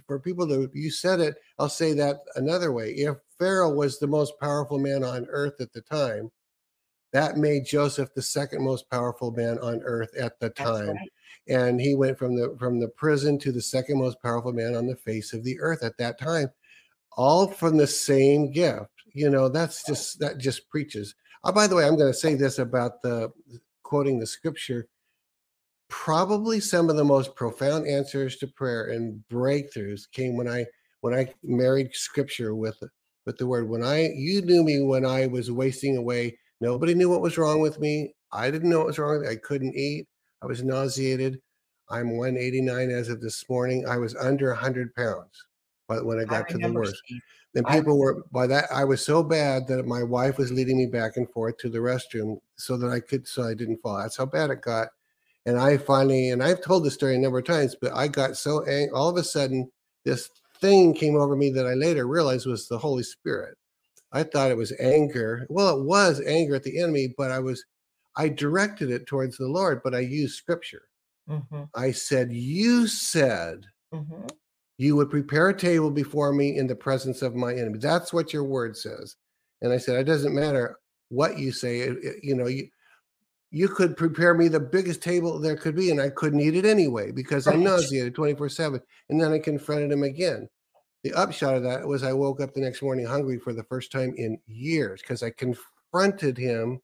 for 0.07 0.19
people 0.19 0.49
to, 0.49 0.69
you 0.75 0.91
said 0.91 1.21
it, 1.21 1.37
I'll 1.59 1.69
say 1.69 1.93
that 1.95 2.23
another 2.35 2.73
way. 2.73 2.91
If 2.91 3.19
Pharaoh 3.39 3.73
was 3.73 3.99
the 3.99 4.09
most 4.09 4.33
powerful 4.41 4.79
man 4.79 5.05
on 5.05 5.27
earth 5.31 5.61
at 5.61 5.73
the 5.73 5.83
time, 5.83 6.31
that 7.13 7.37
made 7.37 7.67
Joseph 7.67 8.13
the 8.15 8.23
second 8.23 8.65
most 8.65 8.91
powerful 8.91 9.31
man 9.31 9.59
on 9.59 9.81
earth 9.85 10.15
at 10.17 10.39
the 10.41 10.51
time. 10.51 10.89
Right. 10.89 11.13
And 11.49 11.81
he 11.81 11.95
went 11.95 12.19
from 12.19 12.37
the 12.37 12.57
from 12.59 12.81
the 12.81 12.89
prison 12.89 13.39
to 13.41 13.53
the 13.53 13.63
second 13.63 13.99
most 13.99 14.21
powerful 14.23 14.53
man 14.53 14.75
on 14.75 14.87
the 14.87 14.97
face 14.97 15.33
of 15.33 15.45
the 15.45 15.59
earth 15.61 15.83
at 15.83 15.97
that 15.99 16.19
time, 16.19 16.49
all 17.17 17.49
from 17.49 17.77
the 17.77 17.87
same 17.87 18.53
gift. 18.53 18.91
You 19.13 19.31
know, 19.31 19.49
that's 19.49 19.85
just 19.85 20.21
that 20.21 20.39
just 20.39 20.69
preaches. 20.71 21.15
Oh, 21.43 21.53
by 21.53 21.67
the 21.67 21.75
way, 21.75 21.87
I'm 21.87 21.97
going 21.97 22.13
to 22.13 22.19
say 22.19 22.35
this 22.35 22.59
about 22.59 23.03
the 23.03 23.33
quoting 23.83 24.19
the 24.19 24.27
scripture. 24.27 24.87
Probably 25.89 26.61
some 26.61 26.89
of 26.89 26.97
the 26.97 27.05
most 27.05 27.35
profound 27.35 27.89
answers 27.89 28.37
to 28.37 28.47
prayer 28.47 28.91
and 28.91 29.25
breakthroughs 29.31 30.03
came 30.13 30.37
when 30.37 30.47
I 30.47 30.67
when 31.01 31.15
I 31.15 31.35
married 31.43 31.95
scripture 31.95 32.55
with 32.55 32.81
with 33.27 33.39
the 33.39 33.47
word. 33.47 33.69
When 33.69 33.83
I 33.83 34.11
you 34.15 34.43
knew 34.43 34.63
me 34.63 34.83
when 34.83 35.05
I 35.05 35.27
was 35.27 35.51
wasting 35.51 35.97
away 35.97 36.37
Nobody 36.61 36.95
knew 36.95 37.09
what 37.09 37.23
was 37.23 37.39
wrong 37.39 37.61
with 37.61 37.81
me. 37.81 38.15
I 38.33 38.51
didn't 38.51 38.69
know 38.69 38.79
what 38.79 38.89
was 38.89 38.99
wrong. 38.99 39.27
I 39.27 39.37
couldn't 39.37 39.75
eat. 39.75 40.07
I 40.43 40.47
was 40.47 40.63
nauseated. 40.63 41.41
I'm 41.91 42.17
189 42.17 42.91
as 42.91 43.09
of 43.09 43.21
this 43.21 43.45
morning. 43.49 43.87
I 43.87 43.97
was 43.97 44.15
under 44.17 44.49
100 44.49 44.95
pounds 44.95 45.45
but 45.91 46.07
when 46.07 46.21
I 46.21 46.25
got 46.25 46.45
I 46.49 46.53
to 46.53 46.59
the 46.59 46.73
worst. 46.73 47.03
then 47.53 47.65
people 47.65 47.95
I, 47.95 47.99
were 47.99 48.23
by 48.31 48.47
that 48.47 48.67
I 48.73 48.85
was 48.85 49.05
so 49.05 49.25
bad 49.25 49.67
that 49.67 49.85
my 49.87 50.05
wife 50.05 50.39
was 50.39 50.53
leading 50.53 50.79
me 50.79 50.87
back 50.87 51.17
and 51.17 51.29
forth 51.29 51.57
to 51.59 51.69
the 51.69 51.81
restroom 51.81 52.39
so 52.55 52.77
that 52.77 52.91
I 52.91 53.01
could 53.01 53.27
so 53.27 53.43
I 53.43 53.55
didn't 53.55 53.83
fall. 53.83 53.99
That's 53.99 54.17
how 54.17 54.27
bad 54.27 54.51
it 54.51 54.63
got. 54.63 54.89
And 55.47 55.59
I 55.59 55.79
finally, 55.79 56.31
and 56.31 56.45
I've 56.45 56.63
told 56.63 56.85
this 56.85 56.95
story 56.95 57.17
a 57.17 57.19
number 57.19 57.39
of 57.41 57.45
times, 57.45 57.75
but 57.81 57.93
I 57.93 58.07
got 58.07 58.37
so 58.37 58.63
angry. 58.67 58.91
All 58.95 59.09
of 59.09 59.17
a 59.17 59.25
sudden, 59.25 59.69
this 60.05 60.31
thing 60.61 60.95
came 60.95 61.17
over 61.17 61.35
me 61.35 61.51
that 61.51 61.67
I 61.67 61.75
later 61.75 62.07
realized 62.07 62.47
was 62.47 62.69
the 62.69 62.79
Holy 62.79 63.03
Spirit. 63.03 63.57
I 64.13 64.23
thought 64.23 64.53
it 64.53 64.57
was 64.57 64.73
anger. 64.79 65.45
Well, 65.51 65.81
it 65.81 65.85
was 65.85 66.21
anger 66.25 66.55
at 66.55 66.63
the 66.63 66.79
enemy, 66.79 67.15
but 67.19 67.33
I 67.33 67.41
was, 67.41 67.65
I 68.21 68.29
directed 68.29 68.91
it 68.91 69.07
towards 69.07 69.37
the 69.37 69.49
Lord, 69.49 69.81
but 69.83 69.95
I 69.95 70.01
used 70.01 70.37
scripture. 70.37 70.83
Mm-hmm. 71.29 71.63
I 71.75 71.93
said, 71.93 72.33
You 72.33 72.87
said 72.87 73.65
mm-hmm. 73.95 74.27
you 74.79 74.97
would 74.97 75.11
prepare 75.11 75.49
a 75.49 75.57
table 75.57 75.91
before 75.91 76.33
me 76.33 76.57
in 76.57 76.67
the 76.67 76.75
presence 76.75 77.23
of 77.23 77.35
my 77.35 77.53
enemy. 77.53 77.79
That's 77.79 78.13
what 78.13 78.33
your 78.33 78.45
word 78.45 78.77
says. 78.77 79.17
And 79.63 79.73
I 79.73 79.79
said, 79.79 79.97
It 79.97 80.05
doesn't 80.05 80.35
matter 80.35 80.79
what 81.09 81.39
you 81.39 81.53
say. 81.53 81.81
It, 81.81 81.99
it, 82.03 82.17
you 82.23 82.35
know, 82.35 82.47
you, 82.47 82.69
you 83.51 83.69
could 83.69 83.97
prepare 83.97 84.35
me 84.35 84.49
the 84.49 84.61
biggest 84.61 85.03
table 85.03 85.39
there 85.39 85.57
could 85.57 85.75
be, 85.75 85.91
and 85.91 86.01
I 86.01 86.11
couldn't 86.11 86.41
eat 86.41 86.57
it 86.57 86.67
anyway 86.67 87.11
because 87.11 87.47
I'm 87.47 87.65
nauseated 87.65 88.15
24 88.15 88.49
7. 88.49 88.81
And 89.09 89.21
then 89.21 89.33
I 89.33 89.39
confronted 89.39 89.91
him 89.91 90.03
again 90.03 90.49
the 91.03 91.15
upshot 91.15 91.55
of 91.55 91.63
that 91.63 91.87
was 91.87 92.03
I 92.03 92.13
woke 92.13 92.41
up 92.41 92.53
the 92.53 92.61
next 92.61 92.83
morning 92.83 93.07
hungry 93.07 93.39
for 93.39 93.53
the 93.53 93.65
first 93.65 93.91
time 93.91 94.15
in 94.17 94.39
years 94.47 95.01
because 95.01 95.23
I 95.23 95.31
confronted 95.31 96.37
him 96.37 96.81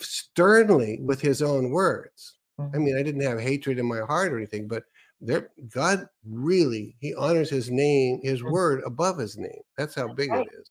sternly 0.00 0.98
with 1.02 1.20
his 1.20 1.42
own 1.42 1.70
words. 1.70 2.34
Mm-hmm. 2.60 2.76
I 2.76 2.78
mean, 2.78 2.98
I 2.98 3.02
didn't 3.02 3.22
have 3.22 3.40
hatred 3.40 3.78
in 3.78 3.86
my 3.86 4.00
heart 4.00 4.32
or 4.32 4.36
anything, 4.36 4.68
but 4.68 4.84
there, 5.20 5.50
God 5.72 6.08
really 6.26 6.96
He 7.00 7.14
honors 7.14 7.50
His 7.50 7.70
name, 7.70 8.20
His 8.22 8.40
mm-hmm. 8.40 8.52
word 8.52 8.82
above 8.86 9.18
His 9.18 9.36
name. 9.36 9.62
That's 9.76 9.94
how 9.94 10.12
big 10.12 10.30
right. 10.30 10.46
it 10.46 10.52
is. 10.58 10.70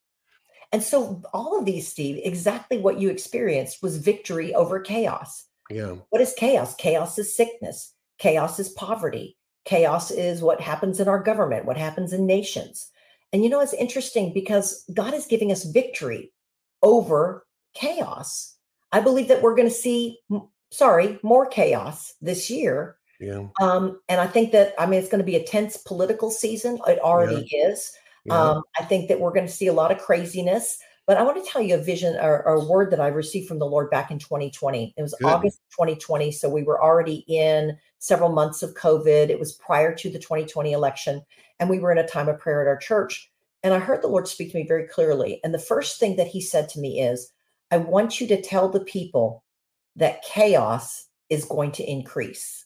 And 0.71 0.83
so, 0.83 1.21
all 1.33 1.57
of 1.57 1.65
these, 1.65 1.87
Steve, 1.87 2.19
exactly 2.23 2.77
what 2.77 2.99
you 2.99 3.09
experienced 3.09 3.81
was 3.81 3.97
victory 3.97 4.53
over 4.53 4.79
chaos. 4.79 5.45
Yeah. 5.69 5.95
What 6.09 6.21
is 6.21 6.33
chaos? 6.37 6.75
Chaos 6.75 7.17
is 7.17 7.35
sickness. 7.35 7.93
Chaos 8.17 8.59
is 8.59 8.69
poverty. 8.69 9.37
Chaos 9.65 10.11
is 10.11 10.41
what 10.41 10.61
happens 10.61 10.99
in 10.99 11.07
our 11.07 11.21
government, 11.21 11.65
what 11.65 11.77
happens 11.77 12.13
in 12.13 12.25
nations. 12.25 12.89
And 13.31 13.43
you 13.43 13.49
know, 13.49 13.59
it's 13.61 13.73
interesting 13.73 14.33
because 14.33 14.83
God 14.93 15.13
is 15.13 15.27
giving 15.27 15.51
us 15.51 15.63
victory 15.63 16.31
over 16.81 17.45
chaos. 17.75 18.55
I 18.91 18.99
believe 18.99 19.27
that 19.27 19.41
we're 19.41 19.55
going 19.55 19.67
to 19.67 19.73
see, 19.73 20.19
sorry, 20.71 21.19
more 21.23 21.45
chaos 21.45 22.13
this 22.21 22.49
year. 22.49 22.97
Yeah. 23.19 23.47
Um, 23.61 23.99
and 24.07 24.21
I 24.21 24.27
think 24.27 24.51
that, 24.51 24.73
I 24.79 24.85
mean, 24.85 24.99
it's 24.99 25.09
going 25.09 25.19
to 25.19 25.25
be 25.25 25.35
a 25.35 25.43
tense 25.43 25.77
political 25.77 26.31
season. 26.31 26.79
It 26.87 26.99
already 26.99 27.47
yeah. 27.51 27.67
is. 27.69 27.91
Yeah. 28.25 28.41
Um, 28.41 28.63
I 28.79 28.83
think 28.83 29.09
that 29.09 29.19
we're 29.19 29.33
going 29.33 29.45
to 29.45 29.51
see 29.51 29.67
a 29.67 29.73
lot 29.73 29.91
of 29.91 29.99
craziness. 29.99 30.79
But 31.05 31.17
I 31.17 31.23
want 31.23 31.43
to 31.43 31.51
tell 31.51 31.61
you 31.61 31.73
a 31.73 31.79
vision 31.79 32.15
or, 32.17 32.45
or, 32.45 32.55
a 32.57 32.65
word 32.65 32.91
that 32.91 32.99
I 32.99 33.07
received 33.07 33.47
from 33.47 33.57
the 33.57 33.65
Lord 33.65 33.89
back 33.89 34.11
in 34.11 34.19
2020. 34.19 34.93
It 34.95 35.01
was 35.01 35.15
Good. 35.19 35.27
August 35.27 35.59
2020. 35.71 36.31
So 36.31 36.47
we 36.47 36.61
were 36.61 36.83
already 36.83 37.25
in 37.27 37.75
several 37.97 38.29
months 38.29 38.61
of 38.61 38.75
COVID. 38.75 39.29
It 39.29 39.39
was 39.39 39.53
prior 39.53 39.93
to 39.95 40.09
the 40.11 40.19
2020 40.19 40.71
election. 40.71 41.23
And 41.59 41.67
we 41.67 41.79
were 41.79 41.91
in 41.91 41.97
a 41.97 42.07
time 42.07 42.29
of 42.29 42.37
prayer 42.37 42.61
at 42.61 42.67
our 42.67 42.77
church. 42.77 43.31
And 43.63 43.73
I 43.73 43.79
heard 43.79 44.03
the 44.03 44.07
Lord 44.07 44.27
speak 44.27 44.51
to 44.51 44.57
me 44.57 44.67
very 44.67 44.87
clearly. 44.87 45.41
And 45.43 45.51
the 45.51 45.57
first 45.57 45.99
thing 45.99 46.15
that 46.17 46.27
he 46.27 46.41
said 46.41 46.69
to 46.69 46.79
me 46.79 47.01
is, 47.01 47.31
I 47.71 47.77
want 47.77 48.19
you 48.19 48.27
to 48.27 48.41
tell 48.41 48.69
the 48.69 48.79
people 48.81 49.43
that 49.95 50.23
chaos 50.23 51.07
is 51.29 51.45
going 51.45 51.71
to 51.73 51.83
increase. 51.83 52.65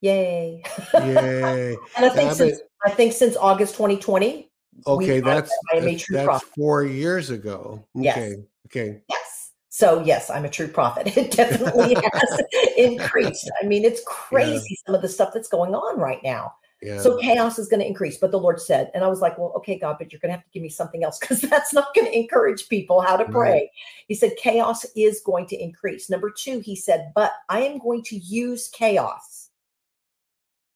Yay. 0.00 0.62
Yay. 0.94 1.76
and 1.96 2.06
I 2.06 2.08
think, 2.10 2.32
since, 2.32 2.60
I 2.84 2.90
think 2.90 3.12
since 3.12 3.36
August 3.36 3.74
2020, 3.74 4.50
Okay, 4.86 5.20
that's 5.20 5.50
that's, 5.72 6.06
that's 6.10 6.44
four 6.56 6.84
years 6.84 7.30
ago. 7.30 7.84
Okay, 7.96 8.04
yes. 8.04 8.36
okay. 8.66 9.00
Yes. 9.08 9.52
So 9.68 10.02
yes, 10.04 10.30
I'm 10.30 10.44
a 10.44 10.48
true 10.48 10.68
prophet. 10.68 11.06
It 11.16 11.32
definitely 11.32 11.94
has 12.12 12.40
increased. 12.76 13.50
I 13.62 13.66
mean, 13.66 13.84
it's 13.84 14.02
crazy 14.06 14.66
yeah. 14.70 14.76
some 14.86 14.94
of 14.94 15.02
the 15.02 15.08
stuff 15.08 15.30
that's 15.32 15.48
going 15.48 15.74
on 15.74 15.98
right 15.98 16.22
now. 16.22 16.52
Yeah. 16.84 17.00
So 17.00 17.16
chaos 17.16 17.58
is 17.58 17.66
going 17.66 17.80
to 17.80 17.86
increase. 17.86 18.18
But 18.18 18.30
the 18.30 18.38
Lord 18.38 18.60
said, 18.60 18.90
and 18.94 19.02
I 19.02 19.08
was 19.08 19.22
like, 19.22 19.38
well, 19.38 19.54
okay, 19.56 19.78
God, 19.78 19.96
but 19.98 20.12
you're 20.12 20.20
going 20.20 20.28
to 20.28 20.36
have 20.36 20.44
to 20.44 20.50
give 20.52 20.62
me 20.62 20.68
something 20.68 21.02
else 21.02 21.18
because 21.18 21.40
that's 21.40 21.72
not 21.72 21.94
going 21.94 22.06
to 22.06 22.14
encourage 22.14 22.68
people 22.68 23.00
how 23.00 23.16
to 23.16 23.24
pray. 23.24 23.52
Right. 23.52 23.68
He 24.06 24.14
said, 24.14 24.36
chaos 24.36 24.84
is 24.94 25.22
going 25.24 25.46
to 25.46 25.56
increase. 25.56 26.10
Number 26.10 26.30
two, 26.30 26.60
he 26.60 26.76
said, 26.76 27.10
but 27.14 27.32
I 27.48 27.62
am 27.62 27.78
going 27.78 28.02
to 28.04 28.16
use 28.16 28.68
chaos. 28.68 29.48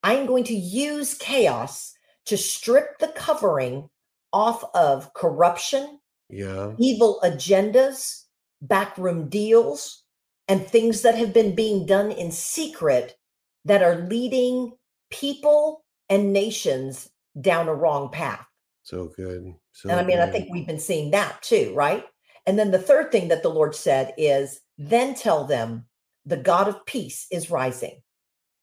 I 0.03 0.15
am 0.15 0.27
going 0.27 0.45
to 0.45 0.55
use 0.55 1.13
chaos 1.13 1.93
to 2.25 2.39
strip 2.39 2.99
the 3.01 3.09
covering 3.09 3.91
off 4.33 4.65
of 4.75 5.13
corruption, 5.13 5.99
yeah, 6.31 6.73
evil 6.79 7.21
agendas, 7.23 8.25
backroom 8.63 9.29
deals, 9.29 10.05
and 10.47 10.67
things 10.67 11.03
that 11.03 11.17
have 11.17 11.35
been 11.35 11.55
being 11.55 11.85
done 11.85 12.11
in 12.13 12.31
secret 12.33 13.19
that 13.65 13.83
are 13.83 14.07
leading 14.07 14.73
people 15.11 15.85
and 16.09 16.33
nations 16.33 17.11
down 17.41 17.69
a 17.69 17.75
wrong 17.75 18.11
path. 18.11 18.47
So 18.83 19.11
good. 19.15 19.55
So 19.73 19.91
and 19.91 20.01
I 20.01 20.03
mean, 20.03 20.17
good. 20.17 20.29
I 20.29 20.33
think 20.33 20.49
we've 20.51 20.67
been 20.67 20.81
seeing 20.81 21.11
that 21.11 21.43
too, 21.43 21.73
right? 21.75 22.05
And 22.47 22.59
then 22.59 22.71
the 22.71 22.79
third 22.79 23.13
thing 23.13 23.29
that 23.29 23.43
the 23.43 23.51
Lord 23.51 23.75
said 23.75 24.15
is, 24.17 24.61
then 24.79 25.15
tell 25.15 25.45
them 25.45 25.87
the 26.25 26.37
God 26.37 26.69
of 26.69 26.85
peace 26.87 27.27
is 27.31 27.51
rising. 27.51 28.03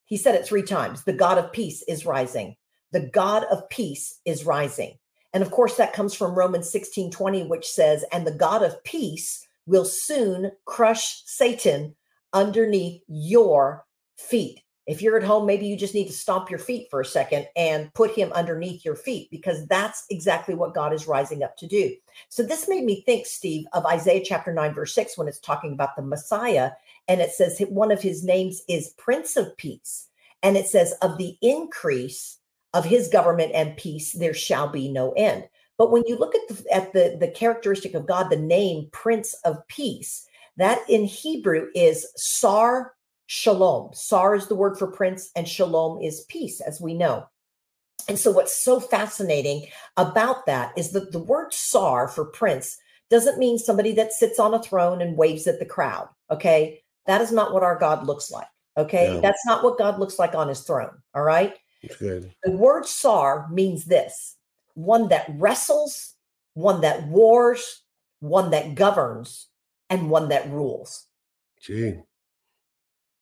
He 0.06 0.16
said 0.16 0.34
it 0.34 0.46
three 0.46 0.62
times 0.62 1.04
the 1.04 1.12
God 1.12 1.38
of 1.38 1.52
peace 1.52 1.82
is 1.86 2.06
rising. 2.06 2.56
The 2.92 3.08
God 3.08 3.44
of 3.44 3.68
peace 3.68 4.20
is 4.24 4.44
rising. 4.44 4.98
And 5.32 5.42
of 5.42 5.50
course, 5.50 5.76
that 5.76 5.92
comes 5.92 6.14
from 6.14 6.34
Romans 6.34 6.70
16 6.70 7.10
20, 7.10 7.44
which 7.44 7.66
says, 7.66 8.04
And 8.10 8.26
the 8.26 8.32
God 8.32 8.62
of 8.62 8.82
peace 8.84 9.46
will 9.66 9.84
soon 9.84 10.52
crush 10.64 11.22
Satan 11.26 11.94
underneath 12.32 13.02
your 13.08 13.84
feet. 14.16 14.60
If 14.86 15.02
you're 15.02 15.16
at 15.16 15.24
home, 15.24 15.46
maybe 15.46 15.66
you 15.66 15.76
just 15.76 15.94
need 15.94 16.06
to 16.06 16.12
stomp 16.12 16.48
your 16.48 16.60
feet 16.60 16.88
for 16.90 17.00
a 17.00 17.04
second 17.04 17.48
and 17.56 17.92
put 17.94 18.12
him 18.14 18.32
underneath 18.32 18.84
your 18.84 18.94
feet 18.94 19.28
because 19.30 19.66
that's 19.66 20.04
exactly 20.10 20.54
what 20.54 20.74
God 20.74 20.92
is 20.92 21.08
rising 21.08 21.42
up 21.42 21.56
to 21.56 21.66
do. 21.66 21.94
So, 22.28 22.44
this 22.44 22.68
made 22.68 22.84
me 22.84 23.02
think, 23.02 23.26
Steve, 23.26 23.66
of 23.72 23.84
Isaiah 23.84 24.22
chapter 24.24 24.52
9, 24.52 24.74
verse 24.74 24.94
6, 24.94 25.18
when 25.18 25.26
it's 25.26 25.40
talking 25.40 25.72
about 25.72 25.96
the 25.96 26.02
Messiah. 26.02 26.70
And 27.08 27.20
it 27.20 27.32
says 27.32 27.60
one 27.68 27.90
of 27.90 28.00
his 28.00 28.24
names 28.24 28.62
is 28.68 28.94
Prince 28.96 29.36
of 29.36 29.56
Peace. 29.56 30.08
And 30.42 30.56
it 30.56 30.68
says, 30.68 30.92
Of 31.02 31.18
the 31.18 31.36
increase 31.42 32.38
of 32.72 32.84
his 32.84 33.08
government 33.08 33.52
and 33.54 33.76
peace, 33.76 34.12
there 34.12 34.34
shall 34.34 34.68
be 34.68 34.88
no 34.88 35.12
end. 35.12 35.48
But 35.78 35.90
when 35.90 36.04
you 36.06 36.16
look 36.16 36.34
at 36.34 36.48
the, 36.48 36.74
at 36.74 36.92
the, 36.92 37.16
the 37.18 37.28
characteristic 37.28 37.94
of 37.94 38.06
God, 38.06 38.30
the 38.30 38.36
name 38.36 38.88
Prince 38.92 39.34
of 39.44 39.66
Peace, 39.68 40.26
that 40.56 40.78
in 40.88 41.04
Hebrew 41.04 41.68
is 41.74 42.06
Sar 42.16 42.94
Shalom. 43.26 43.90
Sar 43.92 44.34
is 44.34 44.46
the 44.46 44.54
word 44.54 44.78
for 44.78 44.86
prince, 44.86 45.30
and 45.34 45.48
Shalom 45.48 46.00
is 46.02 46.26
peace, 46.28 46.60
as 46.60 46.80
we 46.80 46.94
know. 46.94 47.26
And 48.08 48.18
so, 48.18 48.30
what's 48.30 48.56
so 48.56 48.78
fascinating 48.78 49.66
about 49.96 50.46
that 50.46 50.72
is 50.76 50.92
that 50.92 51.12
the 51.12 51.18
word 51.18 51.52
Sar 51.52 52.08
for 52.08 52.24
prince 52.24 52.78
doesn't 53.10 53.38
mean 53.38 53.58
somebody 53.58 53.92
that 53.92 54.12
sits 54.12 54.38
on 54.38 54.54
a 54.54 54.62
throne 54.62 55.00
and 55.00 55.16
waves 55.16 55.46
at 55.46 55.58
the 55.58 55.64
crowd. 55.64 56.08
Okay. 56.30 56.82
That 57.06 57.20
is 57.20 57.32
not 57.32 57.52
what 57.52 57.62
our 57.62 57.78
God 57.78 58.06
looks 58.06 58.30
like. 58.30 58.48
Okay. 58.76 59.14
Yeah. 59.14 59.20
That's 59.20 59.44
not 59.46 59.62
what 59.62 59.78
God 59.78 59.98
looks 59.98 60.18
like 60.18 60.34
on 60.34 60.48
his 60.48 60.60
throne. 60.60 60.90
All 61.14 61.22
right. 61.22 61.54
Good. 61.98 62.32
The 62.42 62.50
word 62.50 62.86
sar 62.86 63.48
means 63.50 63.84
this 63.84 64.36
one 64.74 65.08
that 65.08 65.26
wrestles, 65.36 66.14
one 66.54 66.80
that 66.82 67.06
wars, 67.06 67.82
one 68.20 68.50
that 68.50 68.74
governs, 68.74 69.46
and 69.88 70.10
one 70.10 70.28
that 70.28 70.50
rules. 70.50 71.06
Gee. 71.60 71.94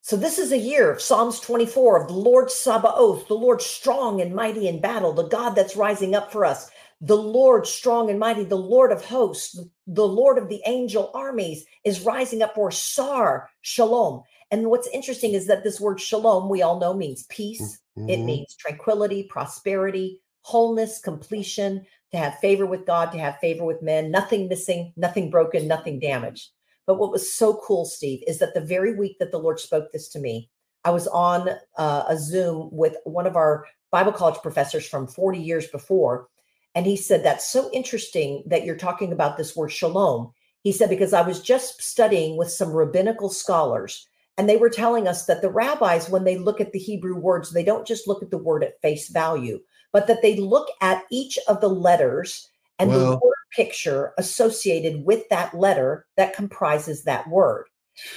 So 0.06 0.18
this 0.18 0.38
is 0.38 0.52
a 0.52 0.58
year 0.58 0.92
of 0.92 1.00
Psalms 1.00 1.40
24 1.40 2.02
of 2.02 2.08
the 2.08 2.12
Lord 2.14 2.50
Sabaoth, 2.50 3.26
the 3.26 3.32
Lord 3.32 3.62
strong 3.62 4.20
and 4.20 4.34
mighty 4.34 4.68
in 4.68 4.78
battle, 4.78 5.14
the 5.14 5.26
God 5.26 5.54
that's 5.54 5.76
rising 5.76 6.14
up 6.14 6.30
for 6.30 6.44
us, 6.44 6.70
the 7.00 7.16
Lord 7.16 7.66
strong 7.66 8.10
and 8.10 8.18
mighty, 8.18 8.44
the 8.44 8.54
Lord 8.54 8.92
of 8.92 9.02
hosts, 9.02 9.58
the 9.86 10.06
Lord 10.06 10.36
of 10.36 10.50
the 10.50 10.60
angel 10.66 11.10
armies 11.14 11.64
is 11.84 12.02
rising 12.02 12.42
up 12.42 12.54
for 12.54 12.70
Sar 12.70 13.48
Shalom. 13.62 14.22
And 14.50 14.68
what's 14.68 14.88
interesting 14.88 15.32
is 15.32 15.46
that 15.46 15.64
this 15.64 15.80
word 15.80 15.98
shalom, 15.98 16.50
we 16.50 16.60
all 16.60 16.78
know 16.78 16.92
means 16.92 17.22
peace. 17.30 17.80
Mm-hmm. 17.96 18.10
It 18.10 18.24
means 18.24 18.54
tranquility, 18.56 19.22
prosperity, 19.22 20.20
wholeness, 20.42 21.00
completion, 21.00 21.86
to 22.12 22.18
have 22.18 22.38
favor 22.40 22.66
with 22.66 22.84
God, 22.84 23.10
to 23.12 23.18
have 23.18 23.38
favor 23.38 23.64
with 23.64 23.80
men, 23.80 24.10
nothing 24.10 24.48
missing, 24.48 24.92
nothing 24.98 25.30
broken, 25.30 25.66
nothing 25.66 25.98
damaged. 25.98 26.50
But 26.86 26.98
what 26.98 27.12
was 27.12 27.32
so 27.32 27.60
cool, 27.64 27.84
Steve, 27.84 28.22
is 28.26 28.38
that 28.38 28.54
the 28.54 28.60
very 28.60 28.94
week 28.94 29.18
that 29.18 29.30
the 29.30 29.38
Lord 29.38 29.58
spoke 29.58 29.92
this 29.92 30.08
to 30.10 30.18
me, 30.18 30.50
I 30.84 30.90
was 30.90 31.06
on 31.08 31.48
uh, 31.78 32.04
a 32.06 32.18
Zoom 32.18 32.68
with 32.70 32.96
one 33.04 33.26
of 33.26 33.36
our 33.36 33.66
Bible 33.90 34.12
college 34.12 34.40
professors 34.42 34.86
from 34.86 35.06
40 35.06 35.38
years 35.38 35.66
before. 35.68 36.28
And 36.74 36.84
he 36.84 36.96
said, 36.96 37.24
That's 37.24 37.48
so 37.48 37.70
interesting 37.72 38.42
that 38.46 38.64
you're 38.64 38.76
talking 38.76 39.12
about 39.12 39.36
this 39.36 39.56
word 39.56 39.70
shalom. 39.70 40.32
He 40.62 40.72
said, 40.72 40.90
Because 40.90 41.12
I 41.12 41.22
was 41.22 41.40
just 41.40 41.80
studying 41.82 42.36
with 42.36 42.50
some 42.50 42.72
rabbinical 42.72 43.30
scholars, 43.30 44.06
and 44.36 44.48
they 44.48 44.56
were 44.56 44.68
telling 44.70 45.06
us 45.06 45.26
that 45.26 45.42
the 45.42 45.50
rabbis, 45.50 46.10
when 46.10 46.24
they 46.24 46.36
look 46.36 46.60
at 46.60 46.72
the 46.72 46.78
Hebrew 46.78 47.16
words, 47.16 47.52
they 47.52 47.64
don't 47.64 47.86
just 47.86 48.08
look 48.08 48.22
at 48.22 48.30
the 48.30 48.38
word 48.38 48.64
at 48.64 48.80
face 48.82 49.08
value, 49.08 49.60
but 49.92 50.06
that 50.08 50.22
they 50.22 50.36
look 50.36 50.68
at 50.80 51.04
each 51.10 51.38
of 51.48 51.60
the 51.60 51.68
letters 51.68 52.50
and 52.78 52.90
well, 52.90 52.98
the 52.98 53.18
word 53.24 53.33
picture 53.54 54.12
associated 54.18 55.04
with 55.04 55.28
that 55.30 55.54
letter 55.54 56.06
that 56.16 56.34
comprises 56.34 57.04
that 57.04 57.28
word. 57.28 57.66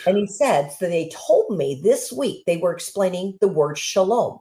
And 0.06 0.18
he 0.18 0.28
said, 0.28 0.72
so 0.72 0.88
they 0.88 1.12
told 1.14 1.56
me 1.56 1.80
this 1.84 2.12
week 2.12 2.44
they 2.46 2.58
were 2.58 2.74
explaining 2.74 3.38
the 3.42 3.48
word 3.48 3.78
shalom. 3.78 4.40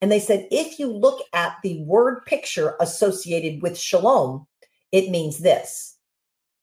And 0.00 0.10
they 0.10 0.18
said, 0.18 0.48
if 0.50 0.78
you 0.80 0.92
look 0.92 1.24
at 1.32 1.56
the 1.62 1.82
word 1.84 2.24
picture 2.26 2.74
associated 2.80 3.62
with 3.62 3.78
shalom, 3.78 4.46
it 4.90 5.10
means 5.10 5.38
this 5.38 5.96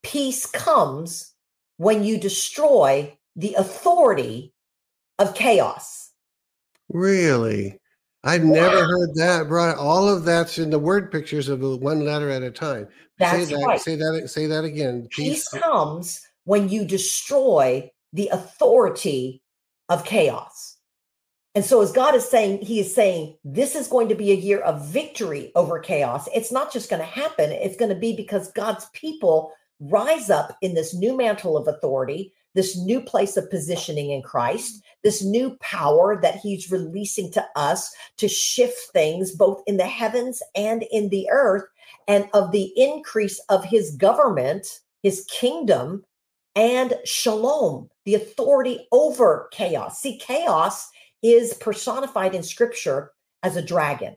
peace 0.04 0.46
comes 0.46 1.34
when 1.78 2.04
you 2.04 2.18
destroy 2.18 3.18
the 3.36 3.54
authority 3.56 4.54
of 5.18 5.34
chaos. 5.34 6.12
Really? 6.90 7.80
I've 8.24 8.44
never 8.44 8.86
heard 8.86 9.16
that 9.16 9.48
brought. 9.48 9.78
All 9.78 10.10
of 10.10 10.26
that's 10.26 10.58
in 10.60 10.70
the 10.70 10.80
word 10.80 11.12
pictures 11.12 11.48
of 11.48 11.62
one 11.62 12.04
letter 12.04 12.30
at 12.30 12.44
a 12.44 12.52
time. 12.52 12.88
That's 13.18 13.48
say 13.48 13.56
that, 13.56 13.66
right. 13.66 13.80
Say 13.80 13.96
that. 13.96 14.30
Say 14.30 14.46
that 14.48 14.66
again. 14.66 15.08
Peace, 15.10 15.50
Peace 15.50 15.62
comes 15.62 16.22
when 16.44 16.68
you 16.68 16.84
destroy 16.84 17.90
the 18.12 18.28
authority 18.30 19.42
of 19.88 20.04
chaos. 20.04 20.78
And 21.56 21.66
so, 21.66 21.82
as 21.82 21.92
God 21.92 22.14
is 22.14 22.28
saying, 22.28 22.62
He 22.62 22.80
is 22.80 22.94
saying, 22.94 23.38
this 23.44 23.76
is 23.76 23.88
going 23.88 24.10
to 24.10 24.16
be 24.16 24.32
a 24.32 24.36
year 24.36 24.60
of 24.60 24.88
victory 24.88 25.52
over 25.56 25.80
chaos. 25.80 26.28
It's 26.34 26.52
not 26.52 26.72
just 26.72 26.90
going 26.90 27.02
to 27.02 27.06
happen, 27.06 27.52
it's 27.52 27.78
going 27.78 27.90
to 27.90 28.00
be 28.00 28.16
because 28.16 28.52
God's 28.52 28.88
people 28.94 29.52
rise 29.80 30.30
up 30.30 30.58
in 30.62 30.74
this 30.74 30.94
new 30.94 31.16
mantle 31.16 31.58
of 31.58 31.68
authority, 31.68 32.34
this 32.56 32.78
new 32.78 33.02
place 33.02 33.38
of 33.38 33.50
positioning 33.50 34.12
in 34.12 34.22
Christ, 34.22 34.84
this 35.04 35.24
new 35.24 35.58
power 35.62 36.20
that 36.22 36.38
He's 36.38 36.72
releasing 36.72 37.32
to 37.32 37.46
us 37.56 37.94
to 38.18 38.28
shift 38.28 38.80
things 38.92 39.32
both 39.32 39.62
in 39.68 39.78
the 39.78 39.88
heavens 39.88 40.42
and 40.56 40.84
in 40.92 41.10
the 41.10 41.28
earth, 41.32 41.66
and 42.08 42.28
of 42.34 42.52
the 42.52 42.72
increase 42.76 43.40
of 43.50 43.64
His 43.64 43.96
government, 43.96 44.68
His 45.04 45.26
kingdom, 45.30 46.04
and 46.56 46.96
shalom, 47.06 47.90
the 48.06 48.16
authority 48.16 48.88
over 48.92 49.48
chaos. 49.52 50.02
See, 50.02 50.18
chaos 50.18 50.90
is 51.22 51.54
personified 51.56 52.36
in 52.36 52.44
scripture 52.44 53.12
as 53.44 53.56
a 53.56 53.62
dragon. 53.62 54.16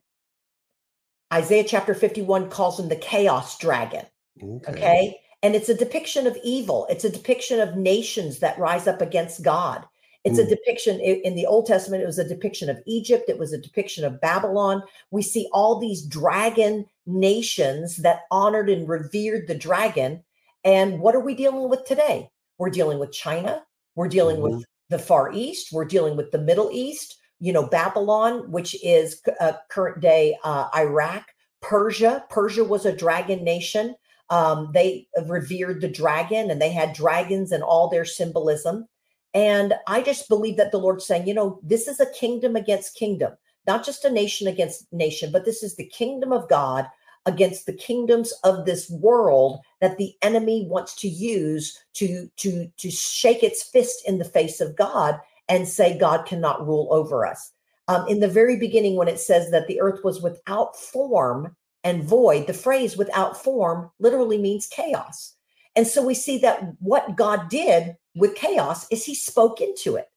Isaiah 1.33 1.65
chapter 1.65 1.95
51 1.95 2.51
calls 2.51 2.79
him 2.79 2.89
the 2.89 2.97
chaos 2.97 3.59
dragon. 3.59 4.05
Okay. 4.43 4.71
okay. 4.71 5.21
And 5.43 5.55
it's 5.57 5.69
a 5.69 5.75
depiction 5.75 6.27
of 6.27 6.39
evil. 6.45 6.87
It's 6.89 7.05
a 7.05 7.11
depiction 7.11 7.61
of 7.61 7.77
nations 7.77 8.39
that 8.39 8.59
rise 8.59 8.87
up 8.87 9.01
against 9.01 9.43
God. 9.43 9.85
It's 10.25 10.39
mm. 10.39 10.45
a 10.45 10.49
depiction 10.49 11.01
in 11.01 11.35
the 11.35 11.47
Old 11.47 11.67
Testament. 11.67 12.03
It 12.03 12.07
was 12.07 12.19
a 12.19 12.29
depiction 12.29 12.71
of 12.71 12.81
Egypt. 12.87 13.25
It 13.29 13.39
was 13.39 13.53
a 13.53 13.59
depiction 13.59 14.05
of 14.05 14.21
Babylon. 14.21 14.83
We 15.11 15.23
see 15.23 15.49
all 15.53 15.79
these 15.79 16.07
dragon 16.07 16.87
nations 17.07 17.97
that 17.99 18.23
honored 18.31 18.71
and 18.71 18.89
revered 18.89 19.49
the 19.49 19.57
dragon. 19.57 20.23
And 20.65 21.01
what 21.01 21.17
are 21.17 21.21
we 21.21 21.35
dealing 21.35 21.69
with 21.69 21.85
today? 21.85 22.31
We're 22.59 22.71
dealing 22.71 23.01
with 23.01 23.11
China. 23.11 23.65
We're 23.97 24.09
dealing 24.09 24.37
mm-hmm. 24.37 24.59
with 24.59 24.65
the 24.91 24.99
Far 24.99 25.33
East. 25.33 25.73
We're 25.73 25.85
dealing 25.85 26.17
with 26.17 26.31
the 26.31 26.39
Middle 26.39 26.71
East, 26.73 27.19
you 27.41 27.53
know, 27.53 27.67
Babylon, 27.67 28.49
which 28.51 28.77
is 28.85 29.21
uh, 29.41 29.55
current 29.71 30.01
day 30.01 30.37
uh, 30.45 30.69
Iraq, 30.77 31.27
Persia. 31.61 32.25
Persia 32.31 32.63
was 32.63 32.87
a 32.87 32.97
dragon 32.97 33.43
nation. 33.43 33.97
Um, 34.33 34.71
they 34.73 35.07
revered 35.27 35.83
the 35.83 35.91
dragon 35.91 36.51
and 36.51 36.61
they 36.61 36.73
had 36.73 36.95
dragons 36.95 37.53
and 37.53 37.63
all 37.63 37.91
their 37.91 38.07
symbolism. 38.07 38.89
And 39.35 39.75
I 39.87 40.01
just 40.01 40.27
believe 40.27 40.57
that 40.57 40.73
the 40.73 40.79
Lord's 40.79 41.07
saying, 41.07 41.29
you 41.29 41.35
know, 41.35 41.61
this 41.63 41.87
is 41.87 42.01
a 42.01 42.11
kingdom 42.13 42.57
against 42.57 42.97
kingdom, 42.97 43.35
not 43.67 43.85
just 43.85 44.07
a 44.07 44.11
nation 44.11 44.49
against 44.49 44.91
nation, 44.91 45.33
but 45.33 45.45
this 45.45 45.63
is 45.63 45.77
the 45.77 45.85
kingdom 45.87 46.33
of 46.33 46.49
God 46.49 46.87
against 47.27 47.67
the 47.67 47.75
kingdoms 47.75 48.33
of 48.43 48.65
this 48.65 48.89
world 48.89 49.61
that 49.83 49.99
the 49.99 50.15
enemy 50.23 50.67
wants 50.67 50.95
to 50.97 51.09
use 51.09 51.79
to 51.93 52.27
to 52.39 52.69
to 52.79 52.91
shake 52.91 53.43
its 53.43 53.63
fist 53.63 54.03
in 54.09 54.17
the 54.17 54.25
face 54.25 54.63
of 54.63 54.77
God 54.77 55.21
and 55.51 55.69
say 55.69 55.99
God 55.99 56.25
cannot 56.25 56.67
rule 56.67 56.89
over 56.91 57.27
us. 57.27 57.53
Um, 57.89 58.09
in 58.09 58.21
the 58.21 58.29
very 58.29 58.57
beginning, 58.57 58.97
when 58.97 59.09
it 59.09 59.21
says 59.21 59.51
that 59.51 59.67
the 59.67 59.79
earth 59.79 60.01
was 60.03 60.23
without 60.23 60.75
form 60.75 61.55
and 61.85 62.05
void, 62.05 62.47
the 62.47 62.55
phrase 62.55 62.97
without 62.97 63.43
form 63.43 63.91
literally 63.99 64.39
means 64.39 64.67
chaos. 64.67 65.35
And 65.75 65.87
so 65.87 66.05
we 66.05 66.15
see 66.15 66.39
that 66.39 66.75
what 66.81 67.17
God 67.17 67.49
did 67.49 67.97
with 68.15 68.35
chaos 68.35 68.87
is 68.91 69.05
he 69.05 69.15
spoke 69.15 69.61
into 69.61 69.97
it. 69.97 70.09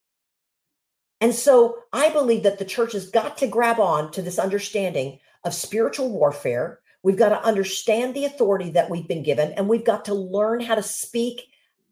And 1.21 1.33
so 1.33 1.77
I 1.93 2.09
believe 2.09 2.43
that 2.43 2.59
the 2.59 2.65
church 2.65 2.91
has 2.91 3.09
got 3.09 3.37
to 3.37 3.47
grab 3.47 3.79
on 3.79 4.11
to 4.11 4.21
this 4.21 4.37
understanding 4.37 5.19
of 5.43 5.53
spiritual 5.53 6.09
warfare, 6.09 6.81
We've 7.05 7.15
got 7.15 7.29
to 7.29 7.45
understand 7.45 8.15
the 8.15 8.25
authority 8.25 8.71
that 8.71 8.89
we've 8.89 9.07
been 9.07 9.21
given, 9.21 9.51
and 9.51 9.69
we've 9.69 9.85
got 9.85 10.05
to 10.05 10.15
learn 10.15 10.59
how 10.59 10.73
to 10.73 10.81
speak 10.81 11.43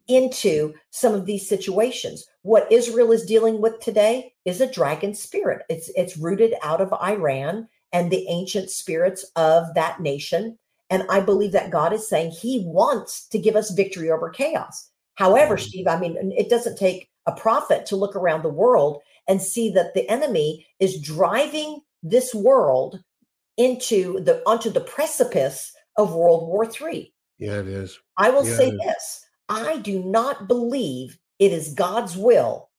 into 0.08 0.74
some 0.90 1.14
of 1.14 1.24
these 1.24 1.48
situations. 1.48 2.26
What 2.42 2.70
Israel 2.72 3.12
is 3.12 3.24
dealing 3.24 3.60
with 3.60 3.78
today 3.78 4.34
is 4.44 4.60
a 4.60 4.68
dragon 4.68 5.14
spirit. 5.14 5.62
It's 5.68 5.88
it's 5.94 6.16
rooted 6.16 6.54
out 6.64 6.80
of 6.80 6.92
Iran 6.92 7.68
and 7.94 8.10
the 8.10 8.26
ancient 8.28 8.68
spirits 8.68 9.24
of 9.36 9.72
that 9.74 10.00
nation. 10.00 10.58
And 10.90 11.04
I 11.08 11.20
believe 11.20 11.52
that 11.52 11.70
God 11.70 11.94
is 11.94 12.06
saying 12.06 12.32
He 12.32 12.64
wants 12.66 13.26
to 13.28 13.38
give 13.38 13.56
us 13.56 13.70
victory 13.70 14.10
over 14.10 14.28
chaos. 14.28 14.90
However, 15.14 15.54
mm-hmm. 15.54 15.64
Steve, 15.64 15.86
I 15.86 15.98
mean, 15.98 16.32
it 16.36 16.50
doesn't 16.50 16.76
take 16.76 17.08
a 17.26 17.32
prophet 17.32 17.86
to 17.86 17.96
look 17.96 18.16
around 18.16 18.42
the 18.42 18.50
world 18.50 19.00
and 19.26 19.40
see 19.40 19.70
that 19.70 19.94
the 19.94 20.06
enemy 20.10 20.66
is 20.80 21.00
driving 21.00 21.80
this 22.02 22.34
world 22.34 23.02
into 23.56 24.20
the 24.20 24.42
onto 24.44 24.68
the 24.68 24.80
precipice 24.80 25.72
of 25.96 26.14
World 26.14 26.48
War 26.48 26.64
III. 26.64 27.14
Yeah, 27.38 27.60
it 27.60 27.68
is. 27.68 27.98
I 28.18 28.30
will 28.30 28.46
yeah, 28.46 28.56
say 28.56 28.70
this: 28.72 29.24
I 29.48 29.78
do 29.78 30.02
not 30.02 30.48
believe 30.48 31.16
it 31.38 31.52
is 31.52 31.72
God's 31.74 32.16
will. 32.16 32.70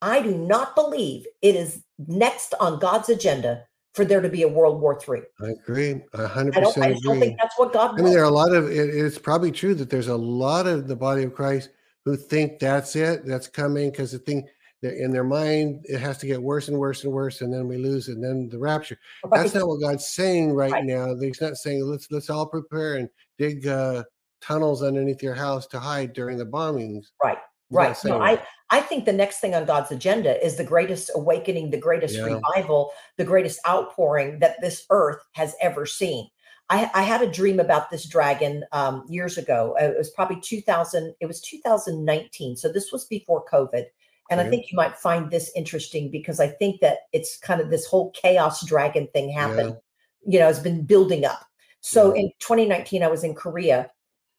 I 0.00 0.22
do 0.22 0.36
not 0.36 0.76
believe 0.76 1.26
it 1.42 1.56
is 1.56 1.82
next 1.98 2.54
on 2.60 2.78
God's 2.78 3.08
agenda 3.08 3.64
for 3.94 4.04
there 4.04 4.20
to 4.20 4.28
be 4.28 4.42
a 4.42 4.48
World 4.48 4.80
War 4.80 4.98
III. 5.00 5.22
I 5.40 5.50
agree. 5.50 6.02
I 6.14 6.26
hundred 6.26 6.54
percent 6.54 6.86
agree. 6.86 6.96
I 6.96 7.00
don't 7.00 7.20
think 7.20 7.38
that's 7.40 7.58
what 7.58 7.72
God. 7.72 7.98
I 7.98 8.02
mean, 8.02 8.12
there 8.12 8.22
are 8.22 8.26
a 8.26 8.30
lot 8.30 8.52
of. 8.52 8.70
It, 8.70 8.94
it's 8.94 9.18
probably 9.18 9.52
true 9.52 9.74
that 9.74 9.88
there's 9.88 10.08
a 10.08 10.16
lot 10.16 10.66
of 10.66 10.88
the 10.88 10.96
body 10.96 11.22
of 11.22 11.34
Christ 11.34 11.70
who 12.04 12.16
think 12.16 12.58
that's 12.58 12.96
it, 12.96 13.24
that's 13.24 13.48
coming, 13.48 13.90
because 13.90 14.12
the 14.12 14.18
thing 14.18 14.46
in 14.82 15.10
their 15.10 15.24
mind 15.24 15.84
it 15.84 15.98
has 15.98 16.18
to 16.18 16.26
get 16.26 16.42
worse 16.42 16.68
and 16.68 16.78
worse 16.78 17.04
and 17.04 17.12
worse 17.12 17.40
and 17.40 17.52
then 17.52 17.66
we 17.66 17.78
lose 17.78 18.08
and 18.08 18.22
then 18.22 18.48
the 18.50 18.58
rapture 18.58 18.98
that's 19.32 19.54
not 19.54 19.66
what 19.66 19.80
god's 19.80 20.06
saying 20.06 20.52
right, 20.52 20.72
right, 20.72 20.84
now 20.84 21.14
he's 21.18 21.40
not 21.40 21.56
saying 21.56 21.82
let's 21.84 22.10
let's 22.10 22.28
all 22.28 22.46
prepare 22.46 22.96
and 22.96 23.08
dig 23.38 23.66
uh, 23.66 24.02
tunnels 24.42 24.82
underneath 24.82 25.22
your 25.22 25.34
house 25.34 25.66
to 25.66 25.78
hide 25.78 26.12
during 26.12 26.36
the 26.36 26.44
bombings 26.44 27.06
right 27.22 27.38
he's 27.70 27.76
right 27.76 27.96
no, 28.04 28.20
i 28.20 28.38
i 28.74 28.80
think 28.80 29.04
the 29.04 29.12
next 29.12 29.40
thing 29.40 29.54
on 29.54 29.64
god's 29.64 29.90
agenda 29.90 30.44
is 30.44 30.56
the 30.56 30.64
greatest 30.64 31.10
awakening 31.14 31.70
the 31.70 31.78
greatest 31.78 32.16
yeah. 32.16 32.24
revival 32.24 32.90
the 33.16 33.24
greatest 33.24 33.58
outpouring 33.66 34.38
that 34.38 34.60
this 34.60 34.84
earth 34.90 35.22
has 35.32 35.54
ever 35.60 35.86
seen 35.86 36.28
I, 36.70 36.90
I, 36.94 37.02
had 37.02 37.20
a 37.20 37.30
dream 37.30 37.60
about 37.60 37.90
this 37.90 38.08
dragon 38.08 38.64
um, 38.72 39.04
years 39.06 39.36
ago. 39.36 39.76
It 39.78 39.98
was 39.98 40.08
probably 40.08 40.40
2000. 40.40 41.14
It 41.20 41.26
was 41.26 41.42
2019. 41.42 42.56
So 42.56 42.72
this 42.72 42.90
was 42.90 43.04
before 43.04 43.44
COVID. 43.52 43.84
And 44.30 44.40
I 44.40 44.48
think 44.48 44.70
you 44.72 44.76
might 44.76 44.96
find 44.96 45.30
this 45.30 45.52
interesting 45.54 46.10
because 46.10 46.40
I 46.40 46.48
think 46.48 46.80
that 46.80 47.00
it's 47.12 47.38
kind 47.38 47.60
of 47.60 47.70
this 47.70 47.86
whole 47.86 48.10
chaos 48.12 48.64
dragon 48.64 49.06
thing 49.12 49.30
happened, 49.30 49.76
yeah. 50.24 50.32
you 50.32 50.38
know, 50.38 50.46
has 50.46 50.60
been 50.60 50.84
building 50.84 51.26
up. 51.26 51.44
So 51.82 52.14
yeah. 52.14 52.22
in 52.22 52.32
2019, 52.40 53.02
I 53.02 53.08
was 53.08 53.22
in 53.22 53.34
Korea 53.34 53.90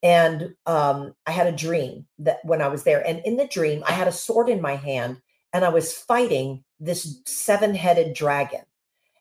and 0.05 0.53
um, 0.67 1.15
I 1.25 1.31
had 1.31 1.47
a 1.47 1.51
dream 1.51 2.05
that 2.19 2.37
when 2.43 2.61
I 2.61 2.67
was 2.67 2.83
there, 2.83 3.05
and 3.05 3.23
in 3.25 3.37
the 3.37 3.47
dream, 3.47 3.83
I 3.87 3.93
had 3.93 4.07
a 4.07 4.11
sword 4.11 4.49
in 4.49 4.61
my 4.61 4.75
hand 4.75 5.19
and 5.51 5.65
I 5.65 5.69
was 5.69 5.93
fighting 5.93 6.63
this 6.79 7.21
seven 7.25 7.73
headed 7.73 8.13
dragon. 8.13 8.61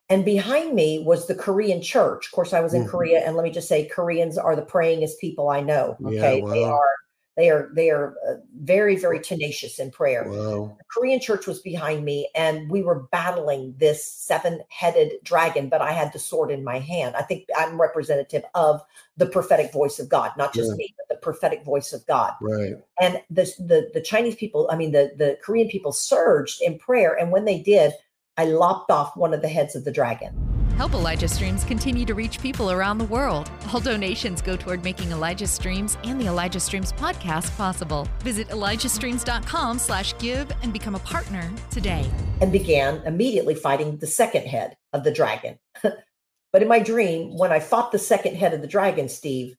And 0.09 0.23
behind 0.23 0.75
me 0.75 1.01
was 1.03 1.25
the 1.25 1.33
Korean 1.33 1.81
church. 1.81 2.27
Of 2.27 2.33
course, 2.33 2.53
I 2.53 2.59
was 2.59 2.75
in 2.75 2.81
mm-hmm. 2.81 2.91
Korea, 2.91 3.25
and 3.25 3.35
let 3.35 3.43
me 3.43 3.49
just 3.49 3.67
say, 3.67 3.85
Koreans 3.85 4.37
are 4.37 4.55
the 4.55 4.61
prayingest 4.61 5.19
people 5.19 5.49
I 5.49 5.61
know. 5.61 5.97
Okay, 6.05 6.43
yeah, 6.43 6.49
they 6.51 6.63
are 6.63 6.89
they 7.35 7.49
are 7.49 7.69
they 7.73 7.89
are 7.89 8.15
uh, 8.27 8.35
very 8.59 8.95
very 8.95 9.19
tenacious 9.19 9.79
in 9.79 9.91
prayer. 9.91 10.23
Wow. 10.27 10.75
The 10.77 10.83
Korean 10.91 11.19
church 11.19 11.47
was 11.47 11.59
behind 11.59 12.05
me, 12.05 12.29
and 12.35 12.69
we 12.69 12.81
were 12.81 13.07
battling 13.11 13.75
this 13.77 14.05
seven-headed 14.05 15.13
dragon. 15.23 15.69
But 15.69 15.81
I 15.81 15.91
had 15.91 16.13
the 16.13 16.19
sword 16.19 16.51
in 16.51 16.63
my 16.63 16.79
hand. 16.79 17.15
I 17.15 17.21
think 17.21 17.47
I'm 17.57 17.79
representative 17.79 18.43
of 18.53 18.81
the 19.17 19.25
prophetic 19.25 19.71
voice 19.73 19.99
of 19.99 20.09
God, 20.09 20.31
not 20.37 20.53
just 20.53 20.69
yeah. 20.69 20.75
me, 20.75 20.95
but 20.97 21.15
the 21.15 21.21
prophetic 21.21 21.63
voice 21.63 21.93
of 21.93 22.05
God. 22.07 22.33
Right. 22.41 22.75
And 23.01 23.21
the 23.29 23.43
the 23.59 23.89
the 23.93 24.01
Chinese 24.01 24.35
people, 24.35 24.69
I 24.71 24.77
mean 24.77 24.91
the 24.91 25.11
the 25.17 25.37
Korean 25.43 25.67
people, 25.67 25.91
surged 25.91 26.61
in 26.61 26.79
prayer, 26.79 27.13
and 27.13 27.31
when 27.31 27.45
they 27.45 27.59
did, 27.59 27.93
I 28.37 28.45
lopped 28.45 28.91
off 28.91 29.17
one 29.17 29.33
of 29.33 29.41
the 29.41 29.49
heads 29.49 29.75
of 29.75 29.83
the 29.83 29.91
dragon. 29.91 30.54
Help 30.77 30.93
Elijah 30.93 31.29
Streams 31.29 31.63
continue 31.63 32.03
to 32.05 32.13
reach 32.13 32.41
people 32.41 32.69
around 32.69 32.97
the 32.97 33.05
world. 33.05 33.49
All 33.71 33.79
donations 33.79 34.41
go 34.41 34.57
toward 34.57 34.83
making 34.83 35.09
Elijah 35.09 35.47
Streams 35.47 35.97
and 36.03 36.19
the 36.19 36.27
Elijah 36.27 36.59
Streams 36.59 36.91
podcast 36.91 37.55
possible. 37.55 38.09
Visit 38.19 38.49
ElijahStreams.com 38.49 39.79
slash 39.79 40.17
give 40.17 40.51
and 40.63 40.73
become 40.73 40.93
a 40.93 40.99
partner 40.99 41.49
today. 41.71 42.05
And 42.41 42.51
began 42.51 43.01
immediately 43.05 43.55
fighting 43.55 43.95
the 43.97 44.07
second 44.07 44.47
head 44.47 44.75
of 44.91 45.05
the 45.05 45.13
dragon. 45.13 45.57
but 45.81 46.61
in 46.61 46.67
my 46.67 46.79
dream, 46.79 47.37
when 47.37 47.53
I 47.53 47.61
fought 47.61 47.93
the 47.93 47.99
second 47.99 48.35
head 48.35 48.53
of 48.53 48.59
the 48.59 48.67
dragon, 48.67 49.07
Steve, 49.07 49.55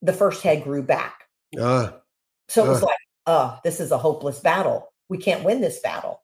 the 0.00 0.14
first 0.14 0.42
head 0.42 0.64
grew 0.64 0.82
back. 0.82 1.24
Uh, 1.60 1.90
so 2.48 2.64
it 2.64 2.68
was 2.68 2.82
uh. 2.82 2.86
like, 2.86 2.98
uh, 3.26 3.58
this 3.62 3.78
is 3.78 3.90
a 3.90 3.98
hopeless 3.98 4.40
battle. 4.40 4.90
We 5.10 5.18
can't 5.18 5.44
win 5.44 5.60
this 5.60 5.80
battle. 5.80 6.22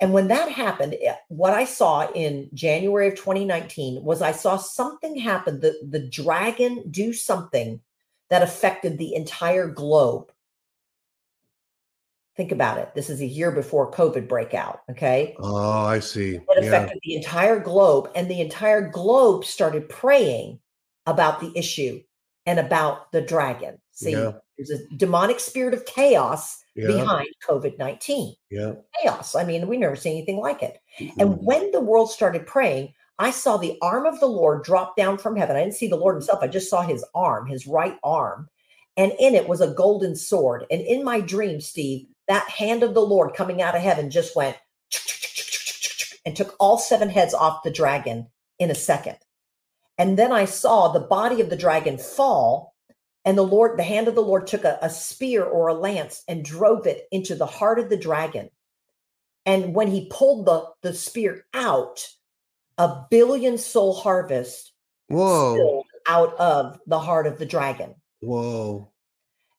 And 0.00 0.12
when 0.12 0.28
that 0.28 0.50
happened, 0.50 0.96
eh, 1.02 1.16
what 1.28 1.52
I 1.52 1.64
saw 1.64 2.10
in 2.12 2.48
January 2.54 3.08
of 3.08 3.16
2019 3.16 4.02
was 4.04 4.22
I 4.22 4.32
saw 4.32 4.56
something 4.56 5.16
happen, 5.16 5.60
the, 5.60 5.74
the 5.88 6.06
dragon 6.08 6.84
do 6.90 7.12
something 7.12 7.80
that 8.30 8.42
affected 8.42 8.98
the 8.98 9.14
entire 9.14 9.68
globe. 9.68 10.30
Think 12.36 12.52
about 12.52 12.78
it. 12.78 12.94
This 12.94 13.10
is 13.10 13.20
a 13.20 13.26
year 13.26 13.50
before 13.50 13.90
COVID 13.90 14.28
breakout. 14.28 14.82
Okay. 14.88 15.34
Oh, 15.40 15.82
I 15.82 15.98
see. 15.98 16.36
It 16.36 16.64
affected 16.64 17.00
yeah. 17.02 17.14
the 17.14 17.16
entire 17.16 17.58
globe, 17.58 18.10
and 18.14 18.30
the 18.30 18.40
entire 18.40 18.88
globe 18.88 19.44
started 19.44 19.88
praying 19.88 20.60
about 21.06 21.40
the 21.40 21.50
issue 21.56 22.00
and 22.48 22.58
about 22.58 23.12
the 23.12 23.20
dragon. 23.20 23.78
See, 23.92 24.12
yeah. 24.12 24.32
there's 24.56 24.70
a 24.70 24.88
demonic 24.96 25.38
spirit 25.38 25.74
of 25.74 25.84
chaos 25.84 26.64
yeah. 26.74 26.86
behind 26.86 27.28
COVID 27.46 27.78
19. 27.78 28.34
Yeah. 28.50 28.72
Chaos. 29.02 29.34
I 29.34 29.44
mean, 29.44 29.68
we 29.68 29.76
never 29.76 29.96
seen 29.96 30.16
anything 30.16 30.38
like 30.38 30.62
it. 30.62 30.78
Mm-hmm. 30.98 31.20
And 31.20 31.38
when 31.42 31.70
the 31.72 31.80
world 31.80 32.10
started 32.10 32.46
praying, 32.46 32.94
I 33.18 33.32
saw 33.32 33.58
the 33.58 33.76
arm 33.82 34.06
of 34.06 34.18
the 34.18 34.26
Lord 34.26 34.64
drop 34.64 34.96
down 34.96 35.18
from 35.18 35.36
heaven. 35.36 35.56
I 35.56 35.60
didn't 35.60 35.74
see 35.74 35.88
the 35.88 35.96
Lord 35.96 36.14
himself, 36.14 36.42
I 36.42 36.48
just 36.48 36.70
saw 36.70 36.80
his 36.80 37.04
arm, 37.14 37.46
his 37.46 37.66
right 37.66 37.98
arm. 38.02 38.48
And 38.96 39.12
in 39.20 39.34
it 39.34 39.46
was 39.46 39.60
a 39.60 39.74
golden 39.74 40.16
sword. 40.16 40.64
And 40.70 40.80
in 40.80 41.04
my 41.04 41.20
dream, 41.20 41.60
Steve, 41.60 42.06
that 42.28 42.48
hand 42.48 42.82
of 42.82 42.94
the 42.94 43.02
Lord 43.02 43.34
coming 43.34 43.60
out 43.60 43.76
of 43.76 43.82
heaven 43.82 44.10
just 44.10 44.34
went 44.34 44.56
and 46.24 46.34
took 46.34 46.56
all 46.58 46.78
seven 46.78 47.10
heads 47.10 47.34
off 47.34 47.62
the 47.62 47.70
dragon 47.70 48.28
in 48.58 48.70
a 48.70 48.74
second. 48.74 49.18
And 49.98 50.16
then 50.16 50.32
I 50.32 50.44
saw 50.44 50.88
the 50.88 51.00
body 51.00 51.40
of 51.40 51.50
the 51.50 51.56
dragon 51.56 51.98
fall 51.98 52.74
and 53.24 53.36
the 53.36 53.42
Lord, 53.42 53.78
the 53.78 53.82
hand 53.82 54.08
of 54.08 54.14
the 54.14 54.22
Lord 54.22 54.46
took 54.46 54.64
a, 54.64 54.78
a 54.80 54.88
spear 54.88 55.44
or 55.44 55.68
a 55.68 55.74
lance 55.74 56.24
and 56.28 56.42
drove 56.42 56.86
it 56.86 57.06
into 57.12 57.34
the 57.34 57.44
heart 57.44 57.78
of 57.78 57.90
the 57.90 57.96
dragon. 57.98 58.48
And 59.44 59.74
when 59.74 59.88
he 59.88 60.08
pulled 60.10 60.46
the, 60.46 60.64
the 60.80 60.94
spear 60.94 61.44
out, 61.52 62.08
a 62.78 63.04
billion 63.10 63.58
soul 63.58 63.92
harvest 63.92 64.72
Whoa. 65.08 65.82
out 66.06 66.34
of 66.38 66.80
the 66.86 66.98
heart 66.98 67.26
of 67.26 67.38
the 67.38 67.44
dragon. 67.44 67.96
Whoa. 68.20 68.90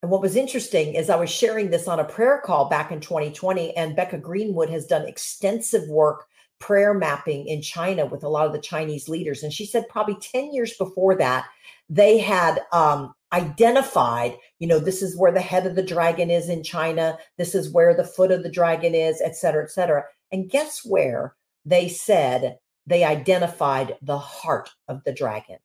And 0.01 0.09
what 0.09 0.21
was 0.21 0.35
interesting 0.35 0.95
is 0.95 1.09
I 1.09 1.17
was 1.17 1.29
sharing 1.29 1.69
this 1.69 1.87
on 1.87 1.99
a 1.99 2.05
prayer 2.05 2.41
call 2.43 2.69
back 2.69 2.91
in 2.91 3.01
2020, 3.01 3.75
and 3.75 3.95
Becca 3.95 4.17
Greenwood 4.17 4.69
has 4.69 4.87
done 4.87 5.07
extensive 5.07 5.87
work 5.89 6.25
prayer 6.59 6.93
mapping 6.93 7.47
in 7.47 7.61
China 7.61 8.05
with 8.05 8.23
a 8.23 8.29
lot 8.29 8.45
of 8.45 8.53
the 8.53 8.59
Chinese 8.59 9.09
leaders. 9.09 9.43
And 9.43 9.51
she 9.51 9.65
said 9.65 9.89
probably 9.89 10.15
10 10.15 10.53
years 10.53 10.73
before 10.77 11.15
that, 11.15 11.47
they 11.89 12.17
had 12.17 12.61
um, 12.71 13.13
identified, 13.33 14.37
you 14.59 14.67
know, 14.67 14.79
this 14.79 15.01
is 15.01 15.17
where 15.17 15.31
the 15.31 15.41
head 15.41 15.65
of 15.65 15.75
the 15.75 15.83
dragon 15.83 16.29
is 16.29 16.49
in 16.49 16.63
China, 16.63 17.17
this 17.37 17.55
is 17.55 17.71
where 17.71 17.93
the 17.93 18.03
foot 18.03 18.31
of 18.31 18.43
the 18.43 18.51
dragon 18.51 18.93
is, 18.93 19.21
et 19.21 19.35
cetera, 19.35 19.63
et 19.63 19.71
cetera. 19.71 20.03
And 20.31 20.49
guess 20.49 20.81
where 20.85 21.35
they 21.65 21.87
said 21.87 22.57
they 22.85 23.03
identified 23.03 23.97
the 24.01 24.17
heart 24.17 24.69
of 24.87 25.03
the 25.03 25.13
dragon? 25.13 25.57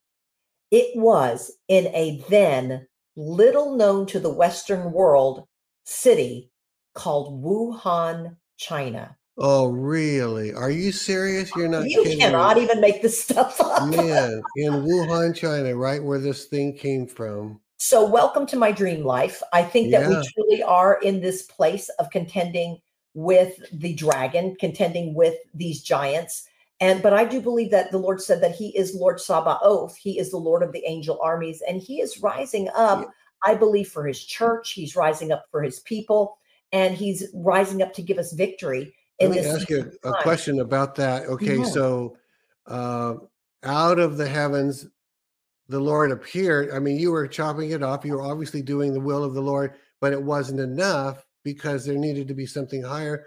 It 0.71 0.97
was 0.97 1.53
in 1.69 1.89
a 1.89 2.25
then 2.29 2.87
little 3.17 3.77
known 3.77 4.07
to 4.07 4.21
the 4.21 4.33
Western 4.33 4.93
world 4.93 5.47
city 5.85 6.51
called 6.95 7.43
Wuhan, 7.43 8.37
China. 8.57 9.17
Oh, 9.37 9.67
really? 9.67 10.55
Are 10.55 10.71
you 10.71 10.93
serious? 10.93 11.55
You're 11.57 11.69
not 11.69 11.89
You 11.91 12.05
kidding 12.05 12.21
cannot 12.21 12.57
even 12.57 12.81
make 12.81 13.03
this 13.03 13.21
stuff 13.21 13.61
up. 13.61 13.89
Man, 13.89 14.43
in 14.57 14.73
Wuhan, 14.73 15.35
China, 15.35 15.75
right 15.75 16.03
where 16.03 16.21
this 16.21 16.45
thing 16.45 16.77
came 16.77 17.07
from. 17.09 17.61
So, 17.77 18.07
welcome 18.07 18.47
to 18.47 18.57
my 18.57 18.71
dream 18.71 19.05
life. 19.05 19.43
I 19.53 19.65
think 19.65 19.91
that 19.91 20.03
yeah. 20.03 20.21
we 20.21 20.29
truly 20.35 20.63
are 20.63 21.01
in 21.03 21.21
this 21.21 21.43
place 21.43 21.89
of 21.99 22.11
contending 22.11 22.79
with 23.15 23.59
the 23.73 23.95
dragon, 23.95 24.55
contending 24.61 25.15
with 25.15 25.35
these 25.53 25.83
giants. 25.83 26.49
And 26.81 27.03
but 27.03 27.13
I 27.13 27.25
do 27.25 27.41
believe 27.41 27.73
that 27.73 27.91
the 27.91 27.99
Lord 27.99 28.23
said 28.23 28.41
that 28.41 28.55
He 28.55 28.69
is 28.77 28.95
Lord 28.95 29.21
Sabaoth. 29.21 29.97
He 29.97 30.17
is 30.17 30.31
the 30.31 30.37
Lord 30.37 30.63
of 30.63 30.71
the 30.71 30.85
angel 30.87 31.19
armies, 31.21 31.61
and 31.69 31.83
He 31.83 32.01
is 32.01 32.23
rising 32.23 32.69
up. 32.77 33.01
Yeah. 33.01 33.53
I 33.53 33.55
believe 33.57 33.89
for 33.89 34.07
His 34.07 34.25
church. 34.25 34.73
He's 34.73 34.95
rising 34.95 35.33
up 35.33 35.47
for 35.51 35.61
His 35.61 35.81
people, 35.81 36.39
and 36.73 36.95
He's 36.95 37.27
rising 37.35 37.83
up 37.83 37.93
to 37.95 38.03
give 38.03 38.19
us 38.19 38.33
victory. 38.33 38.95
Let 39.21 39.31
me 39.31 39.39
ask 39.41 39.71
you 39.71 39.93
a 40.03 40.13
question 40.23 40.61
about 40.61 40.95
that. 40.97 41.27
Okay, 41.27 41.59
mm-hmm. 41.59 41.65
so 41.65 42.17
uh, 42.67 43.15
out 43.63 43.99
of 43.99 44.17
the 44.17 44.29
heavens, 44.29 44.87
the 45.69 45.81
Lord 45.81 46.11
appeared. 46.11 46.73
I 46.73 46.79
mean, 46.79 46.99
you 46.99 47.13
were 47.13 47.27
chopping 47.29 47.71
it 47.71 47.83
up. 47.83 48.05
You 48.05 48.15
were 48.15 48.23
obviously 48.23 48.63
doing 48.63 48.93
the 48.93 49.01
will 49.01 49.25
of 49.25 49.35
the 49.35 49.41
Lord, 49.41 49.75
but 50.01 50.13
it 50.13 50.23
wasn't 50.23 50.61
enough 50.61 51.25
because 51.45 51.85
there 51.85 51.97
needed 51.97 52.29
to 52.29 52.35
be 52.35 52.47
something 52.47 52.83
higher. 52.83 53.27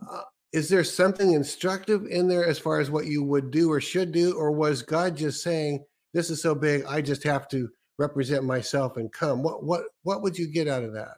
Uh, 0.00 0.22
is 0.52 0.68
there 0.68 0.84
something 0.84 1.32
instructive 1.32 2.06
in 2.06 2.28
there 2.28 2.46
as 2.46 2.58
far 2.58 2.80
as 2.80 2.90
what 2.90 3.06
you 3.06 3.22
would 3.22 3.50
do 3.50 3.70
or 3.70 3.80
should 3.80 4.12
do, 4.12 4.34
or 4.34 4.50
was 4.50 4.82
God 4.82 5.16
just 5.16 5.42
saying, 5.42 5.84
"This 6.12 6.30
is 6.30 6.42
so 6.42 6.54
big, 6.54 6.84
I 6.84 7.00
just 7.00 7.22
have 7.24 7.48
to 7.48 7.68
represent 7.98 8.44
myself 8.44 8.96
and 8.96 9.12
come"? 9.12 9.42
What 9.42 9.62
what 9.64 9.84
what 10.02 10.22
would 10.22 10.38
you 10.38 10.46
get 10.48 10.68
out 10.68 10.84
of 10.84 10.92
that? 10.94 11.16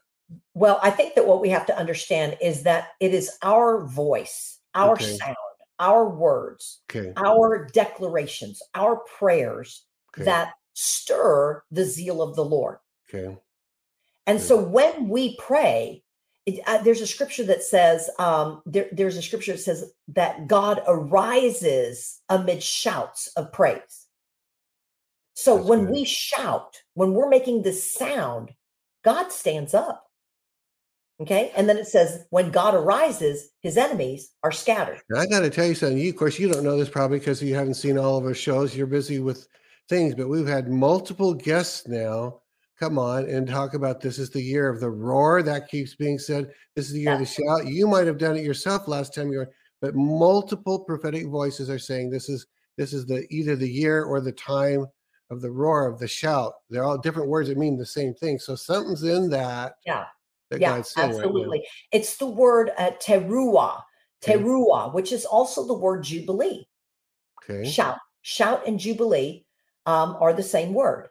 Well, 0.55 0.81
I 0.83 0.91
think 0.91 1.15
that 1.15 1.27
what 1.27 1.41
we 1.41 1.51
have 1.51 1.67
to 1.67 1.79
understand 1.79 2.37
is 2.41 2.63
that 2.63 2.89
it 3.01 3.13
is 3.13 3.31
our 3.43 3.87
voice, 3.87 4.59
our 4.75 4.93
okay. 4.93 5.17
sound, 5.17 5.37
our 5.79 6.09
words, 6.09 6.81
okay. 6.91 7.13
our 7.17 7.69
declarations, 7.73 8.63
our 8.75 8.97
prayers 9.19 9.85
okay. 10.15 10.25
that 10.25 10.55
stir 10.75 11.63
the 11.71 11.85
zeal 11.85 12.23
of 12.23 12.37
the 12.37 12.45
Lord. 12.45 12.79
Okay. 13.13 13.37
And 14.27 14.41
so 14.41 14.57
when 14.57 15.09
we 15.09 15.37
pray, 15.37 16.03
it, 16.47 16.61
uh, 16.67 16.79
there's 16.79 17.01
a 17.01 17.07
scripture 17.07 17.45
that 17.45 17.63
says 17.63 18.11
um, 18.19 18.63
there, 18.67 18.89
there's 18.93 19.17
a 19.17 19.23
scripture 19.23 19.53
that 19.53 19.59
says 19.59 19.93
that 20.09 20.47
God 20.47 20.83
arises 20.87 22.21
amid 22.29 22.63
shouts 22.63 23.29
of 23.37 23.53
praise. 23.53 24.07
So 25.35 25.57
That's 25.57 25.69
when 25.69 25.85
good. 25.87 25.91
we 25.95 26.05
shout, 26.05 26.83
when 26.95 27.13
we're 27.13 27.29
making 27.29 27.63
this 27.63 27.93
sound, 27.93 28.53
God 29.05 29.33
stands 29.33 29.75
up. 29.75 30.07
Okay. 31.21 31.53
And 31.57 31.69
then 31.69 31.77
it 31.77 31.87
says, 31.87 32.25
when 32.31 32.51
God 32.51 32.75
arises, 32.75 33.51
his 33.61 33.77
enemies 33.77 34.33
are 34.43 34.51
scattered. 34.51 35.01
I 35.17 35.27
got 35.27 35.41
to 35.41 35.51
tell 35.51 35.67
you 35.67 35.75
something. 35.75 35.99
You, 35.99 36.11
of 36.11 36.17
course, 36.17 36.39
you 36.39 36.51
don't 36.51 36.65
know 36.65 36.77
this 36.77 36.89
probably 36.89 37.21
because 37.21 37.43
you 37.43 37.55
haven't 37.55 37.75
seen 37.75 37.99
all 37.99 38.19
of 38.19 38.25
our 38.25 38.35
shows. 38.35 38.77
You're 38.77 38.89
busy 38.89 39.21
with 39.21 39.47
things, 39.89 40.15
but 40.15 40.29
we've 40.29 40.47
had 40.47 40.69
multiple 40.69 41.33
guests 41.33 41.87
now 41.87 42.41
come 42.81 42.99
on 42.99 43.29
and 43.29 43.47
talk 43.47 43.75
about 43.75 44.01
this 44.01 44.19
is 44.19 44.31
the 44.31 44.43
year 44.43 44.69
of 44.69 44.81
the 44.81 44.91
roar. 44.91 45.43
That 45.43 45.69
keeps 45.69 45.95
being 45.95 46.19
said. 46.19 46.51
This 46.75 46.87
is 46.87 46.95
the 46.95 47.01
year 47.01 47.11
yeah. 47.11 47.15
of 47.15 47.21
the 47.21 47.27
shout. 47.27 47.67
You 47.67 47.87
might 47.87 48.09
have 48.09 48.19
done 48.19 48.37
it 48.37 48.45
yourself 48.45 48.89
last 48.89 49.15
time 49.15 49.31
you 49.31 49.39
were, 49.39 49.51
but 49.81 49.95
multiple 49.95 50.81
prophetic 50.81 51.29
voices 51.29 51.71
are 51.71 51.79
saying 51.79 52.11
this 52.11 52.29
is 52.29 52.47
this 52.77 52.93
is 52.93 53.07
the 53.07 53.25
either 53.31 53.55
the 53.55 53.71
year 53.71 54.03
or 54.03 54.21
the 54.21 54.33
time 54.33 54.85
of 55.31 55.41
the 55.41 55.51
roar 55.51 55.87
of 55.87 56.01
the 56.01 56.09
shout. 56.09 56.55
They're 56.71 56.83
all 56.83 56.99
different 56.99 57.29
words 57.29 57.49
that 57.49 57.57
mean 57.57 57.79
the 57.79 57.87
same 57.87 58.15
thing. 58.15 58.41
So 58.41 58.57
something's 58.57 59.05
in 59.05 59.31
that. 59.31 59.75
Yeah 59.87 60.07
yeah, 60.61 60.83
absolutely. 60.97 61.59
Right 61.59 61.69
it's 61.93 62.17
the 62.17 62.27
word 62.27 62.71
uh, 62.79 62.93
teruah, 63.03 63.83
teruah, 64.23 64.93
which 64.93 65.13
is 65.13 65.25
also 65.25 65.67
the 65.67 65.75
word 65.75 66.03
jubilee. 66.05 66.67
Okay. 67.43 67.69
Shout, 67.69 67.99
shout, 68.23 68.67
and 68.67 68.79
jubilee 68.79 69.45
um, 69.87 70.17
are 70.21 70.33
the 70.33 70.43
same 70.43 70.75
word. 70.75 71.09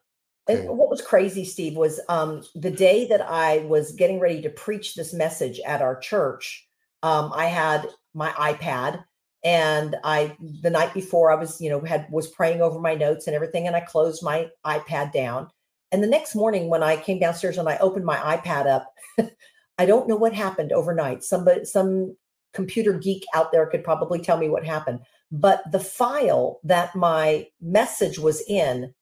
Okay. 0.49 0.67
what 0.67 0.89
was 0.89 1.01
crazy, 1.01 1.45
Steve, 1.45 1.77
was 1.77 2.01
um, 2.09 2.43
the 2.53 2.71
day 2.71 3.07
that 3.07 3.21
I 3.21 3.59
was 3.59 3.93
getting 3.93 4.19
ready 4.19 4.41
to 4.41 4.49
preach 4.49 4.93
this 4.93 5.13
message 5.13 5.61
at 5.65 5.81
our 5.81 5.97
church. 5.97 6.67
Um, 7.01 7.31
I 7.33 7.45
had 7.45 7.87
my 8.13 8.31
iPad 8.31 9.05
and 9.43 9.95
I 10.03 10.35
the 10.61 10.69
night 10.69 10.93
before 10.93 11.31
I 11.31 11.35
was, 11.35 11.59
you 11.59 11.69
know, 11.69 11.81
had 11.81 12.07
was 12.09 12.27
praying 12.27 12.61
over 12.61 12.79
my 12.79 12.95
notes 12.95 13.27
and 13.27 13.35
everything, 13.35 13.67
and 13.67 13.75
I 13.75 13.81
closed 13.81 14.23
my 14.23 14.49
iPad 14.65 15.11
down. 15.11 15.49
And 15.93 16.03
the 16.03 16.07
next 16.07 16.33
morning 16.33 16.69
when 16.69 16.81
I 16.81 16.97
came 16.97 17.19
downstairs 17.19 17.59
and 17.59 17.69
I 17.69 17.77
opened 17.77 18.03
my 18.03 18.17
iPad 18.17 18.65
up, 18.65 18.91
I 19.77 19.85
don't 19.85 20.09
know 20.09 20.15
what 20.15 20.33
happened 20.33 20.71
overnight. 20.71 21.23
Somebody, 21.23 21.65
some 21.65 22.17
computer 22.51 22.93
geek 22.93 23.23
out 23.35 23.51
there 23.51 23.67
could 23.67 23.83
probably 23.83 24.19
tell 24.19 24.37
me 24.37 24.49
what 24.49 24.65
happened. 24.65 25.01
But 25.31 25.71
the 25.71 25.79
file 25.79 26.59
that 26.63 26.95
my 26.95 27.47
message 27.61 28.17
was 28.17 28.41
in 28.47 28.93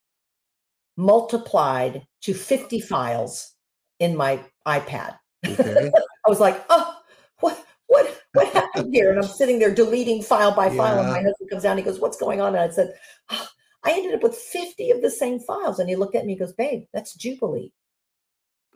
multiplied 0.97 2.05
to 2.23 2.33
50 2.33 2.81
files 2.81 3.53
in 3.99 4.17
my 4.17 4.43
iPad. 4.67 5.17
Okay. 5.47 5.91
I 6.25 6.29
was 6.29 6.41
like, 6.41 6.63
oh, 6.69 6.97
what 7.39 7.65
what 7.87 8.21
what 8.33 8.47
happened 8.53 8.93
here? 8.93 9.11
And 9.11 9.19
I'm 9.19 9.29
sitting 9.29 9.59
there 9.59 9.73
deleting 9.73 10.21
file 10.21 10.53
by 10.53 10.69
file, 10.69 10.95
yeah. 10.95 11.03
and 11.03 11.09
my 11.09 11.21
husband 11.21 11.49
comes 11.49 11.63
down. 11.63 11.77
He 11.77 11.83
goes, 11.83 11.99
"What's 11.99 12.17
going 12.17 12.39
on?" 12.39 12.55
And 12.55 12.71
I 12.71 12.73
said, 12.73 12.93
oh, 13.31 13.47
"I 13.83 13.91
ended 13.91 14.13
up 14.13 14.23
with 14.23 14.35
50 14.35 14.91
of 14.91 15.01
the 15.01 15.09
same 15.09 15.39
files." 15.39 15.79
And 15.79 15.89
he 15.89 15.95
looked 15.95 16.15
at 16.15 16.25
me, 16.25 16.33
and 16.33 16.39
goes, 16.39 16.53
"Babe, 16.53 16.85
that's 16.93 17.13
Jubilee." 17.15 17.71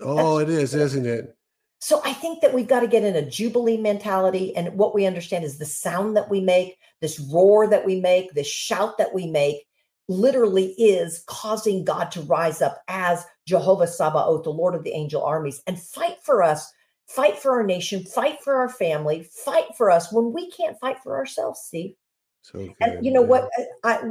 Oh, 0.01 0.39
that's 0.39 0.49
it 0.49 0.57
is, 0.61 0.75
isn't 0.75 1.05
it? 1.05 1.35
So 1.79 2.01
I 2.03 2.13
think 2.13 2.41
that 2.41 2.53
we've 2.53 2.67
got 2.67 2.79
to 2.79 2.87
get 2.87 3.03
in 3.03 3.15
a 3.15 3.29
Jubilee 3.29 3.77
mentality, 3.77 4.55
and 4.55 4.77
what 4.77 4.95
we 4.95 5.05
understand 5.05 5.43
is 5.43 5.57
the 5.57 5.65
sound 5.65 6.17
that 6.17 6.29
we 6.29 6.41
make, 6.41 6.77
this 7.01 7.19
roar 7.19 7.67
that 7.67 7.85
we 7.85 7.99
make, 7.99 8.33
this 8.33 8.47
shout 8.47 8.97
that 8.97 9.13
we 9.13 9.27
make, 9.27 9.67
literally 10.07 10.73
is 10.77 11.23
causing 11.27 11.83
God 11.83 12.11
to 12.11 12.21
rise 12.21 12.61
up 12.61 12.81
as 12.87 13.25
Jehovah 13.45 13.87
Sabaoth, 13.87 14.43
the 14.43 14.51
Lord 14.51 14.75
of 14.75 14.83
the 14.83 14.93
angel 14.93 15.23
armies, 15.23 15.61
and 15.67 15.79
fight 15.79 16.17
for 16.23 16.41
us 16.41 16.71
fight 17.07 17.37
for 17.37 17.51
our 17.51 17.63
nation, 17.63 18.03
fight 18.03 18.41
for 18.43 18.55
our 18.55 18.69
family, 18.69 19.23
fight 19.23 19.75
for 19.77 19.91
us 19.91 20.11
when 20.11 20.33
we 20.33 20.49
can't 20.51 20.79
fight 20.79 20.97
for 21.03 21.15
ourselves, 21.15 21.61
Steve. 21.65 21.95
So 22.41 22.59
good, 22.59 22.75
and 22.81 23.05
you 23.05 23.11
know 23.11 23.21
what? 23.21 23.49
I, 23.83 24.03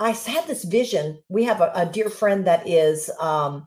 I 0.00 0.10
had 0.10 0.46
this 0.46 0.64
vision. 0.64 1.22
We 1.28 1.44
have 1.44 1.60
a, 1.60 1.70
a 1.74 1.86
dear 1.86 2.08
friend 2.08 2.46
that 2.46 2.66
is 2.66 3.10
um, 3.20 3.66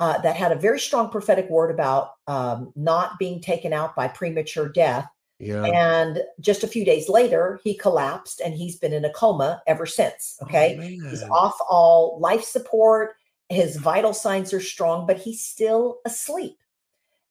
uh, 0.00 0.18
that 0.22 0.34
had 0.34 0.50
a 0.50 0.56
very 0.56 0.80
strong 0.80 1.10
prophetic 1.10 1.48
word 1.50 1.70
about 1.70 2.12
um, 2.26 2.72
not 2.74 3.18
being 3.18 3.40
taken 3.40 3.72
out 3.72 3.94
by 3.94 4.08
premature 4.08 4.68
death. 4.68 5.08
Yeah. 5.38 5.64
And 5.64 6.22
just 6.40 6.64
a 6.64 6.68
few 6.68 6.84
days 6.84 7.10
later, 7.10 7.60
he 7.62 7.76
collapsed 7.76 8.40
and 8.40 8.54
he's 8.54 8.78
been 8.78 8.94
in 8.94 9.04
a 9.04 9.12
coma 9.12 9.62
ever 9.66 9.84
since. 9.84 10.38
Oh, 10.40 10.46
okay. 10.46 10.78
Oh, 10.80 11.08
he's 11.10 11.22
off 11.24 11.56
all 11.68 12.18
life 12.20 12.42
support. 12.42 13.16
His 13.50 13.76
vital 13.76 14.14
signs 14.14 14.54
are 14.54 14.60
strong, 14.60 15.06
but 15.06 15.18
he's 15.18 15.44
still 15.44 15.98
asleep. 16.06 16.56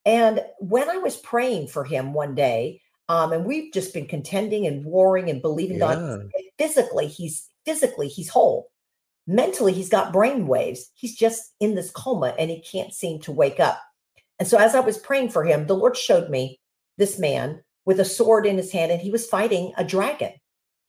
And 0.06 0.46
when 0.60 0.88
I 0.88 0.98
was 0.98 1.18
praying 1.18 1.68
for 1.68 1.84
him 1.84 2.14
one 2.14 2.36
day, 2.36 2.82
um, 3.10 3.34
and 3.34 3.44
we've 3.44 3.74
just 3.74 3.94
been 3.94 4.06
contending 4.06 4.68
and 4.68 4.86
warring 4.86 5.30
and 5.32 5.42
believing 5.42 5.78
yeah. 5.80 5.96
God. 5.96 6.30
Physically, 6.58 7.08
he's 7.08 7.50
physically 7.66 8.08
he's 8.08 8.30
whole. 8.30 8.70
Mentally, 9.28 9.74
he's 9.74 9.90
got 9.90 10.14
brain 10.14 10.46
waves. 10.46 10.92
He's 10.94 11.16
just 11.16 11.54
in 11.60 11.74
this 11.74 11.90
coma 11.92 12.36
and 12.38 12.52
he 12.52 12.62
can't 12.62 12.94
seem 12.94 13.20
to 13.22 13.32
wake 13.32 13.60
up. 13.60 13.82
And 14.38 14.48
so, 14.48 14.58
as 14.58 14.76
I 14.76 14.82
was 14.82 14.98
praying 14.98 15.30
for 15.30 15.44
him, 15.44 15.66
the 15.66 15.76
Lord 15.76 15.98
showed 15.98 16.30
me 16.30 16.60
this 16.98 17.18
man 17.18 17.62
with 17.86 18.00
a 18.00 18.06
sword 18.06 18.46
in 18.46 18.58
his 18.58 18.72
hand, 18.72 18.92
and 18.92 19.02
he 19.02 19.12
was 19.12 19.28
fighting 19.28 19.74
a 19.78 19.84
dragon. 19.84 20.32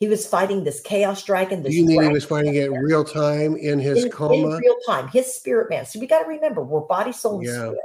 He 0.00 0.08
was 0.08 0.26
fighting 0.26 0.64
this 0.64 0.80
chaos 0.80 1.22
dragon. 1.22 1.62
This 1.62 1.74
you 1.74 1.86
mean 1.86 2.02
he 2.02 2.08
was 2.08 2.24
fighting 2.24 2.54
it 2.54 2.70
real 2.72 3.04
time 3.04 3.56
in 3.56 3.78
his 3.78 4.04
in, 4.04 4.10
coma? 4.10 4.56
In 4.56 4.62
real 4.62 4.76
time, 4.86 5.08
his 5.08 5.34
spirit 5.34 5.70
man. 5.70 5.86
So 5.86 5.98
we 5.98 6.06
got 6.06 6.22
to 6.22 6.28
remember, 6.28 6.62
we're 6.62 6.80
body, 6.80 7.12
soul, 7.12 7.38
and 7.38 7.46
yeah. 7.46 7.52
spirit. 7.52 7.78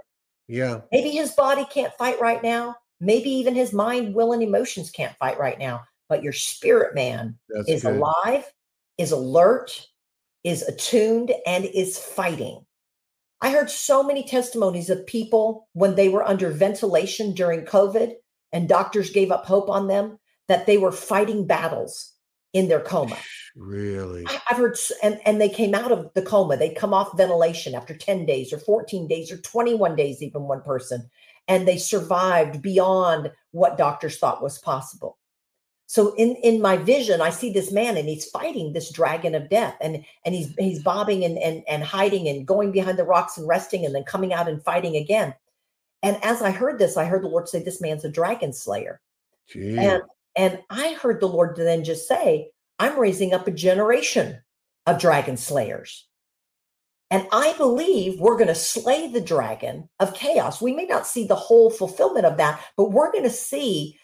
Yeah. 0.48 0.82
Maybe 0.92 1.12
his 1.12 1.32
body 1.32 1.66
can't 1.72 1.94
fight 1.94 2.20
right 2.20 2.44
now. 2.44 2.76
Maybe 3.00 3.30
even 3.30 3.56
his 3.56 3.72
mind, 3.72 4.14
will, 4.14 4.34
and 4.34 4.44
emotions 4.44 4.92
can't 4.92 5.16
fight 5.18 5.40
right 5.40 5.58
now. 5.58 5.84
But 6.10 6.22
your 6.22 6.34
spirit 6.34 6.94
man 6.94 7.38
That's 7.50 7.70
is 7.70 7.84
good. 7.84 7.96
alive, 7.96 8.52
is 9.02 9.12
alert, 9.12 9.88
is 10.44 10.62
attuned, 10.62 11.32
and 11.48 11.66
is 11.66 11.98
fighting. 11.98 12.64
I 13.42 13.52
heard 13.52 13.72
so 13.72 14.04
many 14.04 14.24
testimonies 14.24 14.92
of 14.92 15.08
people 15.08 15.68
when 15.74 15.96
they 15.96 16.08
were 16.08 16.28
under 16.28 16.52
ventilation 16.52 17.34
during 17.34 17.66
COVID 17.66 18.14
and 18.54 18.70
doctors 18.70 19.10
gave 19.10 19.32
up 19.32 19.46
hope 19.46 19.70
on 19.70 19.88
them 19.88 20.20
that 20.48 20.68
they 20.68 20.78
were 20.78 20.92
fighting 20.92 21.48
battles 21.48 22.14
in 22.54 22.68
their 22.68 22.82
coma. 22.82 23.18
Really? 23.56 24.26
I, 24.28 24.40
have 24.46 24.58
heard, 24.58 24.78
and, 25.02 25.20
and 25.26 25.42
they 25.42 25.50
came 25.50 25.74
out 25.74 25.92
of 25.92 26.12
the 26.14 26.22
coma. 26.22 26.58
They 26.58 26.74
come 26.74 26.94
off 26.94 27.18
ventilation 27.18 27.74
after 27.74 27.96
10 27.96 28.26
days 28.28 28.54
or 28.54 28.60
14 28.60 29.08
days 29.08 29.32
or 29.32 29.38
21 29.38 29.96
days, 29.96 30.22
even 30.22 30.44
one 30.44 30.62
person, 30.62 31.10
and 31.48 31.68
they 31.68 31.78
survived 31.78 32.62
beyond 32.62 33.32
what 33.52 33.78
doctors 33.78 34.20
thought 34.20 34.44
was 34.44 34.60
possible. 34.60 35.18
So 35.92 36.16
in 36.16 36.38
in 36.38 36.62
my 36.62 36.78
vision, 36.78 37.20
I 37.20 37.32
see 37.32 37.52
this 37.52 37.70
man 37.70 37.98
and 37.98 38.08
he's 38.08 38.24
fighting 38.24 38.72
this 38.72 38.94
dragon 38.94 39.36
of 39.36 39.50
death, 39.50 39.76
and 39.82 40.06
and 40.24 40.34
he's 40.34 40.56
he's 40.58 40.82
bobbing 40.82 41.26
and 41.26 41.38
and 41.38 41.64
and 41.68 41.84
hiding 41.84 42.30
and 42.30 42.48
going 42.48 42.72
behind 42.72 42.98
the 42.98 43.04
rocks 43.04 43.38
and 43.38 43.46
resting, 43.46 43.86
and 43.86 43.94
then 43.94 44.06
coming 44.06 44.32
out 44.32 44.48
and 44.48 44.64
fighting 44.64 44.96
again. 44.96 45.34
And 46.02 46.18
as 46.24 46.42
I 46.42 46.52
heard 46.52 46.80
this, 46.80 46.96
I 46.96 47.04
heard 47.04 47.24
the 47.24 47.28
Lord 47.28 47.50
say, 47.50 47.62
"This 47.62 47.82
man's 47.82 48.06
a 48.06 48.10
dragon 48.10 48.54
slayer." 48.54 49.02
And 49.54 50.02
and 50.38 50.60
I 50.70 50.94
heard 50.94 51.20
the 51.20 51.28
Lord 51.28 51.58
then 51.58 51.84
just 51.84 52.08
say, 52.08 52.52
I'm 52.80 52.98
raising 52.98 53.34
up 53.34 53.46
a 53.46 53.52
generation 53.52 54.42
of 54.86 54.98
dragon 54.98 55.36
slayers. 55.36 56.08
And 57.10 57.28
I 57.34 57.52
believe 57.58 58.18
we're 58.18 58.38
going 58.38 58.48
to 58.48 58.56
slay 58.56 59.12
the 59.12 59.20
dragon 59.20 59.90
of 60.00 60.14
chaos. 60.14 60.62
We 60.62 60.74
may 60.74 60.86
not 60.86 61.06
see 61.06 61.28
the 61.28 61.36
whole 61.36 61.70
fulfillment 61.70 62.26
of 62.26 62.38
that, 62.38 62.62
but 62.78 62.94
we're 62.94 63.12
going 63.12 63.26
to 63.26 63.30
see 63.30 64.00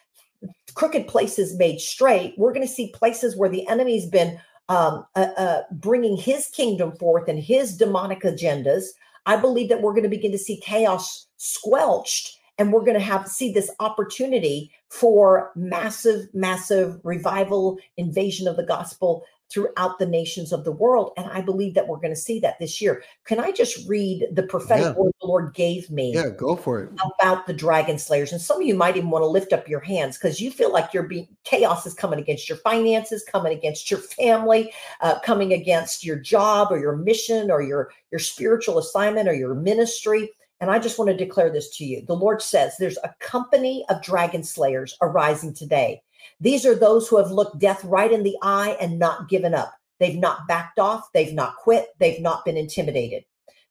crooked 0.75 1.07
places 1.07 1.57
made 1.57 1.79
straight. 1.79 2.33
We're 2.37 2.53
going 2.53 2.67
to 2.67 2.73
see 2.73 2.91
places 2.93 3.35
where 3.35 3.49
the 3.49 3.67
enemy's 3.67 4.05
been 4.05 4.39
um, 4.69 5.05
uh, 5.15 5.29
uh, 5.37 5.61
bringing 5.71 6.17
his 6.17 6.47
kingdom 6.47 6.91
forth 6.97 7.27
and 7.27 7.39
his 7.39 7.75
demonic 7.77 8.21
agendas. 8.21 8.85
I 9.25 9.37
believe 9.37 9.69
that 9.69 9.81
we're 9.81 9.93
going 9.93 10.03
to 10.03 10.09
begin 10.09 10.31
to 10.31 10.37
see 10.37 10.59
chaos 10.59 11.27
squelched 11.37 12.37
and 12.57 12.73
we're 12.73 12.81
going 12.81 12.93
to 12.93 12.99
have 12.99 13.27
see 13.27 13.51
this 13.51 13.69
opportunity 13.79 14.71
for 14.89 15.51
massive 15.55 16.27
massive 16.33 16.99
revival 17.03 17.77
invasion 17.97 18.47
of 18.47 18.55
the 18.55 18.65
gospel 18.65 19.23
throughout 19.49 19.97
the 19.97 20.05
nations 20.05 20.51
of 20.51 20.63
the 20.63 20.71
world 20.71 21.11
and 21.17 21.25
i 21.27 21.41
believe 21.41 21.73
that 21.73 21.87
we're 21.87 21.97
going 21.97 22.13
to 22.13 22.15
see 22.15 22.39
that 22.39 22.59
this 22.59 22.81
year 22.81 23.03
can 23.25 23.39
i 23.39 23.51
just 23.51 23.87
read 23.87 24.25
the 24.33 24.43
prophetic 24.43 24.85
yeah. 24.85 24.93
word 24.93 25.13
the 25.21 25.27
lord 25.27 25.53
gave 25.53 25.89
me 25.89 26.13
yeah 26.13 26.29
go 26.29 26.55
for 26.55 26.83
it 26.83 26.89
about 27.19 27.47
the 27.47 27.53
dragon 27.53 27.97
slayers 27.97 28.31
and 28.31 28.41
some 28.41 28.61
of 28.61 28.67
you 28.67 28.75
might 28.75 28.97
even 28.97 29.09
want 29.09 29.21
to 29.21 29.27
lift 29.27 29.53
up 29.53 29.67
your 29.67 29.79
hands 29.79 30.17
because 30.17 30.41
you 30.41 30.51
feel 30.51 30.71
like 30.71 30.93
you're 30.93 31.03
being 31.03 31.27
chaos 31.43 31.85
is 31.85 31.93
coming 31.93 32.19
against 32.19 32.49
your 32.49 32.57
finances 32.59 33.23
coming 33.31 33.55
against 33.55 33.89
your 33.89 33.99
family 33.99 34.71
uh, 35.01 35.19
coming 35.19 35.53
against 35.53 36.03
your 36.03 36.17
job 36.17 36.67
or 36.71 36.79
your 36.79 36.95
mission 36.95 37.49
or 37.49 37.61
your 37.61 37.91
your 38.11 38.19
spiritual 38.19 38.77
assignment 38.77 39.29
or 39.29 39.33
your 39.33 39.53
ministry 39.53 40.29
and 40.59 40.71
I 40.71 40.79
just 40.79 40.97
want 40.97 41.09
to 41.09 41.17
declare 41.17 41.51
this 41.51 41.69
to 41.77 41.85
you. 41.85 42.03
The 42.05 42.15
Lord 42.15 42.41
says 42.41 42.75
there's 42.77 42.97
a 43.03 43.13
company 43.19 43.85
of 43.89 44.01
dragon 44.01 44.43
slayers 44.43 44.97
arising 45.01 45.53
today. 45.53 46.01
These 46.39 46.65
are 46.65 46.75
those 46.75 47.07
who 47.07 47.17
have 47.17 47.31
looked 47.31 47.59
death 47.59 47.83
right 47.83 48.11
in 48.11 48.23
the 48.23 48.37
eye 48.41 48.77
and 48.79 48.99
not 48.99 49.29
given 49.29 49.53
up. 49.53 49.73
They've 49.99 50.17
not 50.17 50.47
backed 50.47 50.79
off. 50.79 51.11
They've 51.13 51.33
not 51.33 51.55
quit. 51.57 51.87
They've 51.99 52.21
not 52.21 52.45
been 52.45 52.57
intimidated. 52.57 53.23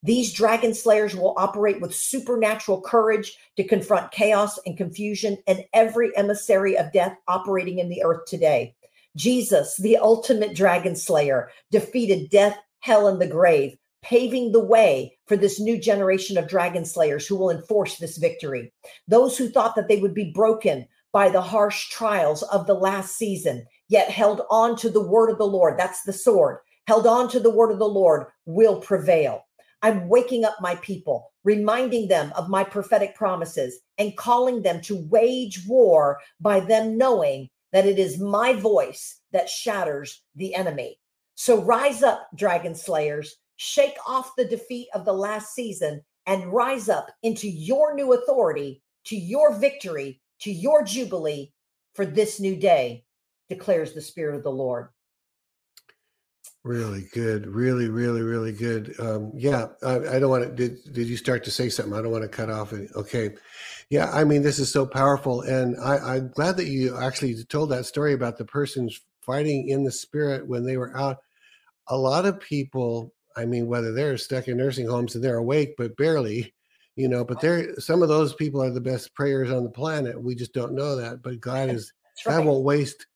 These 0.03 0.33
dragon 0.33 0.75
slayers 0.75 1.17
will 1.17 1.35
operate 1.37 1.81
with 1.81 1.95
supernatural 1.95 2.81
courage 2.81 3.37
to 3.57 3.64
confront 3.64 4.12
chaos 4.12 4.59
and 4.67 4.77
confusion 4.77 5.39
and 5.47 5.64
every 5.73 6.17
emissary 6.17 6.77
of 6.77 6.93
death 6.93 7.17
operating 7.29 7.79
in 7.79 7.89
the 7.89 8.03
earth 8.05 8.27
today. 8.27 8.75
Jesus, 9.17 9.77
the 9.79 9.97
ultimate 9.97 10.55
dragon 10.55 10.95
slayer, 10.95 11.51
defeated 11.71 12.31
death, 12.31 12.59
hell, 12.81 13.09
and 13.09 13.21
the 13.21 13.27
grave 13.27 13.77
paving 14.07 14.53
the 14.53 14.64
way 14.64 15.19
for 15.27 15.37
this 15.37 15.59
new 15.59 15.77
generation 15.77 16.39
of 16.39 16.47
dragon 16.47 16.85
slayers 16.85 17.27
who 17.27 17.35
will 17.35 17.51
enforce 17.51 17.99
this 17.99 18.19
victory. 18.19 18.73
Those 19.09 19.37
who 19.37 19.49
thought 19.49 19.75
that 19.75 19.89
they 19.89 19.99
would 19.99 20.14
be 20.14 20.31
broken 20.33 20.87
by 21.13 21.29
the 21.29 21.41
harsh 21.41 21.89
trials 21.89 22.43
of 22.45 22.67
the 22.67 22.75
last 22.75 23.17
season, 23.17 23.67
yet 23.89 24.11
held 24.11 24.43
on 24.51 24.77
to 24.77 24.91
the 24.91 25.03
word 25.03 25.31
of 25.31 25.39
the 25.39 25.47
Lord, 25.47 25.79
that's 25.79 26.03
the 26.03 26.13
sword, 26.13 26.59
held 26.87 27.07
on 27.07 27.29
to 27.31 27.41
the 27.41 27.51
word 27.51 27.71
of 27.71 27.79
the 27.79 27.89
Lord, 27.89 28.27
will 28.45 28.81
prevail. 28.81 29.43
I'm 29.83 30.09
waking 30.09 30.45
up 30.45 30.57
my 30.61 30.75
people, 30.77 31.33
reminding 31.45 32.09
them 32.09 32.33
of 32.37 32.49
my 32.49 32.65
prophetic 32.65 33.15
promises 33.15 33.79
and 33.99 34.17
calling 34.17 34.63
them 34.63 34.81
to 34.83 35.07
wage 35.09 35.65
war 35.67 36.19
by 36.41 36.61
them 36.61 36.99
knowing 36.99 37.49
that 37.73 37.87
it 37.87 37.99
is 37.99 38.19
my 38.19 38.55
voice 38.55 39.21
that 39.33 39.51
shatters 39.51 40.23
the 40.35 40.55
enemy. 40.55 40.99
So 41.35 41.63
rise 41.63 42.03
up, 42.03 42.29
dragon 42.35 42.75
slayers, 42.75 43.37
shake 43.57 43.97
off 44.07 44.33
the 44.37 44.45
defeat 44.45 44.89
of 44.95 45.05
the 45.05 45.13
last 45.13 45.55
season 45.55 46.03
and 46.27 46.53
rise 46.53 46.89
up 46.89 47.09
into 47.23 47.49
your 47.49 47.95
new 47.95 48.15
authority, 48.15 48.83
to 49.05 49.17
your 49.17 49.55
victory, 49.55 50.21
to 50.41 50.51
your 50.51 50.82
jubilee 50.82 51.53
for 51.95 52.07
this 52.07 52.41
new 52.41 52.57
day, 52.57 53.05
declares 53.49 53.93
the 53.93 54.03
Spirit 54.03 54.37
of 54.37 54.43
the 54.43 54.51
Lord. 54.51 54.89
Really 56.66 57.07
good. 57.12 57.47
Really, 57.47 57.89
really, 57.89 58.22
really 58.22 58.51
good. 58.51 58.93
Um, 58.99 59.30
yeah, 59.37 59.66
I, 59.84 60.16
I, 60.16 60.18
don't 60.18 60.30
want 60.30 60.45
to. 60.45 60.51
Did, 60.51 60.93
did 60.93 61.07
you 61.07 61.16
start 61.16 61.45
to 61.45 61.51
say 61.53 61.68
something? 61.68 61.95
I 61.95 62.03
don't 62.03 62.11
want 62.11 62.24
to 62.24 62.28
cut 62.28 62.51
off. 62.51 62.72
It. 62.72 62.91
Okay. 62.97 63.37
Yeah, 63.89 64.11
I 64.11 64.24
mean, 64.24 64.43
this 64.43 64.59
is 64.59 64.72
so 64.72 64.84
powerful. 64.84 65.43
And 65.43 65.76
I, 65.80 66.16
I'm 66.16 66.32
glad 66.32 66.57
that 66.57 66.66
you 66.66 66.99
actually 66.99 67.37
told 67.45 67.70
that 67.70 67.87
story 67.87 68.14
about 68.14 68.37
the 68.37 68.45
persons 68.45 69.01
fighting 69.20 69.68
in 69.68 69.84
the 69.84 69.93
spirit 69.93 70.49
when 70.49 70.64
they 70.64 70.76
were 70.76 70.97
out. 70.99 71.18
A 71.87 71.97
lot 71.97 72.26
of 72.26 72.41
people, 72.41 73.14
I 73.37 73.45
mean, 73.45 73.68
whether 73.68 73.93
they're 73.93 74.18
stuck 74.18 74.49
in 74.49 74.57
nursing 74.57 74.89
homes 74.89 75.14
and 75.14 75.22
they're 75.22 75.37
awake, 75.37 75.74
but 75.78 75.97
barely, 75.97 76.53
you 76.97 77.09
know, 77.09 77.25
but 77.25 77.41
they're 77.41 77.79
some 77.79 78.03
of 78.03 78.09
those 78.09 78.35
people 78.35 78.63
are 78.63 78.71
the 78.71 78.81
best 78.81 79.15
prayers 79.15 79.51
on 79.53 79.65
the 79.65 79.71
planet. 79.71 80.21
We 80.21 80.35
just 80.35 80.55
don't 80.55 80.73
know 80.73 80.97
that. 80.97 81.23
But 81.23 81.41
God 81.41 81.69
is, 81.69 81.93
right. 82.27 82.37
God 82.37 82.47
won't 82.47 82.65
waste 82.65 83.07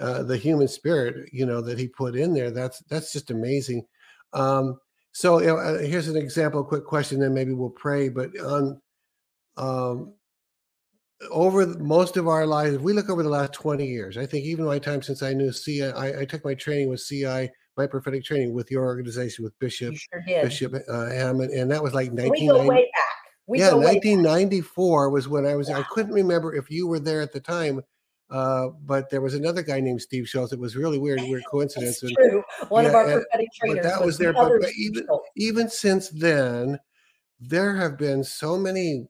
uh, 0.00 0.22
the 0.22 0.36
human 0.36 0.66
spirit, 0.66 1.28
you 1.32 1.44
know, 1.44 1.60
that 1.60 1.78
he 1.78 1.88
put 1.88 2.16
in 2.16 2.32
there. 2.32 2.50
That's 2.50 2.80
that's 2.88 3.12
just 3.12 3.30
amazing. 3.30 3.84
Um, 4.32 4.80
so 5.12 5.40
you 5.40 5.48
know, 5.48 5.58
uh, 5.58 5.78
here's 5.78 6.08
an 6.08 6.16
example, 6.16 6.64
quick 6.64 6.86
question, 6.86 7.20
then 7.20 7.34
maybe 7.34 7.52
we'll 7.52 7.70
pray. 7.70 8.08
But 8.08 8.38
on 8.40 8.80
um, 9.58 10.14
over 11.30 11.66
most 11.66 12.16
of 12.16 12.28
our 12.28 12.46
lives, 12.46 12.74
if 12.74 12.80
we 12.80 12.94
look 12.94 13.10
over 13.10 13.22
the 13.22 13.28
last 13.28 13.52
20 13.52 13.86
years, 13.86 14.16
I 14.16 14.26
think 14.26 14.44
even 14.46 14.64
my 14.64 14.78
time 14.78 15.02
since 15.02 15.22
I 15.22 15.34
knew 15.34 15.52
CI, 15.52 15.84
I, 15.84 16.20
I 16.20 16.24
took 16.24 16.44
my 16.44 16.54
training 16.54 16.88
with 16.88 17.04
CI, 17.06 17.50
my 17.76 17.86
prophetic 17.86 18.24
training 18.24 18.52
with 18.54 18.70
your 18.70 18.84
organization 18.84 19.44
with 19.44 19.58
Bishop 19.58 19.94
sure 19.94 20.22
Bishop 20.26 20.74
uh, 20.88 21.06
Hamon, 21.10 21.50
and 21.54 21.70
that 21.70 21.82
was 21.82 21.94
like 21.94 22.10
1990. 22.10 22.88
We 23.52 23.58
yeah, 23.58 23.74
1994 23.74 25.10
was 25.10 25.28
when 25.28 25.44
I 25.44 25.54
was. 25.54 25.68
Yeah. 25.68 25.80
I 25.80 25.82
couldn't 25.82 26.14
remember 26.14 26.54
if 26.54 26.70
you 26.70 26.86
were 26.86 26.98
there 26.98 27.20
at 27.20 27.32
the 27.32 27.40
time, 27.40 27.82
uh, 28.30 28.68
but 28.86 29.10
there 29.10 29.20
was 29.20 29.34
another 29.34 29.60
guy 29.60 29.78
named 29.78 30.00
Steve 30.00 30.26
Schultz. 30.26 30.54
It 30.54 30.58
was 30.58 30.74
really 30.74 30.96
weird, 30.96 31.20
weird 31.20 31.42
coincidence. 31.50 32.02
It's 32.02 32.14
true. 32.14 32.42
One 32.70 32.84
yeah, 32.84 32.88
of 32.88 32.94
our 32.94 33.04
prophetic 33.04 33.48
trainers. 33.54 33.84
But 33.84 33.90
that 33.90 34.02
was, 34.02 34.16
there. 34.16 34.32
But, 34.32 34.52
but 34.58 34.70
even, 34.78 35.06
even 35.36 35.68
since 35.68 36.08
then, 36.08 36.78
there 37.40 37.76
have 37.76 37.98
been 37.98 38.24
so 38.24 38.56
many 38.56 39.06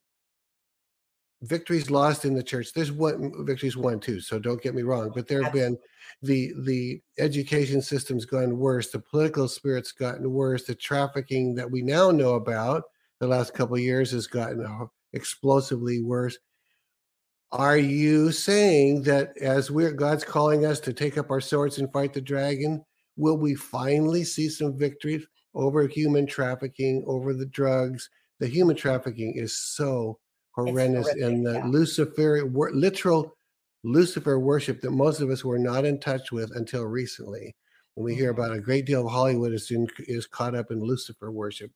victories 1.43 1.89
lost 1.89 2.25
in 2.25 2.35
the 2.35 2.43
church. 2.43 2.73
There's 2.73 2.91
one 2.91 3.47
victories 3.47 3.77
won 3.77 4.01
too, 4.01 4.19
so 4.19 4.41
don't 4.41 4.61
get 4.61 4.75
me 4.75 4.83
wrong. 4.83 5.13
But 5.15 5.29
there 5.29 5.45
have 5.45 5.53
been 5.53 5.79
the 6.21 6.53
the 6.65 7.01
education 7.17 7.81
system's 7.81 8.25
gone 8.25 8.59
worse, 8.59 8.91
the 8.91 8.99
political 8.99 9.47
spirit's 9.47 9.93
gotten 9.93 10.33
worse, 10.33 10.65
the 10.65 10.75
trafficking 10.75 11.55
that 11.55 11.71
we 11.71 11.81
now 11.81 12.11
know 12.11 12.35
about 12.35 12.83
the 13.23 13.29
last 13.29 13.55
couple 13.55 13.79
years 13.79 14.11
has 14.11 14.27
gotten 14.27 14.67
explosively 15.13 16.03
worse. 16.03 16.37
Are 17.53 17.79
you 17.79 18.33
saying 18.33 19.05
that 19.05 19.39
as 19.39 19.71
we're 19.71 19.93
God's 19.93 20.25
calling 20.25 20.67
us 20.67 20.81
to 20.81 20.93
take 20.93 21.17
up 21.17 21.31
our 21.31 21.41
swords 21.41 21.79
and 21.79 21.93
fight 21.93 22.13
the 22.13 22.21
dragon, 22.21 22.85
will 23.17 23.39
we 23.39 23.55
finally 23.55 24.25
see 24.25 24.49
some 24.49 24.77
victories 24.77 25.25
over 25.55 25.87
human 25.87 26.27
trafficking, 26.27 27.05
over 27.07 27.33
the 27.33 27.47
drugs? 27.47 28.11
The 28.41 28.49
human 28.49 28.75
trafficking 28.75 29.35
is 29.37 29.57
so 29.57 30.19
horrendous 30.51 31.07
and 31.11 31.47
the 31.47 31.53
yeah. 31.59 31.67
Lucifer 31.67 32.45
literal 32.73 33.37
Lucifer 33.85 34.41
worship 34.41 34.81
that 34.81 34.91
most 34.91 35.21
of 35.21 35.31
us 35.31 35.45
were 35.45 35.61
not 35.61 35.85
in 35.85 36.01
touch 36.01 36.33
with 36.33 36.51
until 36.57 36.87
recently. 36.87 37.55
When 37.95 38.05
we 38.05 38.13
mm-hmm. 38.13 38.21
hear 38.21 38.31
about 38.31 38.53
a 38.53 38.61
great 38.61 38.85
deal 38.85 39.07
of 39.07 39.13
Hollywood 39.13 39.53
is 39.53 39.71
in, 39.71 39.87
is 40.09 40.27
caught 40.27 40.57
up 40.57 40.73
in 40.73 40.81
Lucifer 40.81 41.31
worship, 41.31 41.71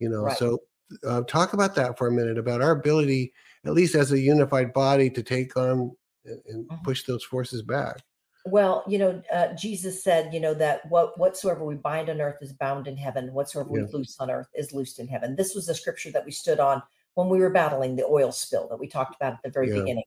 you 0.00 0.08
know. 0.08 0.22
Right. 0.22 0.36
So 0.36 0.58
uh, 1.06 1.22
talk 1.22 1.52
about 1.52 1.74
that 1.74 1.98
for 1.98 2.08
a 2.08 2.12
minute 2.12 2.38
about 2.38 2.62
our 2.62 2.72
ability, 2.72 3.32
at 3.64 3.74
least 3.74 3.94
as 3.94 4.12
a 4.12 4.18
unified 4.18 4.72
body, 4.72 5.10
to 5.10 5.22
take 5.22 5.56
on 5.56 5.94
and, 6.24 6.40
and 6.46 6.68
mm-hmm. 6.68 6.82
push 6.84 7.04
those 7.04 7.24
forces 7.24 7.62
back. 7.62 8.02
Well, 8.46 8.84
you 8.86 8.98
know, 8.98 9.22
uh, 9.32 9.48
Jesus 9.54 10.02
said, 10.02 10.32
you 10.32 10.40
know, 10.40 10.54
that 10.54 10.88
what 10.90 11.18
whatsoever 11.18 11.64
we 11.64 11.74
bind 11.74 12.08
on 12.08 12.20
earth 12.20 12.38
is 12.40 12.52
bound 12.52 12.86
in 12.86 12.96
heaven. 12.96 13.32
Whatsoever 13.34 13.68
yeah. 13.72 13.84
we 13.84 13.92
loose 13.92 14.16
on 14.20 14.30
earth 14.30 14.48
is 14.54 14.72
loosed 14.72 14.98
in 14.98 15.08
heaven. 15.08 15.36
This 15.36 15.54
was 15.54 15.66
the 15.66 15.74
scripture 15.74 16.10
that 16.12 16.24
we 16.24 16.30
stood 16.30 16.60
on 16.60 16.82
when 17.14 17.28
we 17.28 17.40
were 17.40 17.50
battling 17.50 17.96
the 17.96 18.06
oil 18.06 18.32
spill 18.32 18.68
that 18.68 18.78
we 18.78 18.88
talked 18.88 19.16
about 19.16 19.34
at 19.34 19.40
the 19.42 19.50
very 19.50 19.68
yeah. 19.68 19.80
beginning. 19.80 20.04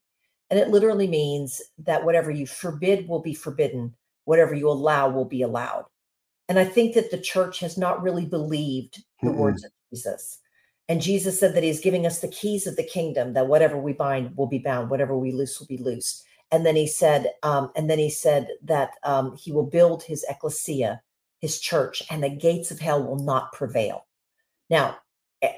And 0.50 0.60
it 0.60 0.70
literally 0.70 1.08
means 1.08 1.62
that 1.80 2.04
whatever 2.04 2.32
you 2.32 2.48
forbid 2.48 3.08
will 3.08 3.22
be 3.22 3.34
forbidden, 3.34 3.94
whatever 4.26 4.56
you 4.56 4.70
allow 4.70 5.10
will 5.10 5.26
be 5.26 5.44
allowed. 5.44 5.86
And 6.50 6.60
I 6.60 6.66
think 6.66 6.96
that 6.96 7.12
the 7.12 7.18
church 7.18 7.60
has 7.60 7.78
not 7.78 8.02
really 8.02 8.26
believed 8.26 9.04
the 9.22 9.30
mm-hmm. 9.30 9.40
words 9.40 9.64
of 9.64 9.72
Jesus. 9.90 10.40
And 10.92 11.02
Jesus 11.02 11.40
said 11.40 11.56
that 11.56 11.64
he's 11.64 11.80
giving 11.80 12.06
us 12.06 12.20
the 12.20 12.28
keys 12.28 12.68
of 12.68 12.76
the 12.76 12.84
kingdom, 12.84 13.32
that 13.32 13.48
whatever 13.48 13.78
we 13.78 13.94
bind 13.94 14.36
will 14.36 14.46
be 14.46 14.60
bound, 14.60 14.90
whatever 14.90 15.18
we 15.18 15.32
loose 15.32 15.58
will 15.58 15.68
be 15.68 15.78
loose. 15.78 16.22
And 16.52 16.66
then 16.66 16.76
he 16.76 16.86
said, 16.86 17.32
um, 17.44 17.72
and 17.78 17.90
then 17.90 17.98
he 17.98 18.10
said 18.10 18.50
that 18.66 18.90
um, 19.06 19.38
he 19.38 19.54
will 19.54 19.66
build 19.66 20.04
his 20.04 20.26
ecclesia, 20.28 21.02
his 21.40 21.62
church, 21.62 22.04
and 22.12 22.22
the 22.22 22.30
gates 22.30 22.72
of 22.72 22.82
hell 22.82 23.02
will 23.02 23.24
not 23.24 23.54
prevail. 23.54 24.06
Now, 24.70 24.98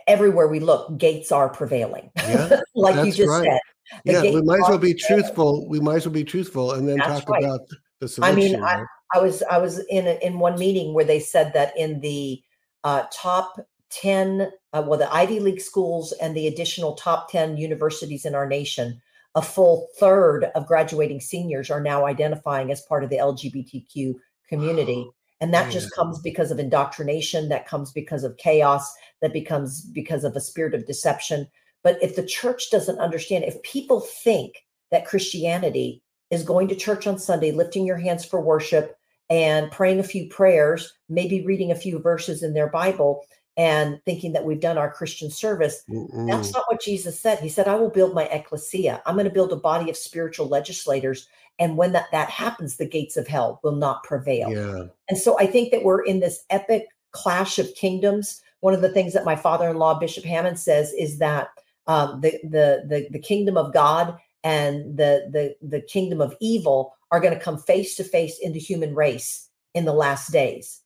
everywhere 0.06 0.50
we 0.50 0.60
look, 0.60 1.00
gates 1.00 1.32
are 1.32 1.50
prevailing. 1.50 2.12
Yeah, 2.16 2.60
like 2.76 3.04
you 3.04 3.12
just 3.12 3.28
right. 3.28 3.44
said. 3.44 3.60
Yeah, 4.06 4.22
we 4.22 4.44
might 4.44 4.60
as 4.60 4.70
well 4.70 4.78
be 4.78 4.94
truthful. 4.94 5.68
We 5.68 5.80
might 5.80 5.96
as 5.96 6.06
well 6.06 6.14
be 6.14 6.24
truthful 6.24 6.74
and 6.74 6.88
then 6.88 6.98
that's 6.98 7.22
talk 7.22 7.30
right. 7.30 7.44
about 7.44 7.62
the 8.00 8.08
solution. 8.08 8.32
I 8.32 8.40
mean, 8.40 8.62
right? 8.62 8.86
I, 9.16 9.18
I, 9.18 9.22
was 9.24 9.42
I 9.50 9.58
was 9.58 9.80
in 9.90 10.06
a, 10.06 10.24
in 10.24 10.38
one 10.38 10.60
meeting 10.60 10.94
where 10.94 11.06
they 11.06 11.20
said 11.20 11.54
that 11.54 11.76
in 11.76 12.02
the 12.02 12.40
uh, 12.84 13.06
top 13.12 13.60
10 14.02 14.52
uh, 14.74 14.84
well 14.86 15.00
the 15.00 15.14
Ivy 15.14 15.40
League 15.40 15.62
schools 15.62 16.12
and 16.14 16.36
the 16.36 16.48
additional 16.48 16.96
top 16.96 17.32
10 17.32 17.58
universities 17.58 18.26
in 18.26 18.36
our 18.36 18.48
nation, 18.48 19.02
a 19.36 19.42
full 19.42 19.88
third 20.00 20.46
of 20.56 20.68
graduating 20.68 21.22
seniors 21.22 21.70
are 21.70 21.82
now 21.82 22.06
identifying 22.06 22.72
as 22.72 22.82
part 22.82 23.04
of 23.04 23.10
the 23.10 23.18
LGBTQ 23.18 24.16
community. 24.50 25.08
And 25.42 25.54
that 25.54 25.74
just 25.74 25.94
comes 25.94 26.22
because 26.22 26.52
of 26.52 26.60
indoctrination, 26.60 27.50
that 27.50 27.68
comes 27.68 27.92
because 27.92 28.24
of 28.24 28.38
chaos, 28.38 28.90
that 29.22 29.34
becomes 29.34 29.82
because 29.82 30.24
of 30.24 30.38
a 30.38 30.40
spirit 30.40 30.74
of 30.74 30.86
deception. 30.86 31.50
But 31.84 32.02
if 32.02 32.16
the 32.16 32.26
church 32.26 32.72
doesn't 32.72 33.00
understand, 33.00 33.44
if 33.44 33.62
people 33.62 34.00
think 34.00 34.66
that 34.92 35.06
Christianity 35.06 36.02
is 36.32 36.44
going 36.44 36.70
to 36.70 36.76
church 36.76 37.08
on 37.08 37.20
Sunday, 37.20 37.52
lifting 37.52 37.86
your 37.86 37.98
hands 37.98 38.24
for 38.24 38.40
worship 38.40 38.98
and 39.30 39.70
praying 39.70 40.00
a 40.00 40.04
few 40.04 40.30
prayers, 40.30 40.94
maybe 41.10 41.46
reading 41.46 41.72
a 41.72 41.76
few 41.76 42.00
verses 42.00 42.42
in 42.42 42.54
their 42.54 42.70
Bible, 42.70 43.26
and 43.56 44.02
thinking 44.06 44.34
that 44.34 44.46
we've 44.46 44.60
done 44.60 44.78
our 44.78 44.92
Christian 44.92 45.30
service. 45.30 45.84
Mm-mm. 45.90 46.28
That's 46.28 46.54
not 46.54 46.66
what 46.68 46.82
Jesus 46.82 47.20
said. 47.20 47.40
He 47.40 47.50
said, 47.50 47.68
I 47.68 47.76
will 47.76 47.90
build 47.90 48.16
my 48.16 48.26
ecclesia. 48.26 49.02
I'm 49.06 49.16
going 49.16 49.26
to 49.26 49.32
build 49.32 49.52
a 49.52 49.58
body 49.58 49.90
of 49.90 49.98
spiritual 49.98 50.48
legislators 50.48 51.28
and 51.60 51.78
when 51.78 51.92
that, 51.94 52.08
that 52.12 52.30
happens, 52.30 52.78
the 52.78 52.88
gates 52.88 53.18
of 53.18 53.28
hell 53.28 53.60
will 53.64 53.76
not 53.76 54.04
prevail. 54.04 54.52
Yeah. 54.52 54.86
And 55.10 55.18
so 55.18 55.38
I 55.40 55.46
think 55.46 55.72
that 55.72 55.84
we're 55.84 56.04
in 56.04 56.20
this 56.20 56.44
epic 56.50 56.88
clash 57.12 57.60
of 57.60 57.74
kingdoms. 57.76 58.42
One 58.62 58.74
of 58.74 58.82
the 58.82 58.92
things 58.92 59.14
that 59.14 59.26
my 59.26 59.36
father-in-law, 59.36 60.00
Bishop 60.00 60.24
Hamon, 60.24 60.56
says 60.56 60.92
is 60.94 61.20
that 61.20 61.50
um, 61.86 62.22
the, 62.22 62.40
the 62.44 62.86
the 62.88 63.08
the 63.12 63.20
kingdom 63.20 63.58
of 63.58 63.74
God 63.74 64.18
and 64.44 64.98
the 64.98 65.30
the 65.32 65.56
the 65.62 65.82
kingdom 65.82 66.22
of 66.22 66.36
evil 66.40 66.96
are 67.12 67.20
going 67.20 67.34
to 67.34 67.40
come 67.40 67.58
face 67.58 67.96
to 67.96 68.06
face 68.06 68.40
in 68.40 68.54
the 68.54 68.60
human 68.60 68.96
race 68.96 69.50
in 69.74 69.84
the 69.84 69.94
last 69.94 70.32
days. 70.32 70.80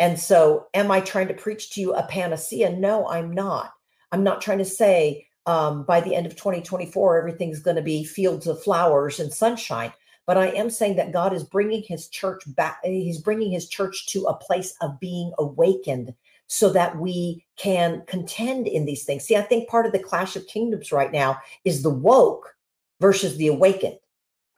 And 0.00 0.18
so, 0.18 0.66
am 0.74 0.90
I 0.90 1.00
trying 1.00 1.28
to 1.28 1.34
preach 1.34 1.70
to 1.70 1.80
you 1.80 1.94
a 1.94 2.04
panacea? 2.04 2.70
No, 2.70 3.08
I'm 3.08 3.32
not. 3.32 3.72
I'm 4.12 4.22
not 4.22 4.40
trying 4.40 4.58
to 4.58 4.64
say 4.64 5.26
um, 5.46 5.84
by 5.84 6.00
the 6.00 6.14
end 6.14 6.26
of 6.26 6.36
2024 6.36 7.18
everything's 7.18 7.60
going 7.60 7.76
to 7.76 7.82
be 7.82 8.04
fields 8.04 8.46
of 8.46 8.62
flowers 8.62 9.18
and 9.18 9.32
sunshine. 9.32 9.92
But 10.26 10.36
I 10.36 10.48
am 10.48 10.68
saying 10.68 10.96
that 10.96 11.12
God 11.12 11.32
is 11.32 11.42
bringing 11.42 11.82
his 11.82 12.08
church 12.08 12.42
back. 12.48 12.80
He's 12.84 13.18
bringing 13.18 13.50
his 13.50 13.66
church 13.66 14.06
to 14.08 14.24
a 14.24 14.36
place 14.36 14.74
of 14.82 15.00
being 15.00 15.32
awakened 15.38 16.14
so 16.48 16.70
that 16.70 16.98
we 16.98 17.44
can 17.56 18.02
contend 18.06 18.66
in 18.66 18.84
these 18.84 19.04
things. 19.04 19.24
See, 19.24 19.36
I 19.36 19.42
think 19.42 19.68
part 19.68 19.86
of 19.86 19.92
the 19.92 19.98
clash 19.98 20.36
of 20.36 20.46
kingdoms 20.46 20.92
right 20.92 21.10
now 21.10 21.38
is 21.64 21.82
the 21.82 21.90
woke 21.90 22.54
versus 23.00 23.36
the 23.36 23.48
awakened. 23.48 23.98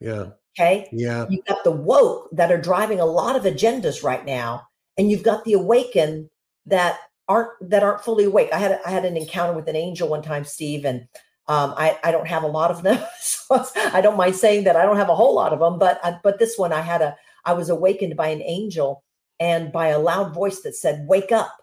Yeah. 0.00 0.30
Okay. 0.58 0.88
Yeah. 0.92 1.26
You've 1.28 1.44
got 1.44 1.62
the 1.62 1.70
woke 1.70 2.30
that 2.32 2.50
are 2.50 2.60
driving 2.60 2.98
a 2.98 3.06
lot 3.06 3.36
of 3.36 3.42
agendas 3.42 4.02
right 4.02 4.24
now, 4.24 4.66
and 4.98 5.10
you've 5.10 5.22
got 5.22 5.44
the 5.44 5.54
awakened 5.54 6.28
that 6.66 6.98
aren't 7.28 7.50
that 7.70 7.82
aren't 7.82 8.04
fully 8.04 8.24
awake. 8.24 8.50
I 8.52 8.58
had 8.58 8.80
I 8.84 8.90
had 8.90 9.04
an 9.04 9.16
encounter 9.16 9.54
with 9.54 9.68
an 9.68 9.76
angel 9.76 10.08
one 10.08 10.22
time, 10.22 10.44
Steve, 10.44 10.84
and 10.84 11.06
um, 11.48 11.74
I, 11.76 11.98
I 12.04 12.12
don't 12.12 12.28
have 12.28 12.42
a 12.42 12.48
lot 12.48 12.70
of 12.70 12.82
them, 12.82 13.02
so 13.20 13.64
I 13.92 14.00
don't 14.00 14.16
mind 14.16 14.36
saying 14.36 14.64
that 14.64 14.76
I 14.76 14.84
don't 14.84 14.96
have 14.96 15.08
a 15.08 15.16
whole 15.16 15.34
lot 15.34 15.52
of 15.52 15.60
them. 15.60 15.78
But 15.78 16.00
I, 16.04 16.18
but 16.22 16.38
this 16.38 16.58
one, 16.58 16.72
I 16.72 16.80
had 16.80 17.02
a 17.02 17.16
I 17.44 17.54
was 17.54 17.70
awakened 17.70 18.16
by 18.16 18.28
an 18.28 18.42
angel 18.42 19.02
and 19.38 19.72
by 19.72 19.88
a 19.88 19.98
loud 19.98 20.34
voice 20.34 20.60
that 20.62 20.76
said, 20.76 21.06
"Wake 21.08 21.32
up!" 21.32 21.56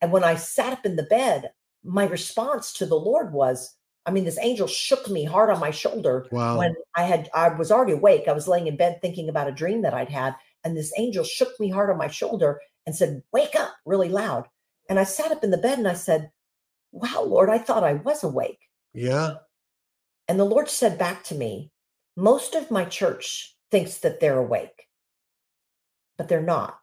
And 0.00 0.12
when 0.12 0.24
I 0.24 0.36
sat 0.36 0.72
up 0.72 0.86
in 0.86 0.96
the 0.96 1.02
bed, 1.02 1.50
my 1.82 2.06
response 2.06 2.72
to 2.74 2.86
the 2.86 2.94
Lord 2.98 3.32
was, 3.32 3.74
I 4.06 4.10
mean, 4.10 4.24
this 4.24 4.38
angel 4.40 4.66
shook 4.66 5.08
me 5.08 5.24
hard 5.24 5.50
on 5.50 5.60
my 5.60 5.70
shoulder 5.70 6.26
wow. 6.30 6.58
when 6.58 6.74
I 6.96 7.02
had 7.02 7.28
I 7.34 7.48
was 7.48 7.70
already 7.70 7.92
awake. 7.92 8.28
I 8.28 8.32
was 8.32 8.48
laying 8.48 8.66
in 8.66 8.76
bed 8.76 9.00
thinking 9.00 9.28
about 9.28 9.48
a 9.48 9.52
dream 9.52 9.82
that 9.82 9.94
I'd 9.94 10.08
had, 10.08 10.34
and 10.64 10.76
this 10.76 10.92
angel 10.98 11.24
shook 11.24 11.58
me 11.60 11.70
hard 11.70 11.90
on 11.90 11.98
my 11.98 12.08
shoulder 12.08 12.60
and 12.86 12.94
said, 12.96 13.22
"Wake 13.32 13.54
up!" 13.56 13.74
really 13.86 14.08
loud. 14.08 14.48
And 14.88 14.98
I 14.98 15.04
sat 15.04 15.32
up 15.32 15.44
in 15.44 15.50
the 15.50 15.58
bed 15.58 15.78
and 15.78 15.88
I 15.88 15.94
said, 15.94 16.30
"Wow, 16.92 17.22
Lord, 17.24 17.50
I 17.50 17.58
thought 17.58 17.84
I 17.84 17.94
was 17.94 18.24
awake." 18.24 18.60
Yeah. 18.94 19.34
And 20.28 20.38
the 20.38 20.44
Lord 20.44 20.68
said 20.68 20.98
back 20.98 21.24
to 21.24 21.34
me, 21.34 21.72
most 22.16 22.54
of 22.54 22.70
my 22.70 22.84
church 22.84 23.56
thinks 23.70 23.98
that 23.98 24.20
they're 24.20 24.38
awake, 24.38 24.88
but 26.18 26.28
they're 26.28 26.42
not. 26.42 26.80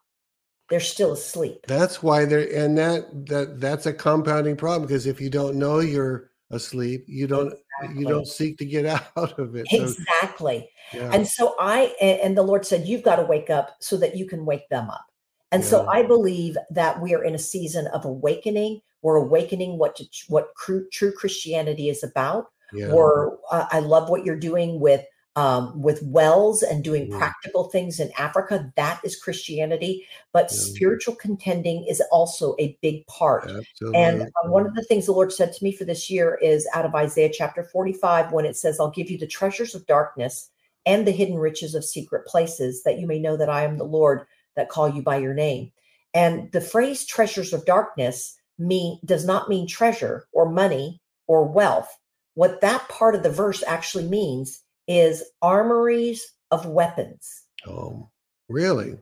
they're 0.69 0.79
still 0.79 1.13
asleep. 1.13 1.65
That's 1.67 2.01
why 2.01 2.25
they're 2.25 2.47
and 2.55 2.77
that 2.77 3.27
that 3.27 3.59
that's 3.59 3.85
a 3.85 3.93
compounding 3.93 4.57
problem 4.57 4.87
because 4.87 5.05
if 5.05 5.21
you 5.21 5.29
don't 5.29 5.57
know 5.59 5.79
you're 5.79 6.31
asleep, 6.51 7.05
you 7.07 7.27
don't 7.27 7.53
exactly. 7.81 8.01
you 8.01 8.07
don't 8.07 8.27
seek 8.27 8.57
to 8.57 8.65
get 8.65 8.85
out 9.17 9.39
of 9.39 9.55
it. 9.55 9.67
So, 9.69 9.83
exactly. 9.83 10.69
Yeah. 10.93 11.11
And 11.13 11.27
so 11.27 11.55
I 11.59 11.93
and 12.01 12.37
the 12.37 12.43
Lord 12.43 12.65
said, 12.65 12.87
You've 12.87 13.03
got 13.03 13.17
to 13.17 13.23
wake 13.23 13.49
up 13.49 13.75
so 13.79 13.97
that 13.97 14.15
you 14.15 14.25
can 14.27 14.45
wake 14.45 14.67
them 14.69 14.89
up. 14.89 15.05
And 15.51 15.63
yeah. 15.63 15.69
so 15.69 15.87
I 15.87 16.03
believe 16.03 16.57
that 16.71 17.01
we 17.01 17.13
are 17.13 17.23
in 17.23 17.35
a 17.35 17.39
season 17.39 17.87
of 17.87 18.05
awakening. 18.05 18.81
We're 19.01 19.17
awakening 19.17 19.77
what 19.77 19.95
to, 19.97 20.05
what 20.27 20.49
true, 20.57 20.87
true 20.91 21.13
Christianity 21.13 21.89
is 21.89 22.03
about. 22.03 22.47
Yeah. 22.73 22.89
Or 22.89 23.37
uh, 23.51 23.67
I 23.71 23.79
love 23.79 24.09
what 24.09 24.25
you're 24.25 24.35
doing 24.35 24.79
with 24.79 25.05
um, 25.35 25.81
with 25.81 26.01
wells 26.03 26.63
and 26.63 26.83
doing 26.83 27.09
mm. 27.09 27.17
practical 27.17 27.65
things 27.65 27.99
in 27.99 28.11
Africa. 28.17 28.71
That 28.75 29.01
is 29.03 29.19
Christianity. 29.19 30.07
But 30.31 30.49
yeah. 30.51 30.57
spiritual 30.57 31.15
contending 31.15 31.85
is 31.89 32.01
also 32.11 32.55
a 32.59 32.77
big 32.81 33.05
part. 33.07 33.43
Absolutely. 33.49 33.99
And 33.99 34.21
uh, 34.21 34.49
one 34.49 34.65
of 34.65 34.75
the 34.75 34.83
things 34.83 35.05
the 35.05 35.11
Lord 35.11 35.33
said 35.33 35.51
to 35.53 35.63
me 35.63 35.71
for 35.73 35.83
this 35.83 36.09
year 36.09 36.39
is 36.41 36.67
out 36.73 36.85
of 36.85 36.95
Isaiah 36.95 37.31
chapter 37.33 37.63
45, 37.63 38.31
when 38.31 38.45
it 38.45 38.55
says, 38.55 38.79
I'll 38.79 38.91
give 38.91 39.11
you 39.11 39.17
the 39.17 39.27
treasures 39.27 39.75
of 39.75 39.85
darkness 39.87 40.49
and 40.85 41.05
the 41.05 41.11
hidden 41.11 41.37
riches 41.37 41.75
of 41.75 41.83
secret 41.83 42.25
places, 42.27 42.83
that 42.83 42.99
you 42.99 43.07
may 43.07 43.19
know 43.19 43.35
that 43.35 43.49
I 43.49 43.63
am 43.63 43.77
the 43.77 43.83
Lord 43.83 44.25
that 44.55 44.69
call 44.69 44.87
you 44.87 45.01
by 45.01 45.17
your 45.17 45.33
name. 45.33 45.71
And 46.13 46.49
the 46.53 46.61
phrase 46.61 47.05
treasures 47.05 47.51
of 47.51 47.65
darkness 47.65 48.39
mean 48.57 48.99
does 49.03 49.25
not 49.25 49.49
mean 49.49 49.67
treasure 49.67 50.27
or 50.31 50.49
money 50.49 51.01
or 51.27 51.43
wealth. 51.43 51.93
What 52.35 52.61
that 52.61 52.87
part 52.87 53.15
of 53.15 53.23
the 53.23 53.29
verse 53.29 53.63
actually 53.67 54.07
means 54.07 54.61
is 54.87 55.23
armories 55.41 56.33
of 56.51 56.65
weapons. 56.65 57.43
Oh, 57.67 58.09
really? 58.49 58.97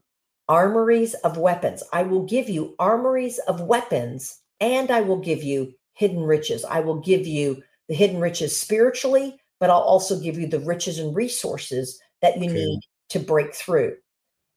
Armories 0.49 1.13
of 1.15 1.37
weapons. 1.37 1.83
I 1.93 2.03
will 2.03 2.23
give 2.23 2.49
you 2.49 2.75
armories 2.79 3.39
of 3.47 3.61
weapons 3.61 4.39
and 4.59 4.91
I 4.91 5.01
will 5.01 5.19
give 5.19 5.43
you 5.43 5.73
hidden 5.93 6.23
riches. 6.23 6.65
I 6.65 6.79
will 6.79 6.99
give 6.99 7.27
you 7.27 7.61
the 7.87 7.95
hidden 7.95 8.19
riches 8.19 8.59
spiritually, 8.59 9.37
but 9.59 9.69
I'll 9.69 9.79
also 9.79 10.19
give 10.19 10.37
you 10.37 10.47
the 10.47 10.59
riches 10.59 10.99
and 10.99 11.15
resources 11.15 11.99
that 12.21 12.37
you 12.37 12.49
okay. 12.49 12.53
need 12.53 12.79
to 13.09 13.19
break 13.19 13.53
through. 13.53 13.95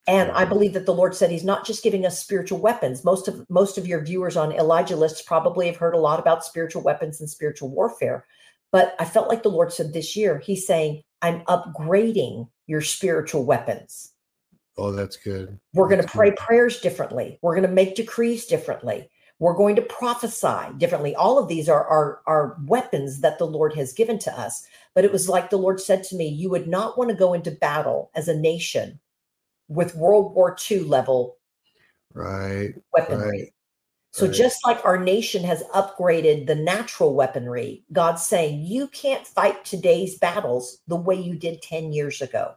And 0.09 0.31
I 0.31 0.45
believe 0.45 0.72
that 0.74 0.87
the 0.87 0.95
Lord 0.95 1.14
said 1.16 1.31
He's 1.31 1.45
not 1.45 1.66
just 1.66 1.83
giving 1.83 2.07
us 2.07 2.22
spiritual 2.22 2.61
weapons. 2.61 3.05
Most 3.05 3.27
of 3.27 3.45
most 3.51 3.77
of 3.77 3.87
your 3.87 4.05
viewers 4.05 4.37
on 4.37 4.53
Elijah 4.53 4.97
lists 4.97 5.22
probably 5.22 5.66
have 5.66 5.77
heard 5.77 5.95
a 5.95 5.99
lot 5.99 6.20
about 6.20 6.45
spiritual 6.45 6.83
weapons 6.83 7.20
and 7.20 7.29
spiritual 7.29 7.70
warfare. 7.70 8.24
But 8.70 8.95
I 9.01 9.05
felt 9.05 9.29
like 9.29 9.43
the 9.43 9.49
Lord 9.51 9.72
said 9.72 9.93
this 9.93 10.16
year, 10.16 10.39
He's 10.39 10.66
saying, 10.66 11.03
I'm 11.23 11.41
upgrading 11.43 12.49
your 12.67 12.81
spiritual 12.81 13.45
weapons. 13.45 14.12
Oh, 14.79 14.93
that's 14.93 15.17
good. 15.17 15.59
We're 15.73 15.89
going 15.89 16.03
to 16.03 16.09
pray 16.09 16.33
prayers 16.33 16.81
differently. 16.81 17.39
We're 17.41 17.55
going 17.55 17.67
to 17.67 17.73
make 17.73 17.95
decrees 17.95 18.47
differently. 18.47 19.09
We're 19.39 19.57
going 19.57 19.77
to 19.77 19.83
prophesy 19.83 20.73
differently. 20.79 21.14
All 21.14 21.39
of 21.39 21.49
these 21.49 21.69
are, 21.69 21.87
are, 21.87 22.21
are 22.27 22.57
weapons 22.64 23.21
that 23.21 23.39
the 23.39 23.47
Lord 23.47 23.75
has 23.75 23.93
given 23.93 24.19
to 24.21 24.39
us. 24.39 24.67
But 24.95 25.05
it 25.05 25.12
was 25.12 25.29
like 25.29 25.51
the 25.51 25.59
Lord 25.59 25.81
said 25.81 26.05
to 26.05 26.17
me, 26.17 26.29
You 26.29 26.51
would 26.51 26.67
not 26.67 26.97
want 26.97 27.11
to 27.11 27.17
go 27.17 27.35
into 27.35 27.51
battle 27.51 28.11
as 28.14 28.29
a 28.29 28.39
nation 28.39 28.99
with 29.69 29.95
World 29.95 30.35
War 30.35 30.57
II 30.71 30.81
level 30.81 31.37
right, 32.14 32.75
weaponry. 32.93 33.41
Right. 33.41 33.53
So 34.17 34.27
just 34.29 34.64
like 34.64 34.83
our 34.83 34.97
nation 34.99 35.45
has 35.45 35.62
upgraded 35.75 36.47
the 36.47 36.55
natural 36.55 37.14
weaponry, 37.14 37.85
God's 37.93 38.25
saying 38.25 38.64
you 38.64 38.89
can't 38.89 39.27
fight 39.27 39.62
today's 39.62 40.17
battles 40.19 40.79
the 40.89 40.97
way 40.97 41.17
you 41.17 41.37
did 41.37 41.61
10 41.61 41.93
years 41.93 42.23
ago. 42.23 42.55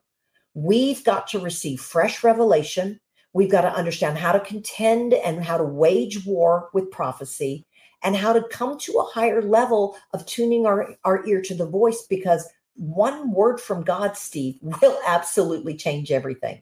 We've 0.54 1.04
got 1.04 1.28
to 1.28 1.40
receive 1.40 1.82
fresh 1.82 2.24
revelation. 2.24 2.98
We've 3.34 3.52
got 3.52 3.62
to 3.62 3.74
understand 3.74 4.18
how 4.18 4.32
to 4.32 4.40
contend 4.40 5.14
and 5.14 5.44
how 5.44 5.58
to 5.58 5.66
wage 5.66 6.26
war 6.26 6.70
with 6.74 6.92
prophecy 6.92 7.66
and 8.04 8.16
how 8.16 8.32
to 8.32 8.48
come 8.50 8.78
to 8.80 8.94
a 8.94 9.12
higher 9.12 9.42
level 9.42 9.98
of 10.14 10.26
tuning 10.26 10.66
our, 10.66 10.96
our 11.04 11.28
ear 11.28 11.42
to 11.42 11.54
the 11.54 11.68
voice 11.68 12.06
because 12.10 12.48
one 12.76 13.34
word 13.34 13.60
from 13.60 13.84
God, 13.84 14.16
Steve, 14.16 14.60
will 14.82 14.98
absolutely 15.06 15.76
change 15.76 16.10
everything. 16.10 16.62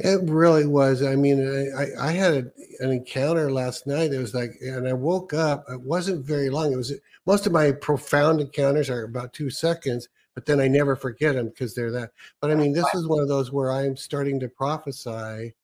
It 0.00 0.20
really 0.30 0.66
was. 0.66 1.02
I 1.02 1.16
mean, 1.16 1.40
I, 1.76 2.08
I 2.08 2.12
had 2.12 2.34
a, 2.34 2.84
an 2.84 2.92
encounter 2.92 3.50
last 3.50 3.86
night. 3.86 4.12
It 4.12 4.18
was 4.18 4.32
like, 4.32 4.52
and 4.60 4.86
I 4.86 4.92
woke 4.92 5.34
up. 5.34 5.64
It 5.68 5.80
wasn't 5.80 6.24
very 6.24 6.50
long. 6.50 6.72
It 6.72 6.76
was 6.76 6.92
most 7.26 7.46
of 7.46 7.52
my 7.52 7.72
profound 7.72 8.40
encounters 8.40 8.90
are 8.90 9.02
about 9.02 9.32
two 9.32 9.50
seconds, 9.50 10.08
but 10.34 10.46
then 10.46 10.60
I 10.60 10.68
never 10.68 10.94
forget 10.94 11.34
them 11.34 11.48
because 11.48 11.74
they're 11.74 11.90
that. 11.90 12.12
But 12.40 12.52
I 12.52 12.54
mean, 12.54 12.72
this 12.72 12.86
is 12.94 13.08
one 13.08 13.20
of 13.20 13.28
those 13.28 13.50
where 13.50 13.72
I'm 13.72 13.96
starting 13.96 14.38
to 14.40 14.48
prophesy, 14.48 15.54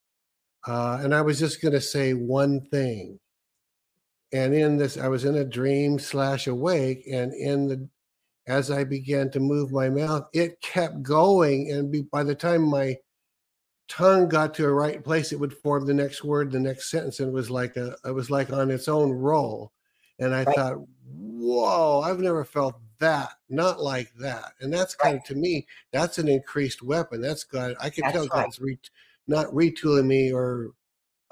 uh, 0.67 0.99
and 1.01 1.15
I 1.15 1.23
was 1.23 1.39
just 1.39 1.63
going 1.63 1.73
to 1.73 1.81
say 1.81 2.15
one 2.15 2.61
thing. 2.61 3.21
And 4.33 4.53
in 4.53 4.77
this, 4.77 4.99
I 4.99 5.07
was 5.07 5.25
in 5.25 5.37
a 5.37 5.45
dream 5.45 6.01
slash 6.01 6.49
awake, 6.49 7.05
and 7.11 7.33
in 7.35 7.69
the 7.69 7.89
as 8.47 8.71
I 8.71 8.85
began 8.85 9.31
to 9.31 9.41
move 9.41 9.73
my 9.73 9.89
mouth, 9.89 10.29
it 10.35 10.61
kept 10.61 11.03
going, 11.03 11.71
and 11.71 11.91
be, 11.91 12.03
by 12.03 12.25
the 12.25 12.35
time 12.35 12.63
my 12.69 12.97
tongue 13.89 14.29
got 14.29 14.55
to 14.55 14.67
a 14.67 14.73
right 14.73 15.03
place, 15.03 15.33
it 15.33 15.41
would 15.41 15.57
form 15.57 15.87
the 15.87 15.95
next 15.95 16.25
word, 16.25 16.51
the 16.51 16.61
next 16.61 16.91
sentence, 16.91 17.21
and 17.21 17.29
it 17.29 17.35
was 17.35 17.51
like 17.51 17.77
a 17.77 17.97
it 18.05 18.13
was 18.13 18.31
like 18.31 18.53
on 18.53 18.71
its 18.71 18.89
own 18.89 19.13
roll. 19.13 19.73
And 20.19 20.35
I 20.35 20.45
right. 20.45 20.55
thought, 20.55 20.77
whoa, 21.07 22.01
I've 22.01 22.21
never 22.21 22.45
felt 22.45 22.77
that, 23.01 23.33
not 23.49 23.81
like 23.81 24.13
that. 24.21 24.53
And 24.61 24.73
that's 24.73 24.95
kind 24.95 25.17
of 25.17 25.25
to 25.25 25.35
me, 25.35 25.67
that's 25.93 26.19
an 26.19 26.29
increased 26.29 26.83
weapon. 26.83 27.21
That's 27.21 27.45
God. 27.45 27.75
I 27.81 27.91
can 27.91 28.03
that's 28.03 28.15
tell 28.15 28.29
right. 28.29 28.45
God's 28.45 28.61
re, 28.61 28.79
not 29.27 29.47
retooling 29.49 30.07
me 30.07 30.33
or 30.33 30.71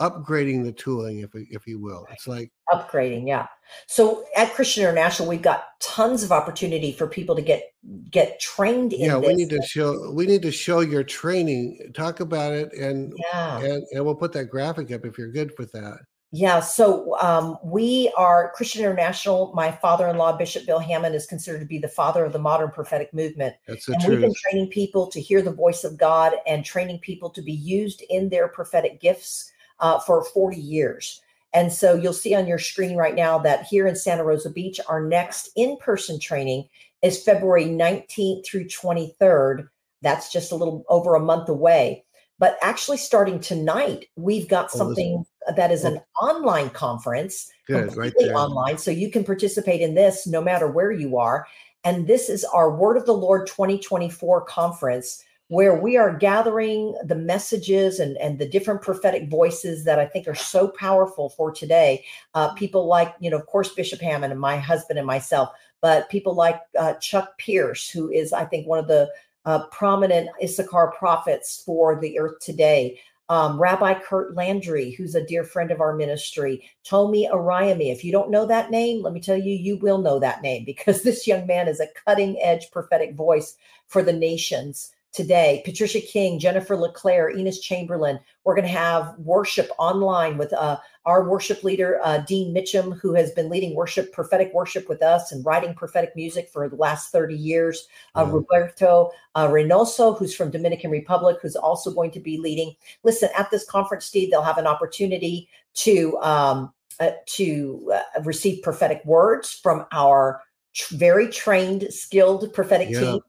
upgrading 0.02 0.64
the 0.64 0.72
tooling, 0.72 1.20
if 1.20 1.30
if 1.34 1.66
you 1.66 1.80
will. 1.80 2.06
It's 2.10 2.26
like 2.26 2.50
upgrading, 2.72 3.26
yeah. 3.26 3.46
So 3.86 4.24
at 4.36 4.52
Christian 4.52 4.82
International, 4.82 5.28
we've 5.28 5.42
got 5.42 5.64
tons 5.80 6.22
of 6.22 6.32
opportunity 6.32 6.92
for 6.92 7.06
people 7.06 7.36
to 7.36 7.42
get 7.42 7.72
get 8.10 8.40
trained 8.40 8.92
in. 8.92 9.06
Yeah, 9.06 9.18
we 9.18 9.34
need 9.34 9.50
to 9.50 9.62
show 9.62 10.10
we 10.10 10.26
need 10.26 10.42
to 10.42 10.52
show 10.52 10.80
your 10.80 11.04
training. 11.04 11.92
Talk 11.94 12.20
about 12.20 12.52
it, 12.52 12.72
and 12.72 13.12
yeah, 13.32 13.58
and, 13.60 13.84
and 13.92 14.04
we'll 14.04 14.16
put 14.16 14.32
that 14.32 14.46
graphic 14.46 14.90
up 14.90 15.04
if 15.04 15.16
you're 15.16 15.32
good 15.32 15.52
with 15.58 15.70
that. 15.72 15.98
Yeah, 16.34 16.60
so 16.60 17.14
um, 17.20 17.58
we 17.62 18.10
are 18.16 18.52
Christian 18.54 18.80
International. 18.80 19.52
My 19.54 19.70
father-in-law, 19.70 20.38
Bishop 20.38 20.64
Bill 20.64 20.78
Hamon, 20.78 21.12
is 21.12 21.26
considered 21.26 21.58
to 21.58 21.66
be 21.66 21.76
the 21.76 21.88
father 21.88 22.24
of 22.24 22.32
the 22.32 22.38
modern 22.38 22.70
prophetic 22.70 23.12
movement. 23.12 23.54
That's 23.68 23.84
the 23.84 23.92
and 23.92 24.02
truth. 24.02 24.12
we've 24.12 24.20
been 24.22 24.34
training 24.50 24.70
people 24.70 25.08
to 25.08 25.20
hear 25.20 25.42
the 25.42 25.52
voice 25.52 25.84
of 25.84 25.98
God 25.98 26.32
and 26.46 26.64
training 26.64 27.00
people 27.00 27.28
to 27.28 27.42
be 27.42 27.52
used 27.52 28.02
in 28.08 28.30
their 28.30 28.48
prophetic 28.48 28.98
gifts 28.98 29.51
uh, 29.82 29.98
for 29.98 30.24
40 30.24 30.56
years. 30.56 31.20
And 31.52 31.70
so 31.70 31.94
you'll 31.94 32.14
see 32.14 32.34
on 32.34 32.46
your 32.46 32.58
screen 32.58 32.96
right 32.96 33.14
now 33.14 33.38
that 33.40 33.66
here 33.66 33.86
in 33.86 33.94
Santa 33.94 34.24
Rosa 34.24 34.48
Beach, 34.48 34.80
our 34.88 35.04
next 35.04 35.50
in 35.54 35.76
person 35.76 36.18
training 36.18 36.68
is 37.02 37.22
February 37.22 37.66
19th 37.66 38.46
through 38.46 38.64
23rd. 38.64 39.68
That's 40.00 40.32
just 40.32 40.52
a 40.52 40.56
little 40.56 40.84
over 40.88 41.14
a 41.14 41.20
month 41.20 41.48
away. 41.48 42.04
But 42.38 42.56
actually, 42.62 42.96
starting 42.96 43.38
tonight, 43.38 44.06
we've 44.16 44.48
got 44.48 44.70
oh, 44.74 44.78
something 44.78 45.24
that 45.56 45.70
is 45.70 45.84
an 45.84 46.00
online 46.20 46.70
conference, 46.70 47.48
Good, 47.66 47.88
completely 47.88 48.30
right 48.30 48.34
online. 48.34 48.78
So 48.78 48.90
you 48.90 49.10
can 49.10 49.22
participate 49.22 49.80
in 49.80 49.94
this 49.94 50.26
no 50.26 50.40
matter 50.40 50.66
where 50.66 50.90
you 50.90 51.18
are. 51.18 51.46
And 51.84 52.06
this 52.06 52.28
is 52.28 52.44
our 52.44 52.74
Word 52.74 52.96
of 52.96 53.06
the 53.06 53.14
Lord 53.14 53.46
2024 53.46 54.44
conference 54.46 55.22
where 55.52 55.74
we 55.74 55.98
are 55.98 56.16
gathering 56.16 56.94
the 57.04 57.14
messages 57.14 58.00
and, 58.00 58.16
and 58.16 58.38
the 58.38 58.48
different 58.48 58.80
prophetic 58.80 59.28
voices 59.28 59.84
that 59.84 59.98
I 59.98 60.06
think 60.06 60.26
are 60.26 60.34
so 60.34 60.66
powerful 60.66 61.28
for 61.28 61.52
today. 61.52 62.06
Uh, 62.32 62.54
people 62.54 62.86
like, 62.86 63.14
you 63.20 63.28
know, 63.28 63.36
of 63.36 63.44
course, 63.44 63.74
Bishop 63.74 64.00
Hamon 64.00 64.30
and 64.30 64.40
my 64.40 64.56
husband 64.56 64.98
and 64.98 65.06
myself, 65.06 65.50
but 65.82 66.08
people 66.08 66.34
like 66.34 66.58
uh, 66.78 66.94
Chuck 66.94 67.36
Pierce, 67.36 67.90
who 67.90 68.10
is, 68.10 68.32
I 68.32 68.46
think, 68.46 68.66
one 68.66 68.78
of 68.78 68.88
the 68.88 69.10
uh, 69.44 69.66
prominent 69.66 70.30
Issachar 70.42 70.94
prophets 70.98 71.62
for 71.66 72.00
the 72.00 72.18
earth 72.18 72.38
today. 72.40 72.98
Um, 73.28 73.60
Rabbi 73.60 74.00
Curt 74.00 74.34
Landry, 74.34 74.92
who's 74.92 75.14
a 75.14 75.26
dear 75.26 75.44
friend 75.44 75.70
of 75.70 75.82
our 75.82 75.94
ministry, 75.94 76.66
Tomi 76.82 77.28
Arayomi. 77.30 77.92
If 77.92 78.04
you 78.04 78.12
don't 78.12 78.30
know 78.30 78.46
that 78.46 78.70
name, 78.70 79.02
let 79.02 79.12
me 79.12 79.20
tell 79.20 79.36
you, 79.36 79.54
you 79.54 79.76
will 79.76 79.98
know 79.98 80.18
that 80.18 80.40
name 80.40 80.64
because 80.66 81.02
this 81.02 81.26
young 81.26 81.46
man 81.46 81.68
is 81.68 81.78
a 81.78 81.88
cutting 82.06 82.40
edge 82.40 82.70
prophetic 82.70 83.14
voice 83.14 83.58
for 83.86 84.02
the 84.02 84.14
nations 84.14 84.92
today. 85.12 85.62
Patricia 85.64 86.00
King, 86.00 86.38
Jennifer 86.38 86.76
LeClaire, 86.76 87.30
Enos 87.30 87.60
Chamberlain. 87.60 88.18
We're 88.44 88.54
going 88.54 88.66
to 88.66 88.72
have 88.72 89.14
worship 89.18 89.68
online 89.78 90.38
with 90.38 90.52
uh, 90.54 90.78
our 91.04 91.28
worship 91.28 91.62
leader, 91.62 92.00
uh, 92.02 92.18
Dean 92.18 92.54
Mitchum, 92.54 92.98
who 92.98 93.14
has 93.14 93.30
been 93.32 93.50
leading 93.50 93.74
worship, 93.74 94.12
prophetic 94.12 94.52
worship 94.54 94.88
with 94.88 95.02
us 95.02 95.30
and 95.30 95.44
writing 95.44 95.74
prophetic 95.74 96.16
music 96.16 96.48
for 96.48 96.68
the 96.68 96.76
last 96.76 97.12
30 97.12 97.34
years. 97.34 97.86
Uh, 98.14 98.24
mm-hmm. 98.24 98.36
Roberto 98.36 99.10
uh, 99.34 99.48
Reynoso, 99.48 100.16
who's 100.16 100.34
from 100.34 100.50
Dominican 100.50 100.90
Republic, 100.90 101.38
who's 101.42 101.56
also 101.56 101.92
going 101.92 102.10
to 102.12 102.20
be 102.20 102.38
leading. 102.38 102.74
Listen, 103.02 103.28
at 103.36 103.50
this 103.50 103.64
conference, 103.64 104.06
Steve, 104.06 104.30
they'll 104.30 104.42
have 104.42 104.58
an 104.58 104.66
opportunity 104.66 105.48
to 105.74 106.18
um, 106.18 106.72
uh, 107.00 107.10
to 107.26 107.92
uh, 107.94 108.22
receive 108.22 108.62
prophetic 108.62 109.02
words 109.04 109.52
from 109.52 109.86
our 109.92 110.42
very 110.90 111.28
trained, 111.28 111.86
skilled 111.90 112.52
prophetic 112.54 112.88
yeah. 112.90 113.00
team 113.00 113.20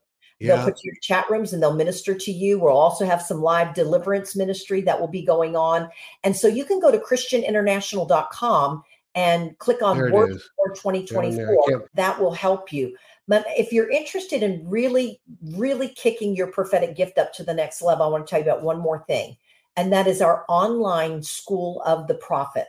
Yeah. 0.43 0.57
They'll 0.57 0.65
put 0.65 0.83
you 0.83 0.91
in 0.91 0.99
chat 1.01 1.29
rooms 1.29 1.53
and 1.53 1.63
they'll 1.63 1.75
minister 1.75 2.13
to 2.13 2.31
you. 2.31 2.59
We'll 2.59 2.77
also 2.77 3.05
have 3.05 3.21
some 3.21 3.41
live 3.41 3.73
deliverance 3.73 4.35
ministry 4.35 4.81
that 4.81 4.99
will 4.99 5.07
be 5.07 5.23
going 5.23 5.55
on. 5.55 5.89
And 6.23 6.35
so 6.35 6.47
you 6.47 6.65
can 6.65 6.79
go 6.79 6.91
to 6.91 6.97
christianinternational.com 6.97 8.83
and 9.15 9.57
click 9.59 9.81
on 9.81 10.11
Work 10.11 10.41
for 10.57 10.69
2024. 10.75 11.89
That 11.93 12.19
will 12.19 12.33
help 12.33 12.73
you. 12.73 12.95
But 13.27 13.45
if 13.49 13.71
you're 13.71 13.89
interested 13.89 14.43
in 14.43 14.67
really, 14.67 15.21
really 15.41 15.87
kicking 15.89 16.35
your 16.35 16.47
prophetic 16.47 16.95
gift 16.95 17.17
up 17.17 17.33
to 17.35 17.43
the 17.43 17.53
next 17.53 17.81
level, 17.81 18.05
I 18.05 18.09
want 18.09 18.27
to 18.27 18.29
tell 18.29 18.39
you 18.39 18.45
about 18.45 18.63
one 18.63 18.79
more 18.79 19.03
thing, 19.07 19.37
and 19.77 19.93
that 19.93 20.07
is 20.07 20.21
our 20.21 20.43
online 20.49 21.23
School 21.23 21.81
of 21.85 22.07
the 22.07 22.15
Prophet. 22.15 22.67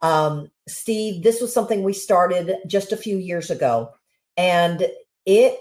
Um, 0.00 0.50
Steve, 0.66 1.22
this 1.22 1.40
was 1.40 1.54
something 1.54 1.84
we 1.84 1.92
started 1.92 2.56
just 2.66 2.90
a 2.90 2.96
few 2.96 3.16
years 3.16 3.50
ago, 3.50 3.92
and 4.36 4.88
it 5.24 5.60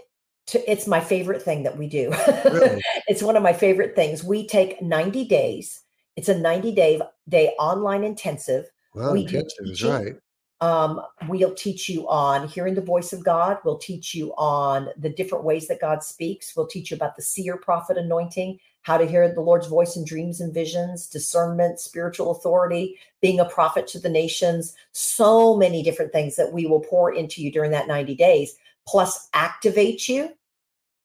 it's 0.54 0.88
my 0.88 1.00
favorite 1.00 1.42
thing 1.42 1.64
that 1.64 1.78
we 1.78 1.88
do. 1.88 2.12
Really? 2.46 2.82
it's 3.08 3.24
one 3.24 3.36
of 3.36 3.44
my 3.44 3.54
favorite 3.54 3.96
things. 3.96 4.24
We 4.24 4.48
take 4.48 4.82
90 4.82 5.26
days. 5.26 5.82
It's 6.16 6.30
a 6.30 6.38
90 6.38 6.74
day 6.74 7.02
day 7.30 7.50
online 7.60 8.04
intensive. 8.04 8.70
Well, 8.94 9.14
we 9.14 9.22
intensive 9.22 9.66
is 9.66 9.84
right. 9.84 10.16
Um, 10.62 11.02
we'll 11.28 11.56
teach 11.56 11.89
you 11.89 12.08
on 12.08 12.48
hearing 12.48 12.76
the 12.76 12.82
voice 12.82 13.14
of 13.14 13.24
God. 13.24 13.58
We'll 13.66 13.80
teach 13.80 14.14
you 14.14 14.32
on 14.36 14.89
the 14.96 15.10
different 15.10 15.44
ways 15.44 15.68
that 15.68 15.82
God 15.82 16.04
speaks. 16.04 16.56
We'll 16.56 16.68
teach 16.68 16.92
you 16.92 16.96
about 16.96 17.16
the 17.16 17.24
seer 17.24 17.58
prophet 17.58 17.98
anointing, 17.98 18.60
how 18.84 18.98
to 18.98 19.08
hear 19.08 19.34
the 19.34 19.42
Lord's 19.42 19.66
voice 19.66 19.96
in 19.96 20.06
dreams 20.06 20.39
and 20.39 20.54
visions, 20.54 21.08
discernment, 21.08 21.80
spiritual 21.80 22.30
authority, 22.30 23.00
being 23.22 23.39
a 23.39 23.46
prophet 23.46 23.88
to 23.88 24.00
the 24.00 24.10
nations. 24.10 24.76
So 24.92 25.58
many 25.58 25.82
different 25.82 26.12
things 26.12 26.36
that 26.36 26.54
we 26.54 26.68
will 26.68 26.82
pour 26.82 27.12
into 27.12 27.42
you 27.42 27.52
during 27.52 27.72
that 27.72 27.88
90 27.88 28.14
days, 28.14 28.56
plus 28.88 29.30
activate 29.34 30.08
you. 30.08 30.30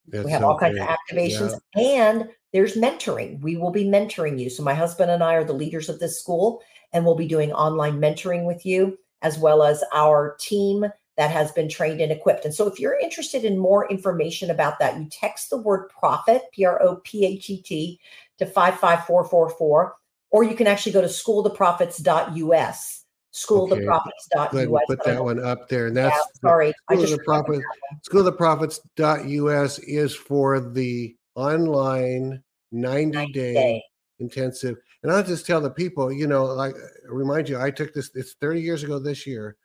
That's 0.08 0.24
we 0.24 0.30
have 0.30 0.44
all 0.44 0.58
kinds 0.58 0.78
great. 0.78 0.88
of 0.88 0.96
activations 0.96 1.60
yeah. 1.74 1.82
and 1.82 2.28
there's 2.52 2.76
mentoring. 2.76 3.40
We 3.40 3.56
will 3.56 3.72
be 3.72 3.84
mentoring 3.84 4.38
you. 4.38 4.50
So, 4.50 4.62
my 4.62 4.74
husband 4.74 5.10
and 5.10 5.22
I 5.22 5.34
are 5.34 5.44
the 5.44 5.52
leaders 5.52 5.88
of 5.88 5.98
this 5.98 6.20
school, 6.20 6.62
and 6.92 7.04
we'll 7.04 7.16
be 7.16 7.26
doing 7.26 7.52
online 7.52 7.98
mentoring 7.98 8.46
with 8.46 8.64
you 8.64 8.98
as 9.22 9.38
well 9.38 9.62
as 9.62 9.82
our 9.92 10.36
team 10.38 10.86
that 11.16 11.30
has 11.30 11.50
been 11.52 11.68
trained 11.68 12.00
and 12.00 12.12
equipped. 12.12 12.44
And 12.44 12.54
so 12.54 12.66
if 12.66 12.78
you're 12.78 12.98
interested 12.98 13.44
in 13.44 13.58
more 13.58 13.90
information 13.90 14.50
about 14.50 14.78
that, 14.78 14.98
you 14.98 15.08
text 15.10 15.50
the 15.50 15.56
word 15.56 15.88
prophet, 15.88 16.42
P 16.52 16.64
R 16.64 16.82
O 16.82 16.96
P 16.96 17.24
H 17.24 17.50
E 17.50 17.62
T, 17.62 17.98
to 18.38 18.46
55444, 18.46 19.96
or 20.30 20.44
you 20.44 20.54
can 20.54 20.66
actually 20.66 20.92
go 20.92 21.00
to 21.00 21.06
schooltheprophets.us. 21.06 22.95
Schooltheprophets.us. 23.36 24.54
Okay. 24.54 24.66
Put 24.86 25.04
that 25.04 25.22
one 25.22 25.44
up 25.44 25.68
there. 25.68 25.88
And 25.88 25.96
that's 25.96 26.16
yeah, 26.16 26.48
sorry. 26.48 26.72
School 26.90 27.04
of 27.04 27.10
the 27.10 27.18
Prophets, 27.18 27.64
schooltheprophets.us 28.08 29.78
is 29.80 30.14
for 30.14 30.60
the 30.60 31.14
online 31.34 32.42
90, 32.72 33.16
90 33.16 33.32
day, 33.32 33.54
day 33.54 33.84
intensive. 34.20 34.76
And 35.02 35.12
I'll 35.12 35.22
just 35.22 35.46
tell 35.46 35.60
the 35.60 35.70
people, 35.70 36.10
you 36.10 36.26
know, 36.26 36.44
like 36.46 36.74
remind 37.06 37.48
you, 37.48 37.60
I 37.60 37.70
took 37.70 37.92
this, 37.92 38.10
it's 38.14 38.34
30 38.40 38.62
years 38.62 38.82
ago 38.82 38.98
this 38.98 39.26
year 39.26 39.56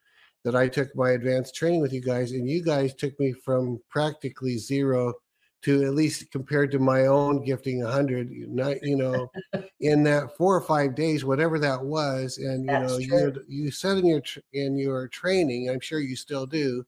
that 0.44 0.56
I 0.56 0.68
took 0.68 0.94
my 0.96 1.12
advanced 1.12 1.56
training 1.56 1.82
with 1.82 1.94
you 1.94 2.02
guys, 2.02 2.32
and 2.32 2.50
you 2.50 2.64
guys 2.64 2.94
took 2.96 3.18
me 3.20 3.32
from 3.32 3.80
practically 3.90 4.58
zero 4.58 5.14
to 5.62 5.84
at 5.84 5.94
least 5.94 6.32
compared 6.32 6.72
to 6.72 6.80
my 6.80 7.06
own 7.06 7.44
gifting 7.44 7.84
100 7.84 8.30
not 8.50 8.82
you 8.82 8.96
know 8.96 9.32
in 9.80 10.04
that 10.04 10.36
four 10.38 10.56
or 10.56 10.62
five 10.62 10.96
days 10.96 11.24
whatever 11.24 11.60
that 11.60 11.82
was 11.82 12.38
and 12.38 12.66
you 12.66 12.72
That's 12.72 12.92
know 12.92 12.98
you 12.98 13.34
you 13.48 13.72
said 13.72 13.98
in 13.98 14.06
your 14.06 14.22
in 14.54 14.78
your 14.78 15.08
training 15.08 15.70
i'm 15.70 15.80
sure 15.80 16.00
you 16.00 16.16
still 16.16 16.46
do 16.46 16.86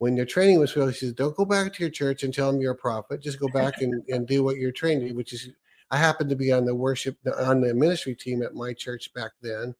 when 0.00 0.16
your 0.16 0.24
training 0.24 0.58
was 0.58 0.72
finished, 0.72 1.00
says, 1.00 1.12
don't 1.12 1.36
go 1.36 1.44
back 1.44 1.74
to 1.74 1.82
your 1.82 1.90
church 1.90 2.22
and 2.22 2.32
tell 2.32 2.50
them 2.50 2.58
you're 2.58 2.72
a 2.72 2.76
prophet. 2.76 3.20
Just 3.20 3.38
go 3.38 3.48
back 3.48 3.82
and, 3.82 4.02
and 4.08 4.26
do 4.26 4.42
what 4.42 4.56
you're 4.56 4.72
trained, 4.72 5.14
which 5.14 5.34
is 5.34 5.50
I 5.90 5.98
happened 5.98 6.30
to 6.30 6.36
be 6.36 6.52
on 6.52 6.64
the 6.64 6.74
worship 6.74 7.18
on 7.38 7.60
the 7.60 7.74
ministry 7.74 8.14
team 8.14 8.42
at 8.42 8.54
my 8.54 8.72
church 8.72 9.12
back 9.12 9.32
then, 9.42 9.74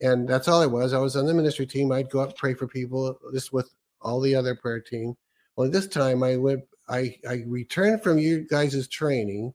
and 0.00 0.28
that's 0.28 0.46
all 0.46 0.62
I 0.62 0.66
was. 0.66 0.92
I 0.92 0.98
was 0.98 1.16
on 1.16 1.26
the 1.26 1.34
ministry 1.34 1.66
team. 1.66 1.90
I'd 1.90 2.08
go 2.08 2.20
up 2.20 2.36
pray 2.36 2.54
for 2.54 2.68
people, 2.68 3.18
just 3.32 3.52
with 3.52 3.68
all 4.00 4.20
the 4.20 4.34
other 4.34 4.54
prayer 4.54 4.80
team. 4.80 5.16
Well, 5.56 5.68
this 5.68 5.88
time 5.88 6.22
I 6.22 6.36
went. 6.36 6.62
I 6.88 7.18
I 7.28 7.44
returned 7.46 8.02
from 8.02 8.18
you 8.18 8.40
guys' 8.40 8.88
training, 8.88 9.54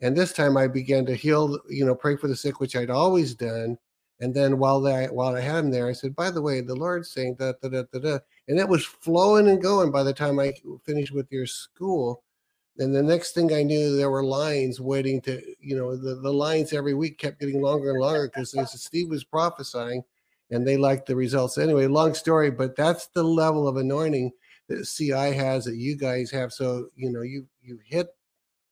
and 0.00 0.16
this 0.16 0.32
time 0.32 0.56
I 0.56 0.66
began 0.68 1.06
to 1.06 1.14
heal. 1.14 1.58
You 1.68 1.84
know, 1.86 1.94
pray 1.94 2.16
for 2.16 2.28
the 2.28 2.36
sick, 2.36 2.60
which 2.60 2.76
I'd 2.76 2.90
always 2.90 3.34
done. 3.34 3.78
And 4.20 4.32
then 4.32 4.58
while 4.58 4.86
I 4.86 5.06
while 5.06 5.34
I 5.34 5.40
had 5.40 5.64
him 5.64 5.70
there, 5.70 5.88
I 5.88 5.92
said, 5.92 6.14
"By 6.14 6.30
the 6.30 6.42
way, 6.42 6.60
the 6.60 6.74
Lord's 6.74 7.10
saying 7.10 7.36
that 7.38 7.60
da 7.60 7.68
da 7.68 7.82
da 7.92 7.98
da," 7.98 8.18
and 8.48 8.58
it 8.58 8.68
was 8.68 8.84
flowing 8.84 9.48
and 9.48 9.62
going. 9.62 9.90
By 9.90 10.02
the 10.02 10.12
time 10.12 10.38
I 10.38 10.54
finished 10.84 11.12
with 11.12 11.30
your 11.32 11.46
school, 11.46 12.22
and 12.78 12.94
the 12.94 13.02
next 13.02 13.32
thing 13.32 13.52
I 13.52 13.62
knew, 13.62 13.96
there 13.96 14.10
were 14.10 14.24
lines 14.24 14.80
waiting 14.80 15.20
to, 15.22 15.40
you 15.60 15.76
know, 15.76 15.96
the, 15.96 16.16
the 16.16 16.32
lines 16.32 16.72
every 16.72 16.94
week 16.94 17.18
kept 17.18 17.40
getting 17.40 17.62
longer 17.62 17.90
and 17.90 18.00
longer 18.00 18.28
because 18.28 18.52
Steve 18.82 19.10
was 19.10 19.22
prophesying 19.22 20.02
and 20.50 20.66
they 20.66 20.76
liked 20.76 21.06
the 21.06 21.14
results. 21.16 21.56
Anyway, 21.56 21.86
long 21.86 22.14
story, 22.14 22.50
but 22.50 22.74
that's 22.76 23.06
the 23.08 23.22
level 23.22 23.68
of 23.68 23.76
anointing 23.76 24.32
that 24.68 24.84
CI 24.84 25.36
has 25.36 25.64
that 25.64 25.76
you 25.76 25.96
guys 25.96 26.30
have. 26.30 26.52
So, 26.52 26.88
you 26.96 27.10
know, 27.10 27.22
you 27.22 27.46
you 27.62 27.78
hit 27.84 28.08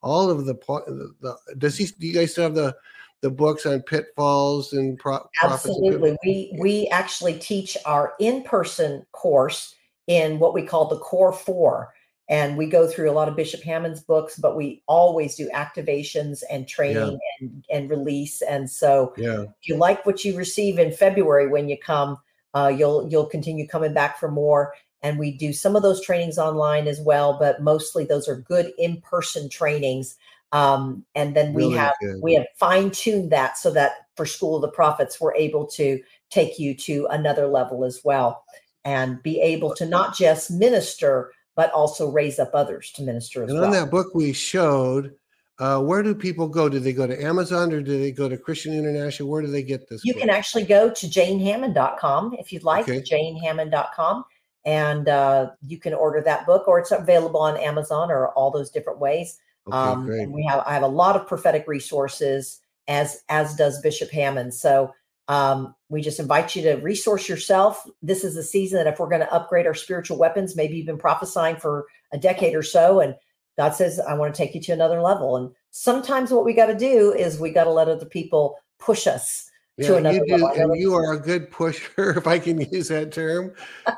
all 0.03 0.31
of 0.31 0.47
the. 0.47 0.55
The, 0.55 1.15
the, 1.21 1.55
does 1.57 1.77
he? 1.77 1.87
Do 1.87 2.07
you 2.07 2.15
guys 2.15 2.33
still 2.33 2.45
have 2.45 2.55
the 2.55 2.75
the 3.21 3.31
books 3.31 3.67
on 3.67 3.81
pitfalls 3.83 4.73
and 4.73 4.99
pro- 4.99 5.29
absolutely? 5.43 6.17
We 6.25 6.57
we 6.59 6.89
actually 6.89 7.39
teach 7.39 7.77
our 7.87 8.15
in 8.19 8.43
person 8.43 9.07
course 9.13 9.75
in 10.07 10.39
what 10.39 10.55
we 10.55 10.63
call 10.63 10.89
the 10.89 10.99
Core 10.99 11.33
Four, 11.33 11.93
and 12.29 12.57
we 12.57 12.67
go 12.67 12.89
through 12.89 13.11
a 13.11 13.13
lot 13.13 13.29
of 13.29 13.37
Bishop 13.37 13.63
Hamon's 13.63 14.01
books, 14.01 14.37
but 14.37 14.57
we 14.57 14.83
always 14.87 15.37
do 15.37 15.49
activations 15.51 16.43
and 16.51 16.67
training 16.67 17.13
yeah. 17.13 17.19
and, 17.41 17.65
and 17.71 17.91
release. 17.91 18.43
And 18.43 18.69
so, 18.69 19.15
yeah. 19.17 19.43
if 19.43 19.69
you 19.69 19.77
like 19.77 20.05
what 20.05 20.25
you 20.25 20.37
receive 20.37 20.79
in 20.79 20.93
February 20.93 21.49
when 21.49 21.69
you 21.69 21.79
come, 21.79 22.19
uh, 22.55 22.73
you'll 22.77 23.09
you'll 23.09 23.27
continue 23.27 23.69
coming 23.69 23.95
back 23.95 24.19
for 24.19 24.31
more. 24.31 24.75
And 25.03 25.19
we 25.19 25.33
do 25.33 25.53
some 25.53 25.75
of 25.75 25.83
those 25.83 26.01
trainings 26.01 26.39
online 26.39 26.87
as 26.87 27.01
well, 27.01 27.37
but 27.39 27.63
mostly 27.63 28.05
those 28.05 28.29
are 28.29 28.37
good 28.37 28.73
in 28.79 29.01
person 29.01 29.49
trainings. 29.49 30.17
Um, 30.53 31.05
and 31.15 31.35
then 31.35 31.55
we 31.55 31.65
really 31.65 31.77
have 31.77 31.95
good. 32.01 32.23
we 32.23 32.35
have 32.35 32.47
fine 32.57 32.91
tuned 32.91 33.33
that 33.33 33.59
so 33.59 33.71
that 33.73 33.93
for 34.17 34.27
School 34.27 34.57
of 34.57 34.63
the 34.63 34.69
Prophets, 34.69 35.21
we're 35.21 35.35
able 35.35 35.67
to 35.69 36.01
take 36.31 36.59
you 36.59 36.75
to 36.75 37.07
another 37.11 37.47
level 37.47 37.85
as 37.85 38.01
well 38.05 38.45
and 38.85 39.23
be 39.23 39.41
able 39.41 39.75
to 39.75 39.87
not 39.87 40.15
just 40.17 40.51
minister 40.51 41.33
but 41.55 41.71
also 41.73 42.11
raise 42.11 42.39
up 42.39 42.51
others 42.55 42.91
to 42.93 43.03
minister 43.03 43.43
as 43.43 43.51
and 43.51 43.59
well. 43.59 43.69
on 43.69 43.73
that 43.73 43.91
book 43.91 44.15
we 44.15 44.33
showed, 44.33 45.15
uh, 45.59 45.81
where 45.81 46.03
do 46.03 46.15
people 46.15 46.49
go? 46.49 46.69
Do 46.69 46.79
they 46.79 46.93
go 46.93 47.07
to 47.07 47.23
Amazon 47.23 47.73
or 47.73 47.83
do 47.83 47.99
they 47.99 48.11
go 48.11 48.29
to 48.29 48.37
Christian 48.37 48.77
International? 48.77 49.29
Where 49.29 49.43
do 49.43 49.49
they 49.49 49.63
get 49.63 49.89
this? 49.89 50.03
You 50.05 50.15
book? 50.15 50.23
can 50.23 50.31
actually 50.31 50.65
go 50.65 50.91
to 50.91 51.07
janehamon.com 51.07 52.37
if 52.39 52.53
you'd 52.53 52.65
like, 52.65 52.89
okay. 52.89 53.03
janehamon.com, 53.03 54.25
and 54.65 55.09
uh, 55.09 55.51
you 55.67 55.79
can 55.79 55.95
order 55.95 56.21
that 56.21 56.47
book 56.47 56.69
or 56.69 56.79
it's 56.79 56.91
available 56.91 57.41
on 57.41 57.57
Amazon 57.57 58.11
or 58.11 58.29
all 58.29 58.51
those 58.51 58.71
different 58.71 59.01
ways. 59.01 59.39
Okay, 59.69 59.77
um, 59.77 60.09
and 60.11 60.33
we 60.33 60.45
have 60.45 60.63
I 60.67 60.75
have 60.75 60.83
a 60.83 60.89
lot 60.89 61.17
of 61.17 61.27
prophetic 61.27 61.67
resources 61.67 62.61
as 62.89 63.23
as 63.29 63.55
does 63.55 63.81
Bishop 63.81 64.11
Hamon. 64.11 64.53
So 64.53 64.93
um, 65.29 65.75
we 65.89 66.01
just 66.03 66.21
invite 66.21 66.57
you 66.57 66.63
to 66.63 66.75
resource 66.75 67.29
yourself. 67.29 67.89
This 68.03 68.25
is 68.25 68.37
a 68.37 68.43
season 68.43 68.79
that 68.79 68.93
if 68.93 68.99
we're 68.99 69.09
going 69.09 69.21
to 69.21 69.33
upgrade 69.33 69.67
our 69.67 69.75
spiritual 69.75 70.19
weapons, 70.19 70.57
maybe 70.57 70.77
you've 70.77 70.87
been 70.87 70.99
prophesying 70.99 71.57
for 71.57 71.87
a 72.13 72.19
decade 72.19 72.55
or 72.55 72.63
so, 72.63 73.01
and 73.01 73.15
God 73.57 73.75
says, 73.75 74.01
I 74.01 74.15
want 74.15 74.35
to 74.35 74.39
take 74.39 74.55
you 74.55 74.61
to 74.63 74.73
another 74.73 75.01
level. 75.01 75.37
And 75.37 75.51
sometimes 75.71 76.31
what 76.31 76.45
we 76.45 76.55
got 76.55 76.67
to 76.67 76.77
do 76.77 77.13
is 77.13 77.39
we 77.39 77.51
got 77.51 77.65
to 77.65 77.71
let 77.71 77.89
other 77.89 78.07
people 78.07 78.57
push 78.79 79.07
us 79.07 79.51
yeah, 79.77 79.87
to 79.89 79.97
another 79.97 80.25
you 80.27 80.39
do. 80.39 80.47
And 80.49 80.81
you 80.81 80.95
are 80.95 81.13
a 81.13 81.19
good 81.19 81.51
pusher, 81.51 82.11
if 82.19 82.27
I 82.27 82.39
can 82.39 82.61
use 82.61 82.89
that 82.89 83.13
term. 83.13 83.55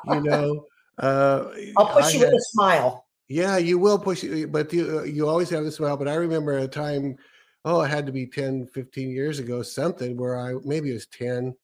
You 0.07 0.21
know, 0.21 0.67
uh, 0.99 1.47
I'll 1.77 1.87
push 1.87 2.05
I 2.05 2.11
you 2.11 2.19
had, 2.21 2.29
with 2.29 2.35
a 2.35 2.45
smile. 2.51 3.07
Yeah, 3.29 3.57
you 3.57 3.79
will 3.79 3.99
push, 3.99 4.25
but 4.49 4.73
you, 4.73 5.05
you 5.05 5.29
always 5.29 5.51
have 5.51 5.65
the 5.65 5.73
smile. 5.73 5.97
But 5.97 6.09
I 6.09 6.15
remember 6.15 6.59
a 6.59 6.69
time 6.69 7.17
oh, 7.65 7.83
it 7.83 7.89
had 7.89 8.07
to 8.07 8.13
be 8.13 8.27
10, 8.27 8.67
15 8.67 9.11
years 9.11 9.39
ago, 9.39 9.63
something 9.63 10.17
where 10.17 10.39
I 10.39 10.55
maybe 10.65 10.91
it 10.91 10.95
was 10.95 11.07
10, 11.07 11.55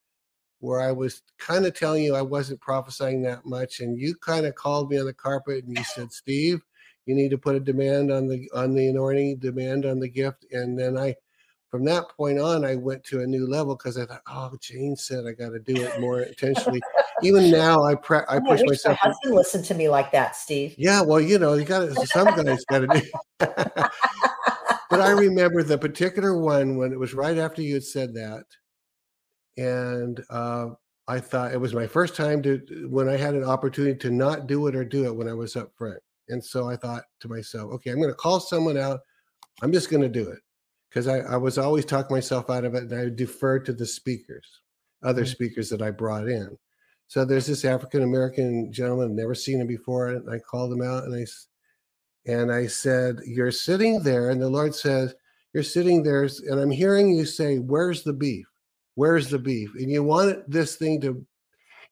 where 0.61 0.81
I 0.81 0.93
was 0.93 1.23
kind 1.39 1.67
of 1.67 1.75
telling 1.75 2.03
you 2.03 2.15
I 2.15 2.23
wasn't 2.23 2.61
prophesying 2.61 3.23
that 3.23 3.45
much. 3.45 3.81
And 3.81 3.99
you 3.99 4.15
kind 4.17 4.47
of 4.47 4.55
called 4.55 4.91
me 4.91 4.99
on 4.99 5.07
the 5.07 5.15
carpet 5.15 5.65
and 5.65 5.77
you 5.77 5.85
said, 5.85 6.13
Steve, 6.13 6.61
you 7.07 7.15
need 7.15 7.31
to 7.31 7.39
put 7.39 7.57
a 7.57 7.61
demand 7.61 8.11
on 8.11 8.29
the 8.29 8.51
on 8.55 8.75
the 8.75 8.89
anointing, 8.89 9.39
demand 9.39 9.85
on 9.87 10.01
the 10.01 10.09
gift. 10.09 10.47
And 10.53 10.79
then 10.79 10.97
I 10.97 11.15
from 11.71 11.85
that 11.85 12.09
point 12.17 12.41
on, 12.41 12.65
I 12.65 12.75
went 12.75 13.05
to 13.05 13.21
a 13.21 13.27
new 13.27 13.47
level 13.47 13.77
because 13.77 13.97
I 13.97 14.05
thought, 14.05 14.23
oh, 14.29 14.51
Jane 14.61 14.97
said 14.97 15.25
I 15.27 15.33
got 15.33 15.51
to 15.51 15.61
do 15.61 15.77
it 15.77 16.01
more 16.01 16.23
intentionally. 16.23 16.83
Even 17.23 17.49
now, 17.53 17.85
I 17.85 17.95
pre- 17.95 18.27
I 18.29 18.41
push 18.41 18.61
myself. 18.65 18.99
My 19.03 19.11
husband 19.11 19.35
listen 19.35 19.63
to 19.63 19.75
me 19.75 19.89
like 19.89 20.11
that, 20.11 20.35
Steve. 20.35 20.75
Yeah, 20.77 21.01
well, 21.01 21.21
you 21.21 21.39
know, 21.39 21.55
you 21.55 21.65
got 21.65 21.81
to. 21.81 22.07
Some 22.09 22.27
guys 22.27 22.65
got 22.65 22.81
to 22.81 22.87
do. 22.89 23.03
but 23.39 25.01
I 25.01 25.11
remember 25.13 25.63
the 25.63 25.79
particular 25.79 26.37
one 26.37 26.77
when 26.77 26.93
it 26.93 26.99
was 26.99 27.15
right 27.15 27.39
after 27.39 27.63
you 27.63 27.75
had 27.75 27.85
said 27.85 28.15
that, 28.15 28.45
and 29.57 30.25
uh, 30.29 30.71
I 31.07 31.21
thought 31.21 31.53
it 31.53 31.61
was 31.61 31.73
my 31.73 31.87
first 31.87 32.17
time 32.17 32.43
to 32.43 32.89
when 32.91 33.09
I 33.09 33.17
had 33.17 33.35
an 33.35 33.45
opportunity 33.45 33.97
to 34.01 34.11
not 34.11 34.49
do 34.49 34.67
it 34.67 34.75
or 34.75 34.85
do 34.85 35.05
it 35.05 35.15
when 35.15 35.29
I 35.29 35.35
was 35.35 35.55
up 35.55 35.71
front, 35.77 36.01
And 36.29 36.45
so 36.45 36.69
I 36.69 36.75
thought 36.75 37.05
to 37.21 37.29
myself, 37.29 37.71
okay, 37.75 37.91
I'm 37.91 38.01
going 38.01 38.11
to 38.11 38.15
call 38.15 38.41
someone 38.41 38.77
out. 38.77 39.01
I'm 39.63 39.73
just 39.73 39.89
going 39.89 40.03
to 40.03 40.09
do 40.09 40.29
it 40.29 40.41
because 40.91 41.07
I, 41.07 41.21
I, 41.21 41.37
was 41.37 41.57
always 41.57 41.85
talking 41.85 42.17
myself 42.17 42.51
out 42.51 42.65
of 42.65 42.75
it 42.75 42.91
and 42.91 42.95
I 42.95 43.15
deferred 43.15 43.65
to 43.67 43.73
the 43.73 43.87
speakers, 43.87 44.61
other 45.03 45.23
mm-hmm. 45.23 45.31
speakers 45.31 45.71
that 45.71 45.83
I 45.83 45.93
brought 45.93 46.29
in. 46.29 46.59
So 47.07 47.25
there's 47.25 47.47
this 47.47 47.65
African 47.65 48.03
American 48.03 48.73
gentleman, 48.73 49.17
never 49.17 49.35
seen 49.35 49.61
him 49.61 49.67
before. 49.67 50.09
And 50.09 50.29
I 50.31 50.39
called 50.39 50.73
him 50.73 50.83
out 50.83 51.05
and 51.05 51.15
I, 51.15 51.27
and 52.31 52.53
I 52.53 52.67
said, 52.67 53.17
You're 53.25 53.53
sitting 53.53 54.03
there. 54.03 54.31
And 54.31 54.41
the 54.41 54.49
Lord 54.49 54.75
says, 54.75 55.15
You're 55.53 55.63
sitting 55.63 56.03
there. 56.03 56.29
And 56.49 56.61
I'm 56.61 56.71
hearing 56.71 57.13
you 57.13 57.25
say, 57.25 57.59
Where's 57.59 58.03
the 58.03 58.13
beef? 58.13 58.47
Where's 58.95 59.31
the 59.31 59.39
beef? 59.39 59.75
And 59.75 59.91
you 59.91 60.03
want 60.03 60.49
this 60.51 60.77
thing 60.77 61.01
to 61.03 61.25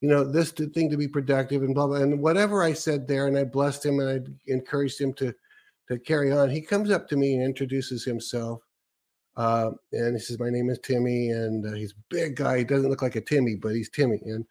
you 0.01 0.09
know, 0.09 0.23
this 0.23 0.53
thing 0.53 0.89
to 0.91 0.97
be 0.97 1.09
productive 1.09 1.63
and 1.63 1.75
blah 1.75 1.87
blah. 1.87 1.97
And 1.97 2.21
whatever 2.21 2.63
I 2.63 2.73
said 2.73 3.09
there, 3.09 3.27
and 3.27 3.37
I 3.37 3.45
blessed 3.45 3.85
him 3.85 3.99
and 3.99 4.09
I 4.09 4.53
encouraged 4.53 5.01
him 5.01 5.13
to 5.15 5.35
to 5.89 5.99
carry 5.99 6.31
on. 6.31 6.51
He 6.51 6.61
comes 6.61 6.91
up 6.91 7.09
to 7.09 7.17
me 7.17 7.35
and 7.35 7.43
introduces 7.43 8.05
himself, 8.05 8.61
uh, 9.39 9.71
and 9.93 10.17
he 10.17 10.21
says, 10.21 10.39
"My 10.39 10.51
name 10.51 10.69
is 10.69 10.79
Timmy," 10.81 11.31
and 11.31 11.67
uh, 11.67 11.73
he's 11.73 11.93
a 11.93 12.15
big 12.15 12.37
guy. 12.37 12.59
He 12.59 12.65
doesn't 12.65 12.91
look 12.91 13.03
like 13.03 13.17
a 13.17 13.23
Timmy, 13.23 13.55
but 13.55 13.75
he's 13.75 13.89
Timmy. 13.89 14.21
And 14.25 14.45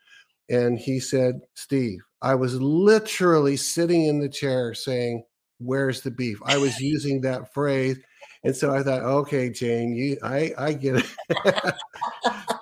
and 0.50 0.80
he 0.80 1.00
said, 1.00 1.42
"Steve, 1.54 2.00
I 2.24 2.34
was 2.34 2.60
literally 2.60 3.58
sitting 3.58 4.06
in 4.06 4.20
the 4.20 4.30
chair 4.30 4.74
saying." 4.74 5.24
Where's 5.60 6.02
the 6.02 6.12
beef? 6.12 6.40
I 6.46 6.60
was 6.60 6.80
using 6.80 7.22
that 7.22 7.52
phrase 7.52 7.98
and 8.44 8.56
so 8.56 8.74
I 8.74 8.84
thought, 8.84 9.02
okay, 9.02 9.50
Jane, 9.50 9.94
you, 9.94 10.18
I, 10.24 10.54
I 10.58 10.74
get 10.74 10.98
it. 10.98 11.06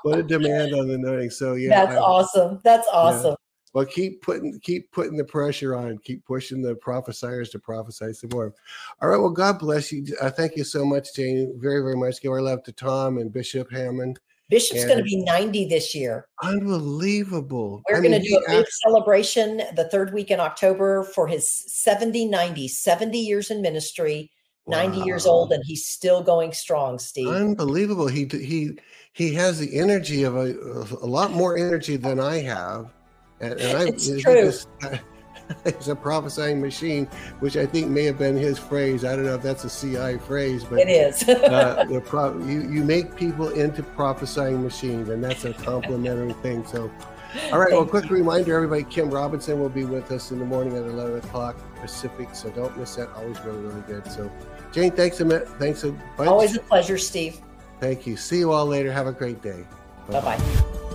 what 0.03 0.19
a 0.19 0.23
demand 0.23 0.73
on 0.73 0.87
the 0.87 0.97
knowing. 0.97 1.29
So 1.29 1.53
yeah, 1.53 1.85
that's 1.85 1.97
I, 1.97 2.01
awesome. 2.01 2.59
That's 2.63 2.87
awesome. 2.91 3.35
Well, 3.75 3.85
keep 3.85 4.21
putting 4.21 4.57
keep 4.61 4.89
putting 4.93 5.17
the 5.17 5.25
pressure 5.25 5.75
on. 5.75 5.97
Keep 5.97 6.25
pushing 6.25 6.61
the 6.61 6.75
prophesiers 6.75 7.49
to 7.49 7.59
prophesy 7.59 8.13
some 8.13 8.29
more. 8.31 8.53
All 9.01 9.09
right. 9.09 9.17
Well, 9.17 9.31
God 9.31 9.59
bless 9.59 9.91
you. 9.91 10.05
Uh, 10.21 10.29
thank 10.29 10.55
you 10.55 10.63
so 10.63 10.85
much, 10.85 11.13
Jane. 11.13 11.53
Very 11.59 11.81
very 11.81 11.97
much. 11.97 12.21
Give 12.21 12.31
our 12.31 12.41
love 12.41 12.63
to 12.63 12.71
Tom 12.71 13.17
and 13.17 13.33
Bishop 13.33 13.69
Hamon. 13.69 14.15
Bishop's 14.47 14.85
going 14.85 14.99
to 14.99 15.03
be 15.03 15.17
90 15.23 15.67
this 15.67 15.93
year. 15.93 16.27
Unbelievable. 16.43 17.81
We're 17.89 18.01
going 18.01 18.13
to 18.13 18.25
do 18.25 18.37
a 18.47 18.49
big 18.49 18.65
celebration 18.85 19.63
the 19.75 19.89
third 19.89 20.13
week 20.13 20.29
in 20.29 20.39
October 20.39 21.03
for 21.03 21.27
his 21.27 21.49
70 21.49 22.27
90, 22.27 22.67
70 22.69 23.19
years 23.19 23.51
in 23.51 23.61
ministry. 23.61 24.31
90 24.67 24.99
wow. 24.99 25.05
years 25.05 25.25
old 25.27 25.51
and 25.51 25.61
he's 25.63 25.87
still 25.87 26.23
going 26.23 26.51
strong 26.51 26.97
steve 26.97 27.27
unbelievable 27.27 28.07
he 28.07 28.25
he 28.25 28.75
he 29.13 29.31
has 29.31 29.59
the 29.59 29.77
energy 29.77 30.23
of 30.23 30.35
a, 30.35 30.55
a 31.03 31.05
lot 31.05 31.29
more 31.29 31.55
energy 31.55 31.97
than 31.97 32.19
i 32.19 32.39
have 32.39 32.91
and, 33.39 33.53
and 33.53 33.77
I, 33.77 33.87
it's 33.87 34.07
true. 34.21 34.45
Just, 34.45 34.67
it's 35.65 35.87
a 35.87 35.95
prophesying 35.95 36.61
machine, 36.61 37.05
which 37.39 37.57
I 37.57 37.65
think 37.65 37.89
may 37.89 38.03
have 38.05 38.17
been 38.17 38.35
his 38.35 38.57
phrase. 38.57 39.05
I 39.05 39.15
don't 39.15 39.25
know 39.25 39.35
if 39.35 39.41
that's 39.41 39.63
a 39.63 39.69
CI 39.69 40.17
phrase, 40.19 40.63
but 40.63 40.79
it 40.79 40.89
is. 40.89 41.23
uh, 41.29 41.85
the 41.87 42.01
pro- 42.01 42.37
you 42.45 42.61
you 42.69 42.83
make 42.83 43.15
people 43.15 43.49
into 43.49 43.83
prophesying 43.83 44.63
machines, 44.63 45.09
and 45.09 45.23
that's 45.23 45.45
a 45.45 45.53
complimentary 45.53 46.33
thing. 46.33 46.65
So, 46.65 46.91
all 47.51 47.59
right. 47.59 47.69
Thank 47.69 47.81
well, 47.81 47.85
quick 47.85 48.09
you. 48.09 48.15
reminder, 48.15 48.55
everybody: 48.55 48.83
Kim 48.83 49.09
Robinson 49.09 49.59
will 49.59 49.69
be 49.69 49.85
with 49.85 50.11
us 50.11 50.31
in 50.31 50.39
the 50.39 50.45
morning 50.45 50.75
at 50.75 50.83
eleven 50.83 51.17
o'clock 51.17 51.57
Pacific. 51.75 52.29
So 52.33 52.49
don't 52.49 52.75
miss 52.77 52.95
that. 52.95 53.09
Always 53.15 53.39
really 53.41 53.59
really 53.59 53.81
good. 53.81 54.09
So. 54.11 54.31
Jane, 54.71 54.91
thanks 54.91 55.21
a 55.21 55.25
minute. 55.25 55.47
Thanks 55.57 55.85
a 55.85 55.91
bunch. 56.17 56.27
Always 56.27 56.57
a 56.57 56.59
pleasure, 56.59 56.97
Steve. 56.97 57.39
Thank 57.79 58.05
you. 58.05 58.17
See 58.17 58.39
you 58.39 58.51
all 58.51 58.65
later. 58.65 58.91
Have 58.91 59.07
a 59.07 59.13
great 59.13 59.41
day. 59.41 59.65
Bye 60.09 60.19
bye. 60.19 60.94